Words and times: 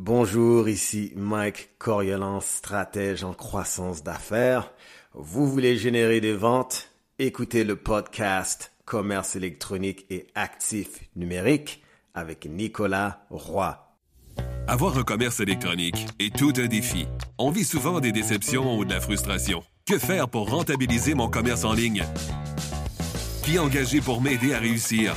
Bonjour, 0.00 0.68
ici 0.68 1.12
Mike 1.16 1.70
Coriolan, 1.76 2.40
stratège 2.40 3.24
en 3.24 3.34
croissance 3.34 4.04
d'affaires. 4.04 4.72
Vous 5.12 5.50
voulez 5.50 5.76
générer 5.76 6.20
des 6.20 6.34
ventes? 6.34 6.92
Écoutez 7.18 7.64
le 7.64 7.74
podcast 7.74 8.70
Commerce 8.84 9.34
électronique 9.34 10.06
et 10.08 10.28
actifs 10.36 11.00
numériques 11.16 11.82
avec 12.14 12.46
Nicolas 12.46 13.26
Roy. 13.28 13.92
Avoir 14.68 14.96
un 14.96 15.02
commerce 15.02 15.40
électronique 15.40 16.06
est 16.20 16.32
tout 16.32 16.52
un 16.58 16.68
défi. 16.68 17.08
On 17.36 17.50
vit 17.50 17.64
souvent 17.64 17.98
des 17.98 18.12
déceptions 18.12 18.78
ou 18.78 18.84
de 18.84 18.94
la 18.94 19.00
frustration. 19.00 19.64
Que 19.84 19.98
faire 19.98 20.28
pour 20.28 20.48
rentabiliser 20.48 21.14
mon 21.14 21.28
commerce 21.28 21.64
en 21.64 21.72
ligne? 21.72 22.04
Qui 23.42 23.58
engager 23.58 24.00
pour 24.00 24.20
m'aider 24.20 24.54
à 24.54 24.60
réussir? 24.60 25.16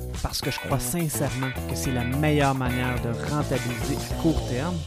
parce 0.21 0.41
que 0.41 0.51
je 0.51 0.59
crois 0.59 0.79
sincèrement 0.79 1.51
que 1.69 1.75
c'est 1.75 1.91
la 1.91 2.03
meilleure 2.03 2.55
manière 2.55 3.01
de 3.01 3.09
rentabiliser 3.29 3.95
à 3.95 4.21
court 4.21 4.47
terme 4.47 4.77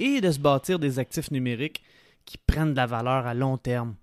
et 0.00 0.20
de 0.20 0.30
se 0.30 0.38
bâtir 0.38 0.78
des 0.78 0.98
actifs 0.98 1.30
numériques 1.30 1.82
qui 2.24 2.38
prennent 2.38 2.72
de 2.72 2.76
la 2.76 2.86
valeur 2.86 3.26
à 3.26 3.34
long 3.34 3.58
terme. 3.58 3.94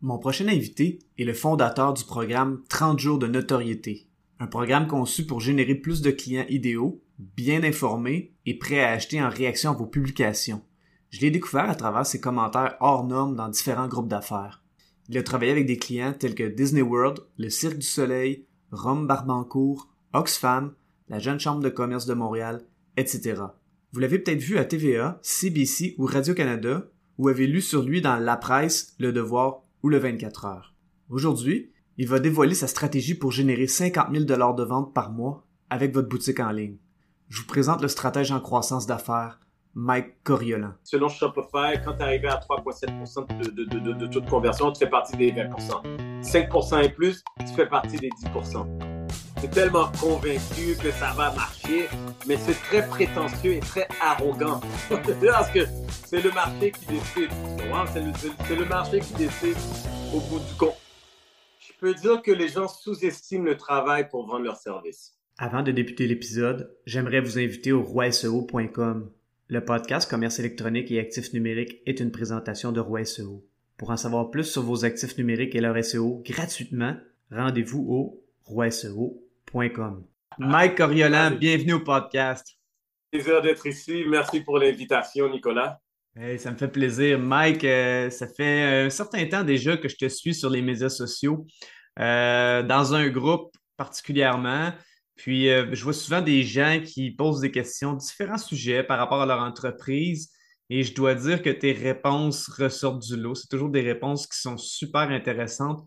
Mon 0.00 0.18
prochain 0.18 0.48
invité 0.48 1.00
est 1.18 1.24
le 1.24 1.34
fondateur 1.34 1.92
du 1.92 2.04
programme 2.04 2.62
30 2.68 2.98
jours 2.98 3.18
de 3.18 3.26
notoriété, 3.26 4.06
un 4.40 4.46
programme 4.46 4.86
conçu 4.86 5.26
pour 5.26 5.40
générer 5.40 5.74
plus 5.74 6.00
de 6.00 6.10
clients 6.10 6.46
idéaux, 6.48 7.02
bien 7.18 7.64
informés 7.64 8.32
et 8.46 8.58
prêts 8.58 8.82
à 8.82 8.92
acheter 8.92 9.20
en 9.20 9.28
réaction 9.28 9.70
à 9.70 9.74
vos 9.74 9.86
publications. 9.86 10.62
Je 11.10 11.20
l'ai 11.20 11.30
découvert 11.30 11.68
à 11.68 11.74
travers 11.74 12.06
ses 12.06 12.20
commentaires 12.20 12.76
hors 12.80 13.04
normes 13.04 13.34
dans 13.34 13.48
différents 13.48 13.88
groupes 13.88 14.08
d'affaires. 14.08 14.62
Il 15.08 15.18
a 15.18 15.22
travaillé 15.22 15.50
avec 15.50 15.66
des 15.66 15.78
clients 15.78 16.12
tels 16.12 16.34
que 16.34 16.44
Disney 16.44 16.82
World, 16.82 17.20
le 17.38 17.48
Cirque 17.48 17.78
du 17.78 17.86
Soleil, 17.86 18.44
Rome 18.70 19.06
Barbancourt, 19.06 19.88
Oxfam, 20.12 20.74
la 21.08 21.18
Jeune 21.18 21.40
Chambre 21.40 21.62
de 21.62 21.68
commerce 21.68 22.06
de 22.06 22.14
Montréal, 22.14 22.64
etc. 22.96 23.42
Vous 23.92 24.00
l'avez 24.00 24.18
peut-être 24.18 24.40
vu 24.40 24.58
à 24.58 24.64
TVA, 24.64 25.18
CBC 25.22 25.94
ou 25.98 26.06
Radio-Canada, 26.06 26.88
ou 27.16 27.28
avez 27.28 27.46
lu 27.46 27.60
sur 27.60 27.82
lui 27.82 28.00
dans 28.00 28.16
La 28.16 28.36
Presse, 28.36 28.94
Le 28.98 29.12
Devoir 29.12 29.62
ou 29.82 29.88
Le 29.88 29.98
24 29.98 30.44
heures. 30.44 30.74
Aujourd'hui, 31.08 31.72
il 31.96 32.06
va 32.06 32.20
dévoiler 32.20 32.54
sa 32.54 32.68
stratégie 32.68 33.14
pour 33.14 33.32
générer 33.32 33.66
50 33.66 34.12
000 34.12 34.24
de 34.24 34.62
ventes 34.62 34.94
par 34.94 35.10
mois 35.10 35.44
avec 35.70 35.92
votre 35.92 36.08
boutique 36.08 36.40
en 36.40 36.50
ligne. 36.50 36.76
Je 37.28 37.40
vous 37.40 37.46
présente 37.46 37.82
le 37.82 37.88
stratège 37.88 38.30
en 38.30 38.40
croissance 38.40 38.86
d'affaires, 38.86 39.40
Mike 39.74 40.22
Coriolan. 40.24 40.72
Selon 40.84 41.08
Shopify, 41.08 41.80
quand 41.84 41.94
tu 41.94 42.00
es 42.00 42.04
arrivé 42.04 42.28
à 42.28 42.36
3,7 42.36 43.42
de, 43.42 43.50
de, 43.50 43.64
de, 43.64 43.92
de, 43.92 44.06
taux 44.06 44.20
de 44.20 44.30
conversion, 44.30 44.72
tu 44.72 44.78
fais 44.78 44.90
partie 44.90 45.16
des 45.16 45.32
20 45.32 45.50
5% 46.28 46.84
et 46.84 46.90
plus, 46.90 47.24
tu 47.40 47.54
fais 47.54 47.66
partie 47.66 47.96
des 47.96 48.10
10% 48.10 48.66
Tu 49.40 49.46
es 49.46 49.48
tellement 49.48 49.90
convaincu 49.98 50.76
que 50.78 50.90
ça 50.90 51.14
va 51.16 51.32
marcher, 51.32 51.88
mais 52.26 52.36
c'est 52.36 52.52
très 52.52 52.86
prétentieux 52.86 53.54
et 53.54 53.60
très 53.60 53.88
arrogant. 53.98 54.60
Parce 54.90 55.50
que 55.50 55.60
c'est 56.04 56.22
le 56.22 56.30
marché 56.32 56.72
qui 56.72 56.84
décide. 56.84 57.30
C'est 57.92 58.54
le, 58.54 58.60
le 58.60 58.68
marché 58.68 59.00
qui 59.00 59.14
décide 59.14 59.56
au 60.14 60.20
bout 60.20 60.40
du 60.40 60.54
compte. 60.58 60.76
Je 61.60 61.72
peux 61.80 61.94
dire 61.94 62.20
que 62.20 62.32
les 62.32 62.48
gens 62.48 62.68
sous-estiment 62.68 63.44
le 63.44 63.56
travail 63.56 64.10
pour 64.10 64.26
vendre 64.26 64.44
leurs 64.44 64.58
services. 64.58 65.14
Avant 65.38 65.62
de 65.62 65.72
débuter 65.72 66.06
l'épisode, 66.06 66.76
j'aimerais 66.84 67.20
vous 67.20 67.38
inviter 67.38 67.72
au 67.72 67.82
roiseo.com 67.82 69.10
le 69.50 69.64
podcast 69.64 70.10
Commerce 70.10 70.38
électronique 70.40 70.90
et 70.90 71.00
actifs 71.00 71.32
numériques 71.32 71.80
est 71.86 72.00
une 72.00 72.10
présentation 72.10 72.70
de 72.70 72.80
Roi 72.80 73.06
SEO. 73.06 73.47
Pour 73.78 73.90
en 73.90 73.96
savoir 73.96 74.32
plus 74.32 74.42
sur 74.42 74.62
vos 74.62 74.84
actifs 74.84 75.16
numériques 75.18 75.54
et 75.54 75.60
leur 75.60 75.82
SEO 75.84 76.20
gratuitement, 76.26 76.96
rendez-vous 77.30 77.86
au 77.88 78.24
roiseo.com. 78.42 80.04
Mike 80.40 80.74
Coriolan, 80.74 81.30
bienvenue 81.30 81.74
au 81.74 81.80
podcast. 81.80 82.58
Plaisir 83.12 83.40
d'être 83.40 83.64
ici. 83.68 84.04
Merci 84.08 84.40
pour 84.40 84.58
l'invitation, 84.58 85.30
Nicolas. 85.30 85.78
ça 86.38 86.50
me 86.50 86.56
fait 86.56 86.66
plaisir. 86.66 87.20
Mike, 87.20 87.62
euh, 87.62 88.10
ça 88.10 88.26
fait 88.26 88.84
un 88.86 88.90
certain 88.90 89.24
temps 89.26 89.44
déjà 89.44 89.76
que 89.76 89.88
je 89.88 89.96
te 89.96 90.08
suis 90.08 90.34
sur 90.34 90.50
les 90.50 90.60
médias 90.60 90.88
sociaux, 90.88 91.46
euh, 92.00 92.64
dans 92.64 92.94
un 92.94 93.08
groupe 93.08 93.54
particulièrement. 93.76 94.72
Puis, 95.14 95.48
euh, 95.50 95.72
je 95.72 95.84
vois 95.84 95.92
souvent 95.92 96.20
des 96.20 96.42
gens 96.42 96.80
qui 96.84 97.12
posent 97.12 97.40
des 97.40 97.52
questions, 97.52 97.92
différents 97.92 98.38
sujets 98.38 98.82
par 98.82 98.98
rapport 98.98 99.22
à 99.22 99.26
leur 99.26 99.40
entreprise. 99.40 100.32
Et 100.70 100.82
je 100.82 100.94
dois 100.94 101.14
dire 101.14 101.42
que 101.42 101.50
tes 101.50 101.72
réponses 101.72 102.48
ressortent 102.48 103.02
du 103.02 103.16
lot. 103.16 103.34
C'est 103.34 103.48
toujours 103.48 103.70
des 103.70 103.80
réponses 103.80 104.26
qui 104.26 104.38
sont 104.38 104.58
super 104.58 105.10
intéressantes. 105.10 105.84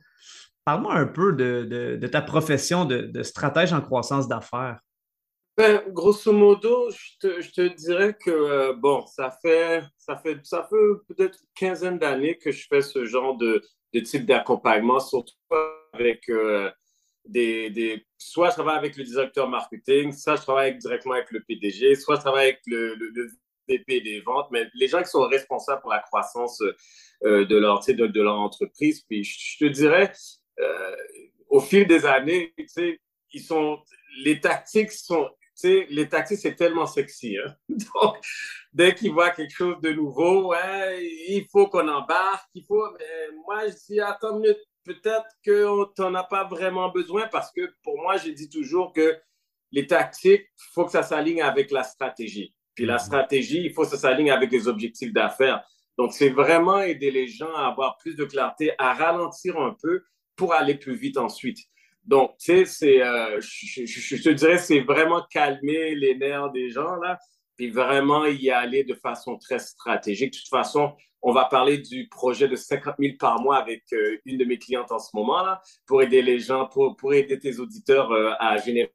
Parle-moi 0.66 0.94
un 0.94 1.08
peu 1.08 1.34
de, 1.34 2.08
ta 2.08 2.22
profession 2.22 2.86
de, 2.86 3.24
stratège 3.24 3.74
en 3.74 3.82
croissance 3.82 4.28
d'affaires. 4.28 4.80
Ben, 5.58 5.84
grosso 5.90 6.32
modo, 6.32 6.90
je 6.92 7.52
te, 7.52 7.68
dirais 7.76 8.16
que, 8.20 8.32
euh, 8.32 8.74
bon, 8.74 9.06
ça 9.06 9.38
fait, 9.42 9.84
ça 9.98 10.16
fait, 10.16 10.40
ça 10.44 10.68
fait 10.70 10.76
peut-être 11.08 11.40
une 11.42 11.50
quinzaine 11.54 12.00
d'années 12.00 12.38
que 12.38 12.52
je 12.52 12.66
fais 12.68 12.82
ce 12.82 13.06
genre 13.06 13.38
de, 13.38 13.62
type 13.94 14.26
d'accompagnement, 14.26 15.00
surtout 15.00 15.36
avec 15.94 16.30
euh, 16.30 16.72
des, 17.26 18.06
soit 18.18 18.50
je 18.50 18.56
travaille 18.56 18.78
avec 18.78 18.98
le 18.98 19.04
directeur 19.04 19.50
marketing, 19.50 20.14
soit 20.14 20.38
je 20.38 20.42
travaille 20.42 20.78
directement 20.78 21.16
avec 21.16 21.32
le 21.32 21.42
PDG, 21.42 21.96
soit 21.96 22.16
je 22.16 22.22
travaille 22.22 22.50
avec 22.50 22.62
le, 22.66 22.96
VP 23.68 24.02
des 24.02 24.22
ventes, 24.22 24.48
mais 24.52 24.68
les 24.74 24.88
gens 24.88 25.02
qui 25.02 25.10
sont 25.10 25.28
responsables 25.28 25.82
pour 25.82 25.92
la 25.92 26.00
croissance 26.00 26.62
euh, 27.24 27.46
de, 27.46 27.58
leur, 27.58 27.80
de, 27.86 28.22
leur 28.22 28.40
entreprise. 28.40 29.04
Puis 29.08 29.24
je, 29.24 29.58
te 29.60 29.66
dirais, 29.66 30.12
euh, 30.60 30.96
au 31.50 31.60
fil 31.60 31.88
des 31.88 32.06
années, 32.06 32.54
ils 33.34 33.42
sont, 33.42 33.80
les 34.24 34.40
tactiques 34.40 34.92
sont, 34.92 35.30
les 35.64 36.10
tactiques, 36.10 36.40
c'est 36.40 36.56
tellement 36.56 36.86
sexy. 36.86 37.38
Hein. 37.38 37.56
Donc, 37.70 38.18
dès 38.74 38.96
qu'ils 38.96 39.12
voient 39.12 39.30
quelque 39.32 39.54
chose 39.54 39.80
de 39.82 39.92
nouveau, 39.92 40.50
ouais, 40.50 41.06
il 41.30 41.46
faut 41.52 41.68
qu'on 41.68 41.88
embarque, 41.88 42.50
il 42.54 42.66
faut. 42.66 42.84
Mais 42.98 43.36
moi, 43.46 43.68
je 43.68 43.76
dis, 43.88 44.00
attends 44.00 44.36
une 44.36 44.42
minute, 44.42 44.60
peut-être 44.84 45.28
tu 45.44 46.02
n'en 46.02 46.16
as 46.16 46.24
pas 46.24 46.46
vraiment 46.46 46.90
besoin 46.90 47.28
parce 47.28 47.52
que 47.52 47.74
pour 47.84 48.02
moi, 48.02 48.18
j'ai 48.18 48.34
dit 48.34 48.50
toujours 48.50 48.94
que 48.94 49.20
les 49.72 49.88
tactiques, 49.88 50.48
il 50.48 50.74
faut 50.74 50.86
que 50.86 50.92
ça 50.92 51.04
s'aligne 51.04 51.42
avec 51.42 51.72
la 51.72 51.84
stratégie. 51.84 52.54
Puis 52.76 52.86
la 52.86 52.96
mhm. 52.96 53.00
stratégie, 53.00 53.62
il 53.64 53.74
faut 53.74 53.84
que 53.84 53.90
ça 53.90 53.98
s'aligne 53.98 54.32
avec 54.32 54.52
les 54.52 54.68
objectifs 54.68 55.14
d'affaires. 55.14 55.64
Donc, 55.98 56.14
c'est 56.14 56.30
vraiment 56.30 56.82
aider 56.82 57.12
les 57.12 57.28
gens 57.28 57.54
à 57.54 57.68
avoir 57.68 57.98
plus 57.98 58.16
de 58.16 58.26
clarté, 58.26 58.72
à 58.78 58.94
ralentir 58.94 59.58
un 59.60 59.76
peu 59.82 60.04
pour 60.36 60.54
aller 60.54 60.76
plus 60.76 60.96
vite 60.96 61.18
ensuite. 61.18 61.60
Donc, 62.06 62.36
tu 62.40 62.46
sais, 62.46 62.66
c'est, 62.66 63.04
euh, 63.04 63.40
je, 63.40 63.86
je, 63.86 64.24
te 64.24 64.30
dirais, 64.30 64.58
c'est 64.58 64.80
vraiment 64.80 65.24
calmer 65.30 65.94
les 65.96 66.16
nerfs 66.16 66.52
des 66.52 66.70
gens, 66.70 66.96
là, 66.96 67.20
puis 67.58 67.70
vraiment 67.70 68.26
y 68.26 68.50
aller 68.50 68.84
de 68.84 68.96
façon 68.96 69.38
très 69.38 69.60
stratégique. 69.60 70.34
De 70.34 70.40
toute 70.40 70.48
façon, 70.48 70.96
on 71.22 71.32
va 71.32 71.46
parler 71.46 71.78
du 71.78 72.08
projet 72.10 72.48
de 72.48 72.56
50 72.56 72.96
000 72.98 73.16
par 73.20 73.40
mois 73.42 73.58
avec 73.58 73.84
euh, 73.94 74.18
une 74.26 74.38
de 74.38 74.46
mes 74.46 74.58
clientes 74.58 74.92
en 74.92 74.98
ce 74.98 75.12
moment, 75.14 75.44
là, 75.44 75.62
pour 75.86 76.02
aider 76.02 76.24
les 76.24 76.40
gens, 76.40 76.68
pour, 76.68 76.96
pour 76.96 77.14
aider 77.14 77.38
tes 77.38 77.60
auditeurs 77.60 78.12
euh, 78.12 78.32
à 78.40 78.58
générer 78.58 78.92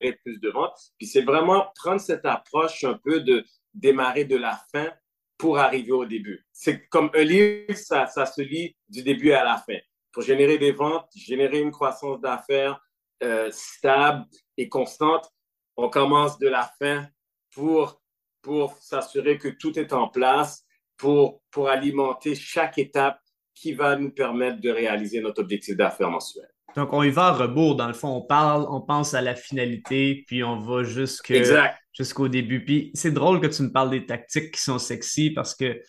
plus 0.00 0.38
de 0.40 0.50
ventes. 0.50 0.78
Puis 0.98 1.06
c'est 1.06 1.22
vraiment 1.22 1.66
prendre 1.76 2.00
cette 2.00 2.24
approche 2.24 2.84
un 2.84 2.94
peu 2.94 3.20
de 3.20 3.44
démarrer 3.74 4.24
de 4.24 4.36
la 4.36 4.60
fin 4.72 4.90
pour 5.36 5.58
arriver 5.58 5.92
au 5.92 6.04
début. 6.04 6.44
C'est 6.52 6.88
comme 6.88 7.10
un 7.14 7.22
livre, 7.22 7.74
ça, 7.74 8.06
ça 8.06 8.26
se 8.26 8.42
lit 8.42 8.76
du 8.88 9.02
début 9.02 9.32
à 9.32 9.44
la 9.44 9.56
fin. 9.56 9.78
Pour 10.12 10.22
générer 10.22 10.58
des 10.58 10.72
ventes, 10.72 11.08
générer 11.14 11.60
une 11.60 11.70
croissance 11.70 12.20
d'affaires 12.20 12.80
euh, 13.22 13.48
stable 13.52 14.24
et 14.56 14.68
constante, 14.68 15.30
on 15.76 15.88
commence 15.88 16.38
de 16.38 16.48
la 16.48 16.70
fin 16.78 17.06
pour, 17.54 18.02
pour 18.42 18.76
s'assurer 18.78 19.38
que 19.38 19.48
tout 19.48 19.78
est 19.78 19.92
en 19.92 20.08
place 20.08 20.64
pour, 20.96 21.40
pour 21.50 21.68
alimenter 21.68 22.34
chaque 22.34 22.78
étape 22.78 23.20
qui 23.54 23.72
va 23.72 23.96
nous 23.96 24.10
permettre 24.10 24.60
de 24.60 24.70
réaliser 24.70 25.20
notre 25.20 25.42
objectif 25.42 25.76
d'affaires 25.76 26.10
mensuel. 26.10 26.48
Donc, 26.76 26.92
on 26.92 27.02
y 27.02 27.10
va 27.10 27.26
à 27.26 27.32
rebours. 27.32 27.76
Dans 27.76 27.88
le 27.88 27.94
fond, 27.94 28.08
on 28.08 28.22
parle, 28.22 28.66
on 28.68 28.80
pense 28.80 29.14
à 29.14 29.20
la 29.20 29.34
finalité, 29.34 30.24
puis 30.26 30.44
on 30.44 30.58
va 30.58 30.82
jusqu'au 30.84 32.28
début. 32.28 32.64
Puis 32.64 32.90
c'est 32.94 33.10
drôle 33.10 33.40
que 33.40 33.46
tu 33.46 33.62
me 33.62 33.72
parles 33.72 33.90
des 33.90 34.06
tactiques 34.06 34.52
qui 34.52 34.60
sont 34.60 34.78
sexy 34.78 35.30
parce 35.30 35.54
que 35.54 35.80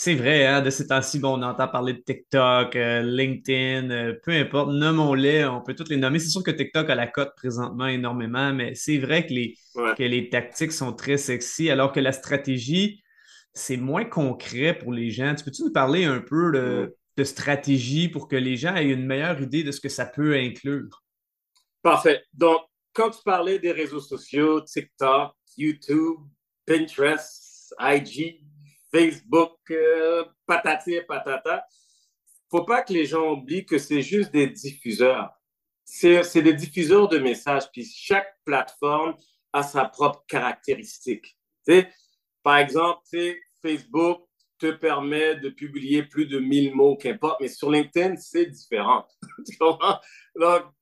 c'est 0.00 0.14
vrai, 0.14 0.46
hein, 0.46 0.62
de 0.62 0.70
ces 0.70 0.86
temps-ci, 0.86 1.18
bon, 1.18 1.40
on 1.40 1.42
entend 1.42 1.66
parler 1.66 1.92
de 1.92 1.98
TikTok, 1.98 2.76
euh, 2.76 3.02
LinkedIn, 3.02 3.90
euh, 3.90 4.14
peu 4.22 4.30
importe, 4.30 4.70
nommons-les, 4.70 5.44
on 5.44 5.60
peut 5.60 5.74
toutes 5.74 5.88
les 5.88 5.96
nommer. 5.96 6.20
C'est 6.20 6.28
sûr 6.28 6.44
que 6.44 6.52
TikTok 6.52 6.88
a 6.88 6.94
la 6.94 7.08
cote 7.08 7.32
présentement 7.36 7.88
énormément, 7.88 8.52
mais 8.52 8.76
c'est 8.76 8.98
vrai 8.98 9.26
que 9.26 9.32
les, 9.32 9.56
que 9.74 10.04
les 10.04 10.28
tactiques 10.28 10.70
sont 10.70 10.92
très 10.92 11.16
sexy, 11.16 11.68
alors 11.68 11.90
que 11.90 11.98
la 11.98 12.12
stratégie, 12.12 13.02
c'est 13.54 13.76
moins 13.76 14.04
concret 14.04 14.72
pour 14.72 14.92
les 14.92 15.10
gens. 15.10 15.34
Tu 15.34 15.42
peux-tu 15.42 15.64
nous 15.64 15.72
parler 15.72 16.04
un 16.04 16.20
peu 16.20 16.52
de, 16.52 16.96
de 17.18 17.24
stratégie 17.24 18.08
pour 18.08 18.28
que 18.28 18.36
les 18.36 18.56
gens 18.56 18.76
aient 18.76 18.90
une 18.90 19.04
meilleure 19.04 19.40
idée 19.42 19.64
de 19.64 19.72
ce 19.72 19.80
que 19.80 19.88
ça 19.88 20.06
peut 20.06 20.36
inclure? 20.36 21.02
Parfait. 21.82 22.22
Donc, 22.32 22.62
quand 22.92 23.10
tu 23.10 23.18
parlais 23.24 23.58
des 23.58 23.72
réseaux 23.72 24.00
sociaux, 24.00 24.60
TikTok, 24.60 25.32
YouTube, 25.56 26.20
Pinterest, 26.64 27.74
IG, 27.80 28.44
Facebook, 28.92 29.58
euh, 29.70 30.24
patati 30.46 31.00
patata, 31.08 31.66
faut 32.50 32.64
pas 32.64 32.82
que 32.82 32.92
les 32.92 33.04
gens 33.04 33.32
oublient 33.32 33.66
que 33.66 33.78
c'est 33.78 34.02
juste 34.02 34.30
des 34.32 34.46
diffuseurs. 34.46 35.30
C'est 35.84 36.42
des 36.42 36.54
diffuseurs 36.54 37.08
de 37.08 37.18
messages, 37.18 37.64
puis 37.72 37.84
chaque 37.84 38.32
plateforme 38.44 39.16
a 39.52 39.62
sa 39.62 39.86
propre 39.86 40.24
caractéristique. 40.28 41.36
par 42.42 42.58
exemple, 42.58 43.02
Facebook 43.60 44.27
te 44.58 44.70
permet 44.70 45.36
de 45.36 45.48
publier 45.48 46.02
plus 46.02 46.26
de 46.26 46.38
1000 46.38 46.74
mots, 46.74 46.96
qu'importe, 46.96 47.40
mais 47.40 47.48
sur 47.48 47.70
LinkedIn, 47.70 48.16
c'est 48.16 48.46
différent. 48.46 49.06
Donc, 49.60 49.80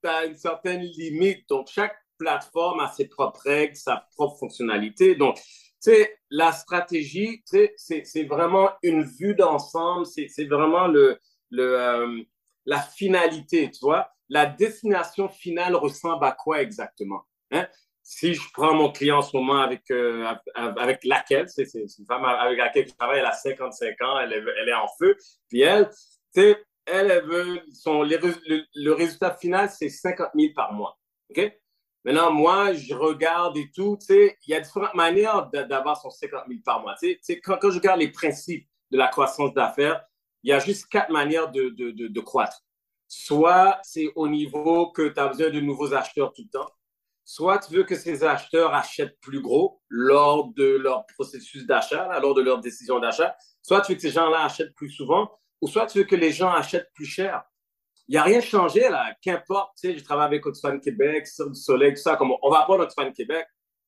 tu 0.03 0.09
as 0.09 0.25
une 0.25 0.35
certaine 0.35 0.81
limite. 0.81 1.47
Donc, 1.49 1.67
chaque 1.69 1.95
plateforme 2.17 2.79
a 2.79 2.87
ses 2.89 3.07
propres 3.07 3.41
règles, 3.41 3.75
sa 3.75 4.07
propre 4.15 4.37
fonctionnalité. 4.39 5.15
Donc, 5.15 5.37
sais, 5.79 6.19
la 6.29 6.51
stratégie, 6.51 7.43
c'est 7.45 8.23
vraiment 8.23 8.69
une 8.83 9.03
vue 9.03 9.35
d'ensemble, 9.35 10.05
c'est 10.05 10.45
vraiment 10.45 10.87
le, 10.87 11.19
le, 11.49 11.79
euh, 11.79 12.21
la 12.65 12.81
finalité, 12.81 13.71
tu 13.71 13.79
vois? 13.81 14.09
La 14.29 14.45
destination 14.45 15.29
finale 15.29 15.75
ressemble 15.75 16.25
à 16.25 16.31
quoi 16.33 16.61
exactement? 16.61 17.23
Hein? 17.51 17.67
Si 18.09 18.35
je 18.35 18.41
prends 18.53 18.73
mon 18.73 18.89
client 18.89 19.17
en 19.17 19.21
ce 19.21 19.35
moment 19.35 19.59
avec, 19.59 19.91
euh, 19.91 20.33
avec 20.55 21.03
laquelle, 21.03 21.49
c'est 21.49 21.67
une 21.73 22.05
femme 22.07 22.23
avec 22.23 22.57
laquelle 22.57 22.87
je 22.87 22.93
travaille, 22.93 23.19
elle 23.19 23.25
a 23.25 23.33
55 23.33 24.01
ans, 24.01 24.17
elle 24.17 24.31
est, 24.31 24.43
elle 24.61 24.69
est 24.69 24.73
en 24.73 24.87
feu, 24.97 25.17
puis 25.49 25.59
elle, 25.59 25.89
elle, 26.33 26.55
elle 26.85 27.25
veut, 27.25 27.61
son, 27.73 28.03
le, 28.03 28.65
le, 28.75 28.93
résultat 28.93 29.35
final, 29.35 29.69
c'est 29.69 29.89
50 29.89 30.29
000 30.33 30.53
par 30.55 30.71
mois. 30.71 30.97
OK? 31.31 31.51
Maintenant, 32.05 32.31
moi, 32.31 32.71
je 32.71 32.93
regarde 32.93 33.57
et 33.57 33.69
tout, 33.75 33.99
il 34.09 34.31
y 34.47 34.53
a 34.53 34.61
différentes 34.61 34.95
manières 34.95 35.49
d'avoir 35.51 36.01
son 36.01 36.09
50 36.09 36.45
000 36.47 36.61
par 36.63 36.79
mois. 36.81 36.95
Tu 36.97 37.19
sais, 37.21 37.41
quand, 37.41 37.57
quand, 37.57 37.71
je 37.71 37.79
regarde 37.79 37.99
les 37.99 38.13
principes 38.13 38.69
de 38.89 38.97
la 38.97 39.09
croissance 39.09 39.53
d'affaires, 39.53 40.01
il 40.43 40.51
y 40.51 40.53
a 40.53 40.59
juste 40.59 40.87
quatre 40.87 41.11
manières 41.11 41.51
de, 41.51 41.67
de, 41.71 41.91
de, 41.91 42.07
de 42.07 42.19
croître. 42.21 42.63
Soit 43.09 43.81
c'est 43.83 44.07
au 44.15 44.29
niveau 44.29 44.91
que 44.91 45.09
tu 45.09 45.19
as 45.19 45.27
besoin 45.27 45.49
de 45.49 45.59
nouveaux 45.59 45.93
acheteurs 45.93 46.31
tout 46.31 46.43
le 46.43 46.49
temps, 46.49 46.71
soit 47.27 47.59
tu 47.59 47.73
veux 47.73 47.83
que 47.83 47.95
ces 47.95 48.23
acheteurs 48.23 48.73
achètent 48.73 49.19
plus 49.19 49.41
gros 49.41 49.81
lors 49.89 50.53
de 50.53 50.77
leur 50.77 51.05
processus 51.07 51.65
d'achat, 51.65 52.19
lors 52.21 52.33
de 52.33 52.41
leur 52.41 52.61
décision 52.61 52.99
d'achat, 52.99 53.35
soit 53.61 53.81
tu 53.81 53.91
veux 53.91 53.95
que 53.97 54.01
ces 54.01 54.11
gens-là 54.11 54.45
achètent 54.45 54.73
plus 54.75 54.89
souvent, 54.89 55.29
ou 55.61 55.67
soit 55.67 55.87
tu 55.87 55.99
veux 55.99 56.05
que 56.05 56.15
les 56.15 56.31
gens 56.31 56.51
achètent 56.51 56.91
plus 56.93 57.05
cher 57.05 57.43
il 58.07 58.13
n'y 58.13 58.17
a 58.17 58.23
rien 58.23 58.41
changé, 58.41 58.87
là. 58.89 59.13
Qu'importe, 59.21 59.71
tu 59.79 59.89
sais, 59.89 59.97
je 59.97 60.03
travaille 60.03 60.27
avec 60.27 60.45
Oxfam 60.45 60.79
Québec, 60.79 61.27
Sur 61.27 61.49
du 61.49 61.59
Soleil, 61.59 61.93
tout 61.93 62.01
ça, 62.01 62.15
comme 62.15 62.31
on 62.41 62.49
va 62.49 62.65
pas 62.65 62.75
Oxfam 62.75 63.11
Québec, 63.11 63.45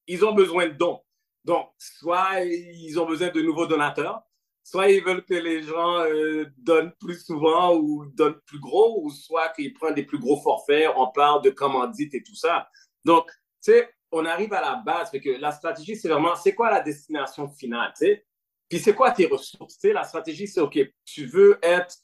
ils 0.07 0.25
ont 0.25 0.33
besoin 0.33 0.67
de 0.67 0.73
dons. 0.73 0.99
Donc, 1.45 1.69
soit 1.77 2.41
ils 2.43 2.99
ont 2.99 3.05
besoin 3.05 3.29
de 3.29 3.41
nouveaux 3.41 3.65
donateurs, 3.65 4.21
soit 4.63 4.89
ils 4.89 5.03
veulent 5.03 5.23
que 5.23 5.35
les 5.35 5.63
gens 5.63 6.01
euh, 6.01 6.45
donnent 6.57 6.91
plus 6.99 7.23
souvent 7.23 7.75
ou 7.75 8.05
donnent 8.13 8.39
plus 8.45 8.59
gros, 8.59 9.01
ou 9.03 9.09
soit 9.09 9.49
qu'ils 9.49 9.73
prennent 9.73 9.95
des 9.95 10.03
plus 10.03 10.19
gros 10.19 10.41
forfaits, 10.41 10.89
on 10.97 11.07
parle 11.11 11.41
de 11.41 11.49
commandites 11.49 12.13
et 12.13 12.21
tout 12.21 12.35
ça. 12.35 12.67
Donc, 13.05 13.29
tu 13.63 13.71
sais, 13.71 13.89
on 14.11 14.25
arrive 14.25 14.53
à 14.53 14.61
la 14.61 14.75
base, 14.75 15.11
que 15.11 15.39
la 15.39 15.51
stratégie, 15.51 15.95
c'est 15.95 16.09
vraiment, 16.09 16.35
c'est 16.35 16.53
quoi 16.53 16.71
la 16.71 16.81
destination 16.81 17.47
finale, 17.49 17.93
tu 17.97 18.05
sais? 18.05 18.25
Puis 18.67 18.79
c'est 18.79 18.93
quoi 18.93 19.11
tes 19.11 19.25
ressources, 19.25 19.75
tu 19.75 19.87
sais? 19.87 19.93
La 19.93 20.03
stratégie, 20.03 20.47
c'est, 20.47 20.61
OK, 20.61 20.79
tu 21.05 21.25
veux 21.25 21.59
être 21.61 21.95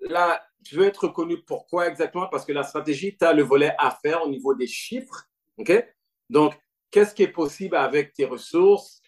là, 0.00 0.42
tu 0.64 0.76
veux 0.76 0.86
être 0.86 1.04
reconnu 1.06 1.42
pourquoi 1.42 1.88
exactement? 1.88 2.28
Parce 2.28 2.44
que 2.44 2.52
la 2.52 2.62
stratégie, 2.62 3.16
tu 3.16 3.24
as 3.24 3.32
le 3.32 3.42
volet 3.42 3.74
affaires 3.78 4.24
au 4.24 4.28
niveau 4.28 4.54
des 4.54 4.66
chiffres. 4.66 5.24
OK? 5.58 5.72
Donc, 6.28 6.58
qu'est-ce 6.90 7.14
qui 7.14 7.22
est 7.22 7.28
possible 7.28 7.76
avec 7.76 8.12
tes 8.12 8.24
ressources? 8.24 9.00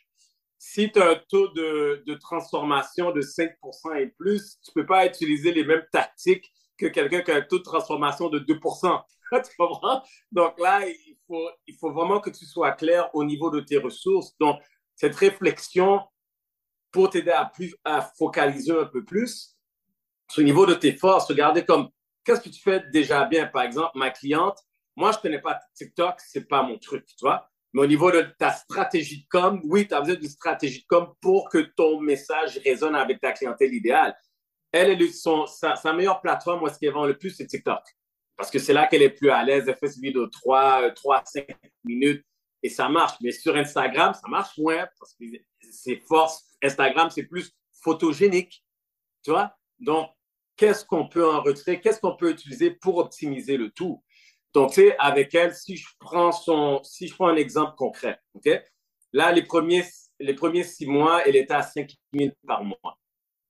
Si 0.59 0.91
tu 0.91 1.01
as 1.01 1.11
un 1.11 1.21
taux 1.29 1.49
de, 1.49 2.03
de, 2.07 2.15
transformation 2.15 3.13
de 3.13 3.23
5% 3.23 3.97
et 3.97 4.09
plus, 4.09 4.59
tu 4.63 4.71
ne 4.75 4.83
peux 4.83 4.87
pas 4.87 5.07
utiliser 5.07 5.53
les 5.53 5.65
mêmes 5.65 5.87
tactiques 5.93 6.53
que 6.77 6.87
quelqu'un 6.87 7.23
qui 7.23 7.31
a 7.31 7.37
un 7.37 7.43
taux 7.43 7.59
de 7.59 7.65
transformation 7.65 8.29
de 8.29 8.41
2%. 8.41 9.03
tu 9.33 9.57
comprends? 9.57 10.03
Donc 10.33 10.59
là, 10.59 10.81
il 11.67 11.77
faut 11.79 11.93
vraiment 11.93 12.21
que 12.21 12.31
tu 12.31 12.47
sois 12.47 12.73
clair 12.73 13.11
au 13.15 13.25
niveau 13.25 13.51
de 13.51 13.61
tes 13.61 13.79
ressources. 13.79 14.37
Donc, 14.39 14.61
cette 14.95 15.15
réflexion 15.15 16.01
pour 16.91 17.11
t'aider 17.11 17.31
à, 17.31 17.53
à 17.85 18.03
focaliser 18.03 18.73
un 18.73 18.87
peu 18.87 19.05
plus, 19.05 19.57
au 20.37 20.43
niveau 20.43 20.67
de 20.67 20.75
tes 20.75 20.93
forces, 20.97 21.27
regarder 21.29 21.65
comme 21.65 21.89
qu'est-ce 22.25 22.41
que 22.41 22.49
tu 22.49 22.61
fais 22.61 22.83
déjà 22.93 23.25
bien? 23.25 23.47
Par 23.47 23.63
exemple, 23.63 23.93
ma 23.95 24.11
cliente, 24.11 24.59
moi, 24.97 25.13
je 25.13 25.19
ne 25.19 25.23
connais 25.23 25.41
pas 25.41 25.59
TikTok, 25.75 26.21
ce 26.21 26.39
n'est 26.39 26.45
pas 26.45 26.63
mon 26.63 26.79
truc, 26.79 27.07
tu 27.07 27.15
vois. 27.23 27.49
Mais 27.73 27.83
au 27.83 27.87
niveau 27.87 28.11
de 28.11 28.23
ta 28.39 28.51
stratégie 28.51 29.23
de 29.23 29.27
com, 29.29 29.61
oui, 29.65 29.87
tu 29.87 29.95
as 29.95 30.01
besoin 30.01 30.17
d'une 30.17 30.29
stratégie 30.29 30.81
de 30.81 30.87
com 30.89 31.15
pour 31.21 31.49
que 31.51 31.59
ton 31.59 32.01
message 32.01 32.59
résonne 32.65 32.95
avec 32.95 33.21
ta 33.21 33.33
clientèle 33.33 33.73
idéale. 33.73 34.17
Elle, 34.73 34.91
elle 34.91 35.13
son, 35.13 35.47
sa, 35.47 35.77
meilleure 35.93 36.21
plateforme, 36.21 36.63
où 36.63 36.67
est-ce 36.67 36.79
qu'elle 36.79 36.93
vend 36.93 37.07
le 37.07 37.17
plus, 37.17 37.31
c'est 37.31 37.47
TikTok. 37.47 37.83
Parce 38.39 38.51
que 38.51 38.59
c'est 38.59 38.73
là 38.73 38.87
qu'elle 38.87 39.03
est 39.03 39.11
plus 39.11 39.31
à 39.31 39.45
l'aise. 39.45 39.65
Elle 39.69 39.77
fait 39.77 39.89
ses 39.89 40.01
vidéos 40.01 40.25
de 40.25 40.31
3, 40.31 40.93
3 40.93 41.23
5 41.27 41.47
minutes 41.85 42.25
et 42.63 42.71
ça 42.71 42.89
marche. 42.89 43.17
Mais 43.21 43.33
sur 43.33 43.55
Instagram, 43.57 44.15
ça 44.15 44.29
marche 44.29 44.57
moins 44.57 44.89
parce 44.99 45.15
que 45.15 45.27
c'est 45.71 45.97
force. 46.09 46.45
Instagram, 46.63 47.11
c'est 47.11 47.25
plus 47.25 47.53
photogénique. 47.83 48.65
Tu 49.25 49.33
vois? 49.33 49.53
Donc, 49.79 50.11
qu'est-ce 50.57 50.85
qu'on 50.85 51.09
peut 51.09 51.29
en 51.29 51.43
retirer, 51.43 51.81
qu'est-ce 51.81 52.01
qu'on 52.01 52.17
peut 52.17 52.31
utiliser 52.31 52.71
pour 52.71 52.99
optimiser 52.99 53.57
le 53.57 53.71
tout? 53.71 54.03
Donc, 54.55 54.71
tu 54.73 54.83
sais, 54.83 54.97
avec 54.99 55.35
elle, 55.35 55.55
si 55.55 55.77
je 55.77 55.87
prends 55.99 56.33
son, 56.33 56.83
si 56.83 57.09
je 57.09 57.15
prends 57.15 57.29
un 57.29 57.37
exemple 57.37 57.75
concret, 57.77 58.19
OK? 58.35 58.49
Là, 59.13 59.33
les 59.33 59.43
premiers, 59.43 59.85
les 60.19 60.35
premiers 60.35 60.65
six 60.65 60.87
mois, 60.87 61.27
elle 61.27 61.37
était 61.37 61.55
à 61.55 61.63
5 61.63 61.91
000 62.13 62.33
par 62.47 62.65
mois. 62.65 62.99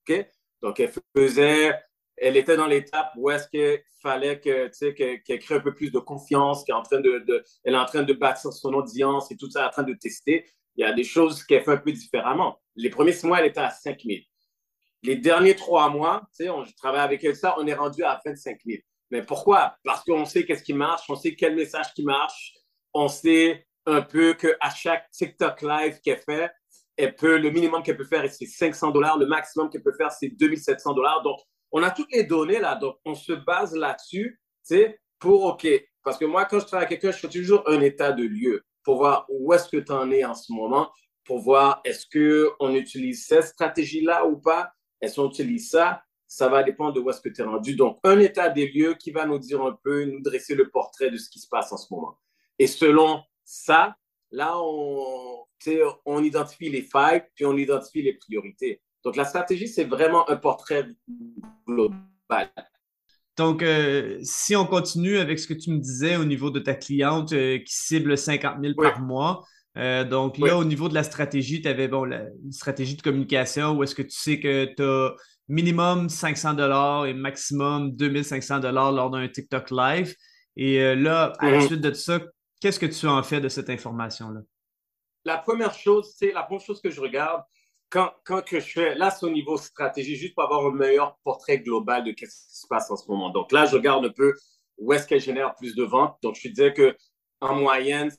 OK? 0.07 0.27
Donc, 0.61 0.79
elle 0.79 0.91
faisait, 1.15 1.73
elle 2.21 2.37
était 2.37 2.57
dans 2.57 2.67
l'étape 2.67 3.11
où 3.17 3.29
est-ce 3.29 3.47
qu'il 3.47 3.81
fallait 4.01 4.39
que, 4.39 4.69
qu'elle 5.23 5.39
crée 5.39 5.55
un 5.55 5.59
peu 5.59 5.73
plus 5.73 5.91
de 5.91 5.99
confiance, 5.99 6.63
qu'elle 6.63 6.75
est 6.75 6.79
en 6.79 6.83
train 6.83 6.99
de, 6.99 7.43
est 7.65 7.75
en 7.75 7.85
train 7.85 8.03
de 8.03 8.13
bâtir 8.13 8.51
son 8.51 8.73
audience 8.73 9.31
et 9.31 9.37
tout 9.37 9.49
ça, 9.49 9.67
en 9.67 9.69
train 9.69 9.83
de 9.83 9.93
tester. 9.93 10.45
Il 10.75 10.81
y 10.81 10.85
a 10.85 10.93
des 10.93 11.03
choses 11.03 11.43
qu'elle 11.43 11.63
fait 11.63 11.71
un 11.71 11.77
peu 11.77 11.91
différemment. 11.91 12.59
Les 12.75 12.89
premiers 12.89 13.13
six 13.13 13.25
mois, 13.25 13.39
elle 13.39 13.47
était 13.47 13.59
à 13.59 13.69
5 13.69 14.01
000. 14.05 14.19
Les 15.03 15.15
derniers 15.15 15.55
trois 15.55 15.89
mois, 15.89 16.27
on, 16.41 16.63
je 16.65 16.75
travaille 16.75 17.01
avec 17.01 17.23
elle, 17.23 17.35
ça, 17.35 17.55
on 17.57 17.67
est 17.67 17.73
rendu 17.73 18.03
à 18.03 18.19
25 18.25 18.59
000. 18.65 18.79
Mais 19.11 19.23
pourquoi? 19.23 19.75
Parce 19.83 20.03
qu'on 20.03 20.25
sait 20.25 20.45
qu'est-ce 20.45 20.63
qui 20.63 20.73
marche, 20.73 21.09
on 21.09 21.15
sait 21.15 21.35
quel 21.35 21.55
message 21.55 21.93
qui 21.95 22.03
marche, 22.03 22.53
on 22.93 23.07
sait 23.07 23.65
un 23.85 24.01
peu 24.01 24.33
qu'à 24.33 24.69
chaque 24.75 25.09
TikTok 25.11 25.61
live 25.61 25.99
qu'elle 26.01 26.19
fait, 26.19 26.51
elle 26.97 27.15
peut, 27.15 27.37
le 27.37 27.49
minimum 27.49 27.81
qu'elle 27.81 27.97
peut 27.97 28.03
faire, 28.03 28.29
c'est 28.29 28.45
500 28.45 28.91
dollars, 28.91 29.17
le 29.17 29.25
maximum 29.25 29.69
qu'elle 29.69 29.81
peut 29.81 29.93
faire, 29.97 30.11
c'est 30.11 30.27
2700 30.27 30.93
dollars. 30.93 31.21
Donc, 31.23 31.39
on 31.71 31.83
a 31.83 31.91
toutes 31.91 32.11
les 32.11 32.23
données 32.23 32.59
là, 32.59 32.75
donc 32.75 32.97
on 33.05 33.15
se 33.15 33.33
base 33.33 33.75
là-dessus, 33.75 34.39
tu 34.67 34.75
sais, 34.75 34.99
pour 35.19 35.43
OK. 35.45 35.67
Parce 36.03 36.17
que 36.17 36.25
moi, 36.25 36.45
quand 36.45 36.59
je 36.59 36.65
travaille 36.65 36.87
avec 36.87 36.99
quelqu'un, 36.99 37.15
je 37.15 37.21
fais 37.21 37.29
toujours 37.29 37.63
un 37.67 37.81
état 37.81 38.11
de 38.11 38.23
lieu 38.23 38.63
pour 38.83 38.97
voir 38.97 39.25
où 39.29 39.53
est-ce 39.53 39.69
que 39.69 39.77
tu 39.77 39.91
en 39.91 40.09
es 40.11 40.23
en 40.23 40.33
ce 40.33 40.51
moment, 40.51 40.91
pour 41.25 41.39
voir 41.39 41.81
est-ce 41.83 42.07
qu'on 42.57 42.73
utilise 42.73 43.25
cette 43.25 43.45
stratégie-là 43.45 44.25
ou 44.25 44.37
pas, 44.37 44.71
est-ce 45.01 45.17
qu'on 45.17 45.29
utilise 45.29 45.69
ça? 45.69 46.01
Ça 46.25 46.47
va 46.47 46.63
dépendre 46.63 46.93
de 46.93 46.99
où 46.99 47.09
est-ce 47.09 47.21
que 47.21 47.29
tu 47.29 47.41
es 47.41 47.43
rendu. 47.43 47.75
Donc, 47.75 47.99
un 48.03 48.19
état 48.19 48.49
des 48.49 48.67
lieux 48.67 48.95
qui 48.95 49.11
va 49.11 49.25
nous 49.25 49.39
dire 49.39 49.61
un 49.61 49.77
peu, 49.83 50.05
nous 50.05 50.21
dresser 50.21 50.55
le 50.55 50.69
portrait 50.69 51.11
de 51.11 51.17
ce 51.17 51.29
qui 51.29 51.39
se 51.39 51.47
passe 51.47 51.71
en 51.71 51.77
ce 51.77 51.93
moment. 51.93 52.17
Et 52.57 52.67
selon 52.67 53.21
ça, 53.43 53.95
là, 54.31 54.59
on, 54.59 55.45
on 56.05 56.23
identifie 56.23 56.69
les 56.69 56.83
failles, 56.83 57.23
puis 57.35 57.45
on 57.45 57.57
identifie 57.57 58.01
les 58.01 58.13
priorités. 58.13 58.81
Donc, 59.03 59.15
la 59.15 59.25
stratégie, 59.25 59.67
c'est 59.67 59.85
vraiment 59.85 60.29
un 60.29 60.35
portrait 60.35 60.87
global. 61.67 62.49
Donc, 63.39 63.63
euh, 63.63 64.19
si 64.21 64.53
on 64.57 64.65
continue 64.65 65.17
avec 65.17 65.39
ce 65.39 65.47
que 65.47 65.53
tu 65.53 65.71
me 65.71 65.79
disais 65.79 66.17
au 66.17 66.25
niveau 66.25 66.49
de 66.51 66.59
ta 66.59 66.73
cliente 66.73 67.31
euh, 67.31 67.57
qui 67.59 67.73
cible 67.73 68.17
50 68.17 68.57
000 68.61 68.73
par 68.75 68.99
mois, 68.99 69.45
euh, 69.77 70.03
donc 70.03 70.37
là, 70.37 70.57
au 70.57 70.65
niveau 70.65 70.89
de 70.89 70.93
la 70.93 71.03
stratégie, 71.03 71.61
tu 71.61 71.69
avais 71.69 71.87
bon, 71.87 72.03
une 72.03 72.51
stratégie 72.51 72.97
de 72.97 73.01
communication 73.01 73.77
où 73.77 73.83
est-ce 73.83 73.95
que 73.95 74.01
tu 74.01 74.11
sais 74.11 74.41
que 74.41 74.65
tu 74.75 74.83
as 74.83 75.15
minimum 75.47 76.09
500 76.09 76.55
dollars 76.55 77.05
et 77.05 77.13
maximum 77.13 77.95
2500 77.95 78.59
dollars 78.59 78.91
lors 78.91 79.09
d'un 79.09 79.25
TikTok 79.29 79.71
live. 79.71 80.13
Et 80.57 80.95
là, 80.95 81.31
à 81.39 81.49
la 81.49 81.59
mhm. 81.59 81.67
suite 81.67 81.81
de 81.81 81.93
ça, 81.93 82.19
qu'est-ce 82.59 82.79
que 82.79 82.87
tu 82.87 83.07
en 83.07 83.23
fais 83.23 83.39
de 83.39 83.47
cette 83.47 83.69
information-là? 83.69 84.41
La 85.23 85.37
première 85.37 85.73
chose, 85.73 86.13
c'est 86.17 86.33
la 86.33 86.43
première 86.43 86.65
chose 86.65 86.81
que 86.81 86.89
je 86.89 86.99
regarde 86.99 87.41
quand, 87.89 88.13
que 88.45 88.59
je 88.59 88.71
fais, 88.71 88.95
là, 88.95 89.09
c'est 89.09 89.25
au 89.25 89.31
niveau 89.31 89.57
stratégie, 89.57 90.15
juste 90.15 90.35
pour 90.35 90.43
avoir 90.43 90.65
un 90.65 90.71
meilleur 90.71 91.17
portrait 91.23 91.59
global 91.59 92.03
de 92.03 92.11
ce 92.11 92.15
qui 92.15 92.27
se 92.27 92.67
passe 92.67 92.89
en 92.91 92.95
ce 92.95 93.07
moment. 93.09 93.29
Donc 93.29 93.51
là, 93.51 93.65
je 93.65 93.75
regarde 93.75 94.05
un 94.05 94.11
peu 94.11 94.33
où 94.77 94.93
est-ce 94.93 95.07
qu'elle 95.07 95.21
génère 95.21 95.55
plus 95.55 95.75
de 95.75 95.83
ventes. 95.83 96.17
Donc, 96.21 96.35
je 96.35 96.47
disais 96.47 96.73
que 96.73 96.95
en 97.41 97.55
moyenne, 97.55 98.11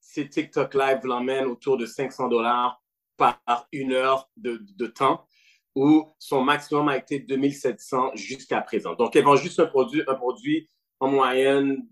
ces 0.00 0.28
TikTok 0.28 0.74
Live 0.74 1.00
l'emmènent 1.04 1.46
autour 1.46 1.76
de 1.76 1.86
500 1.86 2.28
dollars 2.28 2.82
par 3.16 3.40
une 3.72 3.92
heure 3.92 4.28
de, 4.36 4.60
de 4.76 4.86
temps 4.86 5.26
où 5.74 6.14
son 6.18 6.42
maximum 6.42 6.88
a 6.88 6.96
été 6.96 7.18
2700 7.18 8.12
jusqu'à 8.14 8.60
présent. 8.60 8.94
Donc, 8.94 9.16
elle 9.16 9.24
vend 9.24 9.36
juste 9.36 9.58
un 9.58 9.66
produit, 9.66 10.02
un 10.06 10.14
produit 10.14 10.68
en 11.00 11.08
moyenne, 11.08 11.86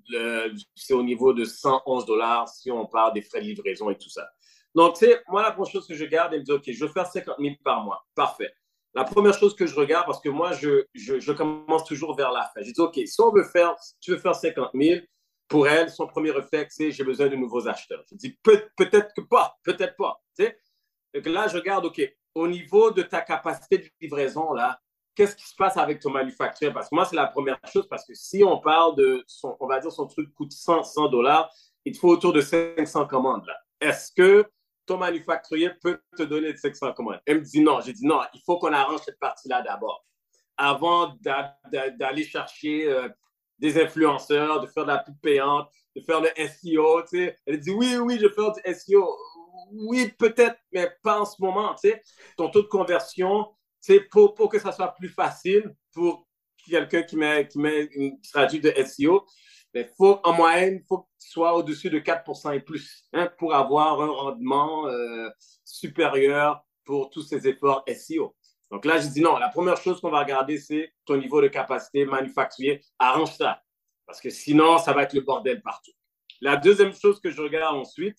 c'est 0.75 0.95
au 0.95 1.03
niveau 1.03 1.33
de 1.33 1.45
111 1.45 2.07
dollars 2.07 2.49
si 2.49 2.71
on 2.71 2.87
parle 2.87 3.13
des 3.15 3.23
frais 3.23 3.41
de 3.41 3.47
livraison 3.47 3.91
et 3.91 3.99
tout 3.99 4.09
ça. 4.09 4.29
Donc, 4.75 4.97
tu 4.97 5.07
sais, 5.07 5.23
moi, 5.29 5.43
la 5.43 5.53
première 5.53 5.71
chose 5.71 5.87
que 5.87 5.95
je 5.95 6.05
garde, 6.05 6.33
elle 6.33 6.41
me 6.41 6.45
dit, 6.45 6.53
OK, 6.53 6.65
je 6.67 6.85
veux 6.85 6.91
faire 6.91 7.07
50 7.07 7.37
000 7.39 7.55
par 7.63 7.85
mois. 7.85 8.07
Parfait. 8.15 8.53
La 8.95 9.05
première 9.05 9.35
chose 9.35 9.55
que 9.55 9.67
je 9.67 9.75
regarde, 9.75 10.07
parce 10.07 10.21
que 10.21 10.29
moi, 10.29 10.53
je, 10.53 10.85
je, 10.95 11.33
commence 11.33 11.85
toujours 11.85 12.15
vers 12.15 12.31
la 12.31 12.51
fin. 12.55 12.63
Je 12.63 12.73
dis, 12.73 12.81
OK, 12.81 12.95
si 12.95 13.21
on 13.21 13.33
veut 13.33 13.45
faire, 13.45 13.75
si 13.79 13.95
tu 14.01 14.11
veux 14.13 14.19
faire 14.19 14.35
50 14.35 14.71
000, 14.75 15.01
pour 15.49 15.69
elle, 15.69 15.91
son 15.91 16.07
premier 16.07 16.31
réflexe, 16.31 16.77
c'est 16.77 16.91
j'ai 16.91 17.05
besoin 17.05 17.29
de 17.29 17.37
nouveaux 17.37 17.69
acheteurs. 17.69 18.03
Je 18.11 18.17
dis, 18.17 18.39
peut, 18.43 18.69
peut-être 18.77 19.13
que 19.15 19.21
pas, 19.21 19.59
peut-être 19.63 19.97
pas. 19.97 20.23
Tu 20.37 20.45
sais? 20.45 20.59
Donc 21.15 21.27
là, 21.27 21.49
je 21.49 21.57
regarde, 21.57 21.85
OK, 21.85 22.01
au 22.35 22.49
niveau 22.49 22.91
de 22.91 23.03
ta 23.03 23.21
capacité 23.21 23.79
de 23.79 23.91
livraison, 24.01 24.53
là, 24.55 24.79
qu'est-ce 25.15 25.37
qui 25.37 25.47
se 25.47 25.55
passe 25.55 25.77
avec 25.77 26.01
ton 26.01 26.11
manufacturier? 26.11 26.73
Parce 26.73 26.89
que 26.89 26.95
moi, 26.95 27.05
c'est 27.05 27.17
la 27.17 27.27
première 27.27 27.59
chose, 27.71 27.87
parce 27.89 28.07
que 28.07 28.15
si 28.15 28.43
on 28.45 28.59
parle 28.61 28.97
de, 28.97 29.23
son, 29.27 29.57
on 29.61 29.67
va 29.67 29.81
dire, 29.81 29.93
son 29.93 30.07
truc 30.07 30.33
coûte 30.35 30.53
100, 30.53 30.85
100 30.85 31.09
dollars, 31.09 31.51
il 31.85 31.93
te 31.93 31.99
faut 31.99 32.09
autour 32.09 32.33
de 32.33 32.41
500 32.41 33.07
commandes. 33.07 33.45
là. 33.47 33.57
Est-ce 33.81 34.13
que 34.13 34.47
ton 34.87 34.99
manufacturier 34.99 35.71
peut 35.83 36.01
te 36.17 36.23
donner 36.23 36.57
500 36.57 36.93
commandes? 36.93 37.21
Elle 37.27 37.41
me 37.41 37.45
dit 37.45 37.61
non. 37.61 37.81
J'ai 37.81 37.93
dit 37.93 38.07
non, 38.07 38.21
il 38.35 38.41
faut 38.45 38.59
qu'on 38.59 38.73
arrange 38.73 39.01
cette 39.05 39.19
partie-là 39.19 39.63
d'abord. 39.63 40.05
Avant 40.57 41.15
d'aller 41.23 42.25
chercher 42.25 42.87
euh, 42.87 43.09
des 43.59 43.81
influenceurs, 43.81 44.61
de 44.61 44.67
faire 44.67 44.85
de 44.85 44.89
la 44.89 44.99
pub 44.99 45.19
payante, 45.21 45.71
de 45.97 46.03
faire 46.03 46.21
le 46.21 46.29
SEO, 46.37 47.03
tu 47.03 47.19
sais. 47.19 47.39
Elle 47.47 47.61
dit 47.61 47.71
oui, 47.71 47.97
oui, 47.97 48.19
je 48.21 48.29
fais 48.29 48.73
du 48.73 48.75
SEO. 48.75 49.17
Oui, 49.73 50.13
peut-être, 50.19 50.59
mais 50.73 50.91
pas 51.03 51.21
en 51.21 51.25
ce 51.25 51.41
moment, 51.41 51.75
tu 51.75 51.89
sais. 51.89 52.03
Ton 52.37 52.51
taux 52.51 52.63
de 52.63 52.69
conversion, 52.69 53.49
c'est 53.81 54.01
pour, 54.01 54.35
pour 54.35 54.49
que 54.49 54.59
ça 54.59 54.73
soit 54.73 54.95
plus 54.95 55.09
facile 55.09 55.75
pour 55.93 56.27
quelqu'un 56.69 57.03
qui 57.03 57.17
met, 57.17 57.49
qui 57.49 57.59
met 57.59 57.85
une 57.95 58.19
stratégie 58.23 58.61
de 58.61 58.73
SEO, 58.85 59.27
mais 59.75 59.91
faut, 59.97 60.21
en 60.25 60.35
moyenne, 60.35 60.81
il 60.83 60.87
faut 60.87 60.99
que 60.99 61.09
tu 61.21 61.31
sois 61.31 61.55
au-dessus 61.55 61.91
de 61.91 61.99
4% 61.99 62.55
et 62.55 62.61
plus 62.61 63.05
hein, 63.13 63.31
pour 63.39 63.55
avoir 63.55 64.01
un 64.01 64.11
rendement 64.11 64.87
euh, 64.89 65.29
supérieur 65.65 66.65
pour 66.85 67.11
tous 67.11 67.23
ces 67.23 67.47
efforts 67.49 67.85
SEO. 67.89 68.35
Donc 68.71 68.85
là, 68.85 68.99
je 68.99 69.09
dis 69.09 69.21
non, 69.21 69.39
la 69.39 69.49
première 69.49 69.77
chose 69.77 70.01
qu'on 70.01 70.11
va 70.11 70.21
regarder, 70.21 70.59
c'est 70.59 70.93
ton 71.05 71.17
niveau 71.17 71.41
de 71.41 71.49
capacité 71.49 72.05
manufacturier. 72.05 72.83
Arrange 72.99 73.33
ça, 73.37 73.63
parce 74.07 74.21
que 74.21 74.31
sinon, 74.31 74.79
ça 74.79 74.93
va 74.93 75.05
être 75.05 75.13
le 75.13 75.21
bordel 75.21 75.63
partout. 75.63 75.93
La 76.41 76.57
deuxième 76.57 76.95
chose 76.95 77.21
que 77.21 77.31
je 77.31 77.41
regarde 77.41 77.77
ensuite, 77.77 78.19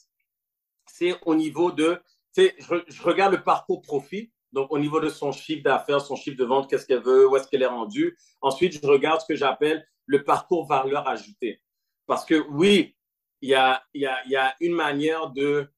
c'est 0.87 1.15
au 1.25 1.35
niveau 1.35 1.71
de, 1.71 2.01
je, 2.37 2.83
je 2.87 3.03
regarde 3.03 3.33
le 3.33 3.43
parcours 3.43 3.81
profit 3.81 4.31
donc, 4.53 4.71
au 4.71 4.77
niveau 4.77 4.99
de 4.99 5.09
son 5.09 5.31
chiffre 5.31 5.63
d'affaires, 5.63 5.99
son 5.99 6.15
chiffre 6.15 6.37
de 6.37 6.45
vente, 6.45 6.69
qu'est-ce 6.69 6.85
qu'elle 6.85 7.01
veut, 7.01 7.27
où 7.27 7.35
est-ce 7.35 7.47
qu'elle 7.47 7.63
est 7.63 7.67
rendue. 7.67 8.15
Ensuite, 8.39 8.79
je 8.79 8.87
regarde 8.87 9.19
ce 9.19 9.25
que 9.25 9.35
j'appelle 9.35 9.85
le 10.05 10.23
parcours 10.23 10.67
valeur 10.67 11.07
ajoutée. 11.07 11.61
Parce 12.05 12.25
que 12.25 12.35
oui, 12.49 12.95
il 13.41 13.49
y 13.49 13.55
a, 13.55 13.83
y, 13.93 14.05
a, 14.05 14.55
une 14.59 14.73
manière 14.73 15.29
de... 15.31 15.69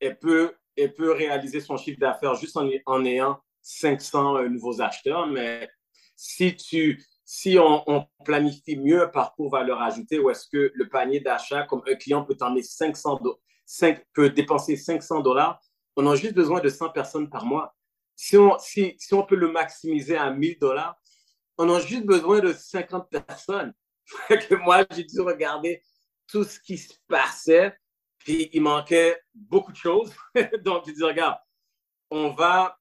Elle 0.00 0.18
peut, 0.18 0.54
elle 0.76 0.94
peut 0.94 1.12
réaliser 1.12 1.60
son 1.60 1.76
chiffre 1.76 2.00
d'affaires 2.00 2.34
juste 2.34 2.56
en, 2.56 2.68
en, 2.86 3.04
ayant 3.04 3.38
500 3.62 4.36
euh, 4.36 4.48
nouveaux 4.48 4.80
acheteurs, 4.80 5.26
mais 5.26 5.68
si, 6.16 6.56
tu, 6.56 7.04
si 7.24 7.56
on, 7.58 8.06
planifie 8.24 8.76
mieux 8.76 9.02
un 9.02 9.08
parcours 9.08 9.50
valeur 9.50 9.80
ajoutée, 9.80 10.18
où 10.18 10.30
est-ce 10.30 10.48
que 10.48 10.72
le 10.74 10.88
panier 10.88 11.20
d'achat, 11.20 11.64
comme 11.64 11.82
un 11.86 11.94
client 11.94 12.24
peut 12.24 12.34
t'emmener 12.34 12.62
500 12.62 13.20
5, 13.64 14.04
peut 14.12 14.30
dépenser 14.30 14.76
500 14.76 15.20
dollars, 15.20 15.60
on 15.96 16.06
a 16.08 16.16
juste 16.16 16.34
besoin 16.34 16.60
de 16.60 16.68
100 16.68 16.90
personnes 16.90 17.30
par 17.30 17.44
mois 17.44 17.74
si 18.16 18.36
on, 18.36 18.58
si, 18.58 18.94
si 18.98 19.14
on 19.14 19.24
peut 19.24 19.36
le 19.36 19.50
maximiser 19.50 20.16
à 20.16 20.30
1000 20.30 20.58
dollars, 20.58 20.96
on 21.62 21.74
a 21.74 21.80
juste 21.80 22.04
besoin 22.04 22.40
de 22.40 22.52
50 22.52 23.08
personnes. 23.10 23.72
que 24.28 24.54
moi, 24.56 24.84
j'ai 24.90 25.04
dû 25.04 25.20
regarder 25.20 25.82
tout 26.26 26.44
ce 26.44 26.58
qui 26.58 26.76
se 26.76 26.94
passait, 27.06 27.76
puis 28.18 28.50
il 28.52 28.62
manquait 28.62 29.20
beaucoup 29.34 29.72
de 29.72 29.76
choses. 29.76 30.12
Donc, 30.64 30.84
j'ai 30.86 30.92
dit, 30.92 31.02
regarde, 31.02 31.38
on 32.10 32.30
va, 32.30 32.78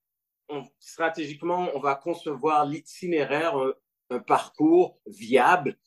stratégiquement, 0.80 1.70
on 1.76 1.80
va 1.80 1.96
concevoir 1.96 2.66
l'itinéraire, 2.66 3.56
un, 3.56 3.74
un, 4.10 4.20
parcours 4.20 5.00
viable 5.06 5.78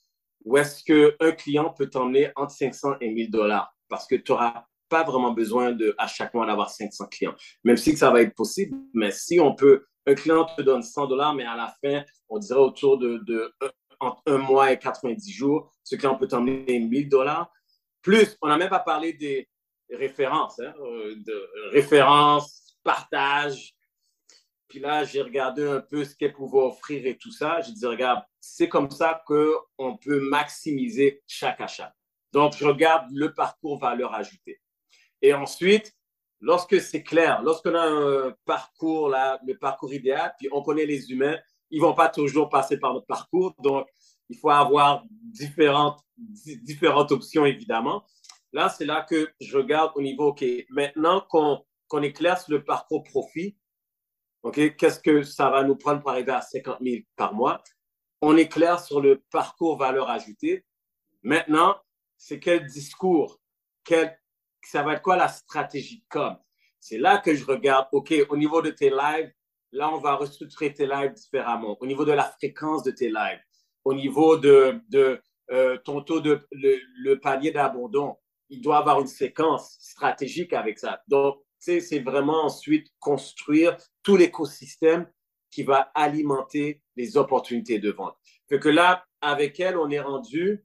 où 0.44 0.56
est-ce 0.56 0.84
qu'un 0.84 1.32
client 1.32 1.70
peut 1.70 1.88
t'emmener 1.88 2.30
entre 2.36 2.52
500 2.52 2.96
et 3.00 3.10
1000 3.10 3.30
dollars 3.30 3.74
parce 3.88 4.06
que 4.06 4.14
tu 4.14 4.32
auras 4.32 4.66
pas 4.88 5.02
vraiment 5.02 5.32
besoin 5.32 5.72
de, 5.72 5.94
à 5.98 6.06
chaque 6.06 6.34
mois 6.34 6.46
d'avoir 6.46 6.70
500 6.70 7.06
clients. 7.08 7.34
Même 7.64 7.76
si 7.76 7.96
ça 7.96 8.10
va 8.10 8.22
être 8.22 8.34
possible, 8.34 8.76
mais 8.92 9.10
si 9.10 9.40
on 9.40 9.54
peut, 9.54 9.86
un 10.06 10.14
client 10.14 10.44
te 10.44 10.62
donne 10.62 10.82
100 10.82 11.06
dollars, 11.06 11.34
mais 11.34 11.44
à 11.44 11.56
la 11.56 11.74
fin, 11.82 12.04
on 12.28 12.38
dirait 12.38 12.60
autour 12.60 12.98
de, 12.98 13.54
entre 14.00 14.22
un 14.26 14.38
mois 14.38 14.72
et 14.72 14.78
90 14.78 15.32
jours, 15.32 15.72
ce 15.82 15.96
client 15.96 16.16
peut 16.16 16.28
t'emmener 16.28 16.78
1000 16.78 17.08
dollars. 17.08 17.50
Plus, 18.02 18.36
on 18.42 18.48
n'a 18.48 18.58
même 18.58 18.68
pas 18.68 18.80
parlé 18.80 19.12
des 19.14 19.48
références, 19.90 20.60
hein, 20.60 20.74
euh, 20.80 21.14
de 21.16 21.50
références, 21.72 22.76
partage. 22.82 23.74
Puis 24.68 24.80
là, 24.80 25.04
j'ai 25.04 25.22
regardé 25.22 25.66
un 25.66 25.80
peu 25.80 26.04
ce 26.04 26.14
qu'elle 26.16 26.32
pouvait 26.32 26.58
offrir 26.58 27.06
et 27.06 27.16
tout 27.16 27.32
ça. 27.32 27.60
J'ai 27.60 27.72
dit, 27.72 27.86
regarde, 27.86 28.22
c'est 28.40 28.68
comme 28.68 28.90
ça 28.90 29.22
qu'on 29.26 29.96
peut 29.96 30.20
maximiser 30.20 31.22
chaque 31.26 31.60
achat. 31.60 31.94
Donc, 32.32 32.56
je 32.56 32.66
regarde 32.66 33.06
le 33.12 33.32
parcours 33.32 33.78
valeur 33.78 34.12
ajoutée. 34.12 34.60
Et 35.22 35.32
ensuite, 35.32 35.94
lorsque 36.44 36.80
c'est 36.80 37.02
clair, 37.02 37.42
lorsqu'on 37.42 37.74
a 37.74 37.82
un 37.82 38.34
parcours, 38.44 39.08
là, 39.08 39.40
le 39.46 39.56
parcours 39.56 39.92
idéal, 39.92 40.34
puis 40.38 40.48
on 40.52 40.62
connaît 40.62 40.86
les 40.86 41.10
humains, 41.10 41.38
ils 41.70 41.80
vont 41.80 41.94
pas 41.94 42.08
toujours 42.08 42.48
passer 42.50 42.78
par 42.78 42.92
notre 42.92 43.06
parcours. 43.06 43.54
Donc, 43.58 43.88
il 44.28 44.36
faut 44.36 44.50
avoir 44.50 45.04
différentes, 45.10 46.00
différentes 46.16 47.12
options, 47.12 47.46
évidemment. 47.46 48.04
Là, 48.52 48.68
c'est 48.68 48.84
là 48.84 49.02
que 49.02 49.30
je 49.40 49.56
regarde 49.56 49.92
au 49.96 50.02
niveau, 50.02 50.28
OK, 50.28 50.44
maintenant 50.70 51.24
qu'on 51.28 51.64
qu'on 51.88 52.02
éclairce 52.02 52.48
le 52.48 52.64
parcours 52.64 53.04
profit, 53.04 53.56
OK, 54.42 54.76
qu'est-ce 54.76 54.98
que 54.98 55.22
ça 55.22 55.50
va 55.50 55.62
nous 55.62 55.76
prendre 55.76 56.00
pour 56.00 56.10
arriver 56.10 56.32
à 56.32 56.40
50 56.40 56.78
000 56.82 57.02
par 57.16 57.34
mois? 57.34 57.62
On 58.20 58.36
éclaire 58.36 58.80
sur 58.80 59.00
le 59.00 59.22
parcours 59.30 59.76
valeur 59.76 60.10
ajoutée. 60.10 60.64
Maintenant, 61.22 61.76
c'est 62.16 62.40
quel 62.40 62.66
discours, 62.66 63.38
quel 63.84 64.18
ça 64.66 64.82
va 64.82 64.94
être 64.94 65.02
quoi 65.02 65.16
la 65.16 65.28
stratégie 65.28 66.04
de? 66.08 66.38
C'est 66.80 66.98
là 66.98 67.18
que 67.18 67.34
je 67.34 67.44
regarde, 67.44 67.88
OK, 67.92 68.12
au 68.28 68.36
niveau 68.36 68.60
de 68.60 68.70
tes 68.70 68.90
lives, 68.90 69.32
là, 69.72 69.92
on 69.92 69.98
va 69.98 70.16
restructurer 70.16 70.72
tes 70.72 70.86
lives 70.86 71.12
différemment. 71.12 71.76
Au 71.80 71.86
niveau 71.86 72.04
de 72.04 72.12
la 72.12 72.24
fréquence 72.24 72.82
de 72.82 72.90
tes 72.90 73.08
lives, 73.08 73.40
au 73.84 73.94
niveau 73.94 74.36
de, 74.36 74.80
de 74.88 75.20
euh, 75.50 75.76
ton 75.84 76.02
taux 76.02 76.20
de 76.20 76.46
le, 76.52 77.14
palier 77.16 77.50
d'abandon, 77.50 78.16
il 78.48 78.60
doit 78.60 78.78
avoir 78.78 79.00
une 79.00 79.06
séquence 79.06 79.76
stratégique 79.80 80.52
avec 80.52 80.78
ça. 80.78 81.02
Donc, 81.08 81.38
c'est 81.58 82.00
vraiment 82.00 82.44
ensuite 82.44 82.88
construire 82.98 83.76
tout 84.02 84.16
l'écosystème 84.16 85.10
qui 85.50 85.62
va 85.62 85.90
alimenter 85.94 86.82
les 86.96 87.16
opportunités 87.16 87.78
de 87.78 87.90
vente. 87.90 88.16
Fait 88.48 88.58
que 88.58 88.68
là, 88.68 89.06
avec 89.20 89.58
elle, 89.60 89.78
on 89.78 89.88
est 89.88 90.00
rendu, 90.00 90.64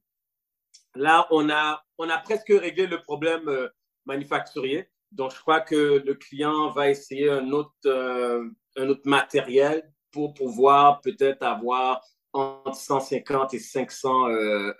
là, 0.96 1.28
on 1.32 1.50
a, 1.50 1.84
on 1.98 2.10
a 2.10 2.18
presque 2.18 2.50
réglé 2.50 2.88
le 2.88 3.02
problème 3.02 3.48
euh, 3.48 3.70
manufacturier. 4.10 4.90
Donc, 5.12 5.34
je 5.34 5.40
crois 5.40 5.62
que 5.62 6.04
le 6.06 6.14
client 6.14 6.70
va 6.70 6.90
essayer 6.90 7.30
un 7.30 7.50
autre, 7.52 7.74
euh, 7.86 8.48
un 8.76 8.90
autre 8.90 9.02
matériel 9.06 9.92
pour 10.12 10.34
pouvoir 10.34 11.02
peut-être 11.02 11.44
avoir 11.44 12.02
entre 12.34 12.76
150 12.76 13.54
et 13.56 13.60
500 13.60 14.28
euh, 14.30 14.74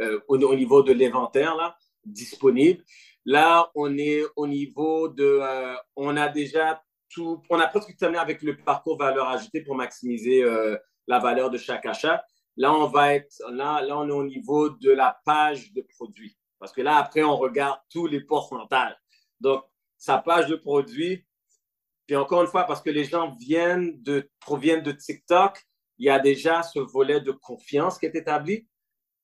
euh, 0.00 0.20
au, 0.28 0.38
au, 0.38 0.54
niveau 0.54 0.82
de 0.82 0.92
l'inventaire 0.92 1.54
là, 1.56 1.76
disponible. 2.04 2.82
Là, 3.26 3.70
on 3.74 3.98
est 3.98 4.22
au 4.36 4.46
niveau 4.46 5.08
de... 5.08 5.40
on 5.96 6.16
a 6.16 6.28
déjà 6.28 6.82
tout... 7.10 7.42
On 7.50 7.58
a 7.60 7.66
presque 7.66 7.94
terminé 7.96 8.20
avec 8.20 8.40
le 8.40 8.56
parcours 8.56 8.96
valeur 8.96 9.28
ajoutée 9.28 9.60
pour 9.62 9.74
maximiser 9.74 10.42
la 11.06 11.18
valeur 11.18 11.50
de 11.50 11.58
chaque 11.58 11.84
achat. 11.84 12.24
Là, 12.56 12.72
on 12.72 12.86
va 12.86 13.14
être... 13.14 13.36
Là, 13.50 13.82
là, 13.82 13.98
on 13.98 14.08
est 14.08 14.12
au 14.12 14.24
niveau 14.24 14.70
de 14.70 14.90
la 14.90 15.20
page 15.26 15.74
de 15.74 15.82
produit. 15.82 16.37
Parce 16.58 16.72
que 16.72 16.80
là, 16.80 16.96
après, 16.96 17.22
on 17.22 17.36
regarde 17.36 17.78
tous 17.90 18.06
les 18.06 18.20
pourcentages. 18.20 18.96
Donc, 19.40 19.64
sa 19.96 20.18
page 20.18 20.46
de 20.46 20.56
produit, 20.56 21.24
puis 22.06 22.16
encore 22.16 22.42
une 22.42 22.48
fois, 22.48 22.64
parce 22.64 22.80
que 22.80 22.90
les 22.90 23.04
gens 23.04 23.34
viennent 23.36 24.02
de, 24.02 24.30
proviennent 24.40 24.82
de 24.82 24.92
TikTok, 24.92 25.62
il 25.98 26.06
y 26.06 26.10
a 26.10 26.18
déjà 26.18 26.62
ce 26.62 26.78
volet 26.78 27.20
de 27.20 27.32
confiance 27.32 27.98
qui 27.98 28.06
est 28.06 28.14
établi. 28.14 28.66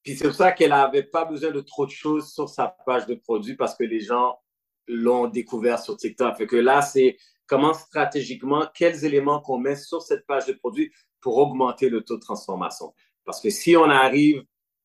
Puis 0.03 0.17
c'est 0.17 0.27
pour 0.27 0.35
ça 0.35 0.53
qu'elle 0.53 0.71
n'avait 0.71 1.05
pas 1.05 1.25
besoin 1.25 1.51
de 1.51 1.61
trop 1.61 1.87
de 1.87 1.91
choses 1.91 2.33
sur 2.33 2.49
sa 2.49 2.69
page 2.85 3.07
de 3.07 3.15
produit 3.15 3.57
parce 3.57 3.75
que 3.75 3.85
les 3.85 4.01
gens 4.01 4.39
l'ont 4.87 5.29
découvert 5.29 5.79
sur 5.79 5.97
TikTok. 5.97 6.37
Fait 6.37 6.47
que 6.47 6.57
là, 6.57 6.83
c'est 6.83 7.17
comment 7.47 7.73
stratégiquement, 7.73 8.67
quels 8.75 9.05
éléments 9.05 9.41
qu'on 9.41 9.59
met 9.59 9.77
sur 9.77 10.03
cette 10.03 10.27
page 10.27 10.47
de 10.47 10.53
produit 10.53 10.93
pour 11.21 11.39
augmenter 11.39 11.89
le 11.89 12.03
taux 12.03 12.17
de 12.17 12.21
transformation. 12.21 12.93
Parce 13.25 13.41
que 13.41 13.49
si 13.49 13.77
on 13.77 13.89
arrive 13.89 14.45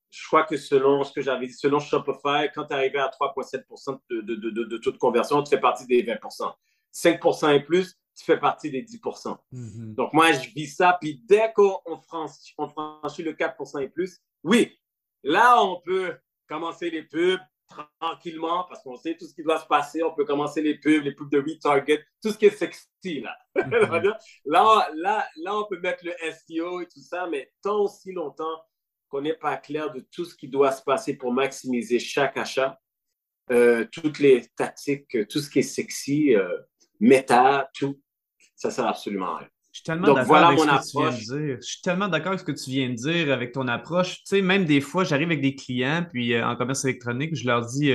je 0.10 0.28
crois 0.28 0.44
que 0.44 0.58
selon 0.58 1.04
ce 1.04 1.14
que 1.14 1.22
j'avais 1.22 1.48
dit, 1.48 1.54
selon 1.54 1.80
Shopify, 1.80 2.50
quand 2.54 2.66
tu 2.66 2.74
es 2.74 2.76
arrivé 2.76 3.00
à 3.00 3.08
3,7 3.10 4.00
de, 4.10 4.22
de, 4.22 4.36
de, 4.36 4.64
de, 4.64 4.78
taux 4.78 4.92
de 4.92 4.98
conversion, 4.98 5.44
tu 5.44 5.50
fais 5.50 5.60
partie 5.60 5.86
des 5.86 6.04
20% 6.04 6.54
5% 6.94 7.56
et 7.56 7.60
plus, 7.62 7.96
tu 8.18 8.26
fais 8.26 8.40
partie 8.40 8.72
des 8.72 8.82
10 8.82 9.00
mm-hmm. 9.02 9.96
Donc, 9.96 10.14
moi, 10.14 10.32
je 10.32 10.50
vis 10.50 10.68
ça. 10.68 10.98
Puis 11.00 11.22
dès 11.26 11.54
qu'on 11.54 11.80
franchit, 12.02 12.54
on 12.58 12.68
franchit 12.68 13.24
le 13.24 13.34
4% 13.34 13.82
et 13.82 13.90
plus, 13.90 14.20
oui, 14.44 14.78
là, 15.24 15.62
on 15.64 15.80
peut 15.82 16.18
commencer 16.48 16.90
les 16.90 17.04
pubs 17.04 17.40
tranquillement 18.00 18.66
parce 18.68 18.82
qu'on 18.82 18.96
sait 18.96 19.16
tout 19.16 19.28
ce 19.28 19.34
qui 19.36 19.44
doit 19.44 19.60
se 19.60 19.68
passer. 19.68 20.04
On 20.04 20.14
peut 20.14 20.26
commencer 20.26 20.62
les 20.62 20.80
pubs, 20.80 21.04
les 21.04 21.14
pubs 21.14 21.30
de 21.30 21.38
retarget, 21.38 22.04
tout 22.22 22.32
ce 22.32 22.38
qui 22.38 22.48
est 22.48 22.58
sexy. 22.58 23.22
Là. 23.22 23.38
Mm-hmm. 23.56 24.18
là, 24.46 24.90
là, 24.96 25.28
là, 25.38 25.56
on 25.56 25.66
peut 25.66 25.80
mettre 25.80 26.04
le 26.04 26.14
SEO 26.32 26.82
et 26.82 26.88
tout 26.88 27.02
ça, 27.02 27.28
mais 27.28 27.52
tant 27.62 27.82
aussi 27.82 28.12
longtemps 28.12 28.60
qu'on 29.10 29.22
n'est 29.22 29.34
pas 29.34 29.58
clair 29.58 29.92
de 29.92 30.06
tout 30.12 30.26
ce 30.26 30.36
qui 30.36 30.48
doit 30.48 30.72
se 30.72 30.84
passer 30.84 31.16
pour 31.16 31.34
maximiser 31.34 32.00
chaque 32.00 32.38
achat, 32.38 32.80
euh, 33.52 33.86
toutes 33.92 34.20
les 34.20 34.46
tactiques, 34.56 35.28
tout 35.28 35.40
ce 35.40 35.50
qui 35.50 35.60
est 35.60 35.64
sexy, 35.64 36.36
euh, 36.36 36.58
méta, 37.00 37.70
tout, 37.74 38.00
ça 38.56 38.70
sert 38.70 38.86
absolument 38.86 39.36
à 39.36 39.38
rien. 39.40 39.48
Je 39.72 39.80
suis 39.80 39.84
tellement 39.84 40.14
d'accord 40.14 40.38
avec 40.38 40.60
ce 40.60 40.64
que 40.66 40.92
tu 40.92 40.98
viens 40.98 41.12
de 41.12 41.46
dire. 41.46 41.58
Je 41.62 41.68
suis 41.68 41.82
tellement 41.82 42.08
d'accord 42.08 42.28
avec 42.30 42.40
ce 42.40 42.46
que 42.46 42.52
tu 42.52 42.70
viens 42.70 42.90
de 42.90 42.96
dire 42.96 43.34
avec 43.34 43.52
ton 43.52 43.68
approche. 43.68 44.18
Tu 44.18 44.22
sais, 44.26 44.42
même 44.42 44.66
des 44.66 44.82
fois, 44.82 45.04
j'arrive 45.04 45.28
avec 45.28 45.42
des 45.42 45.56
clients, 45.56 46.06
puis 46.12 46.34
euh, 46.34 46.46
en 46.46 46.56
commerce 46.56 46.84
électronique, 46.86 47.36
je 47.36 47.48
leur 47.48 47.66
dis 47.66 47.94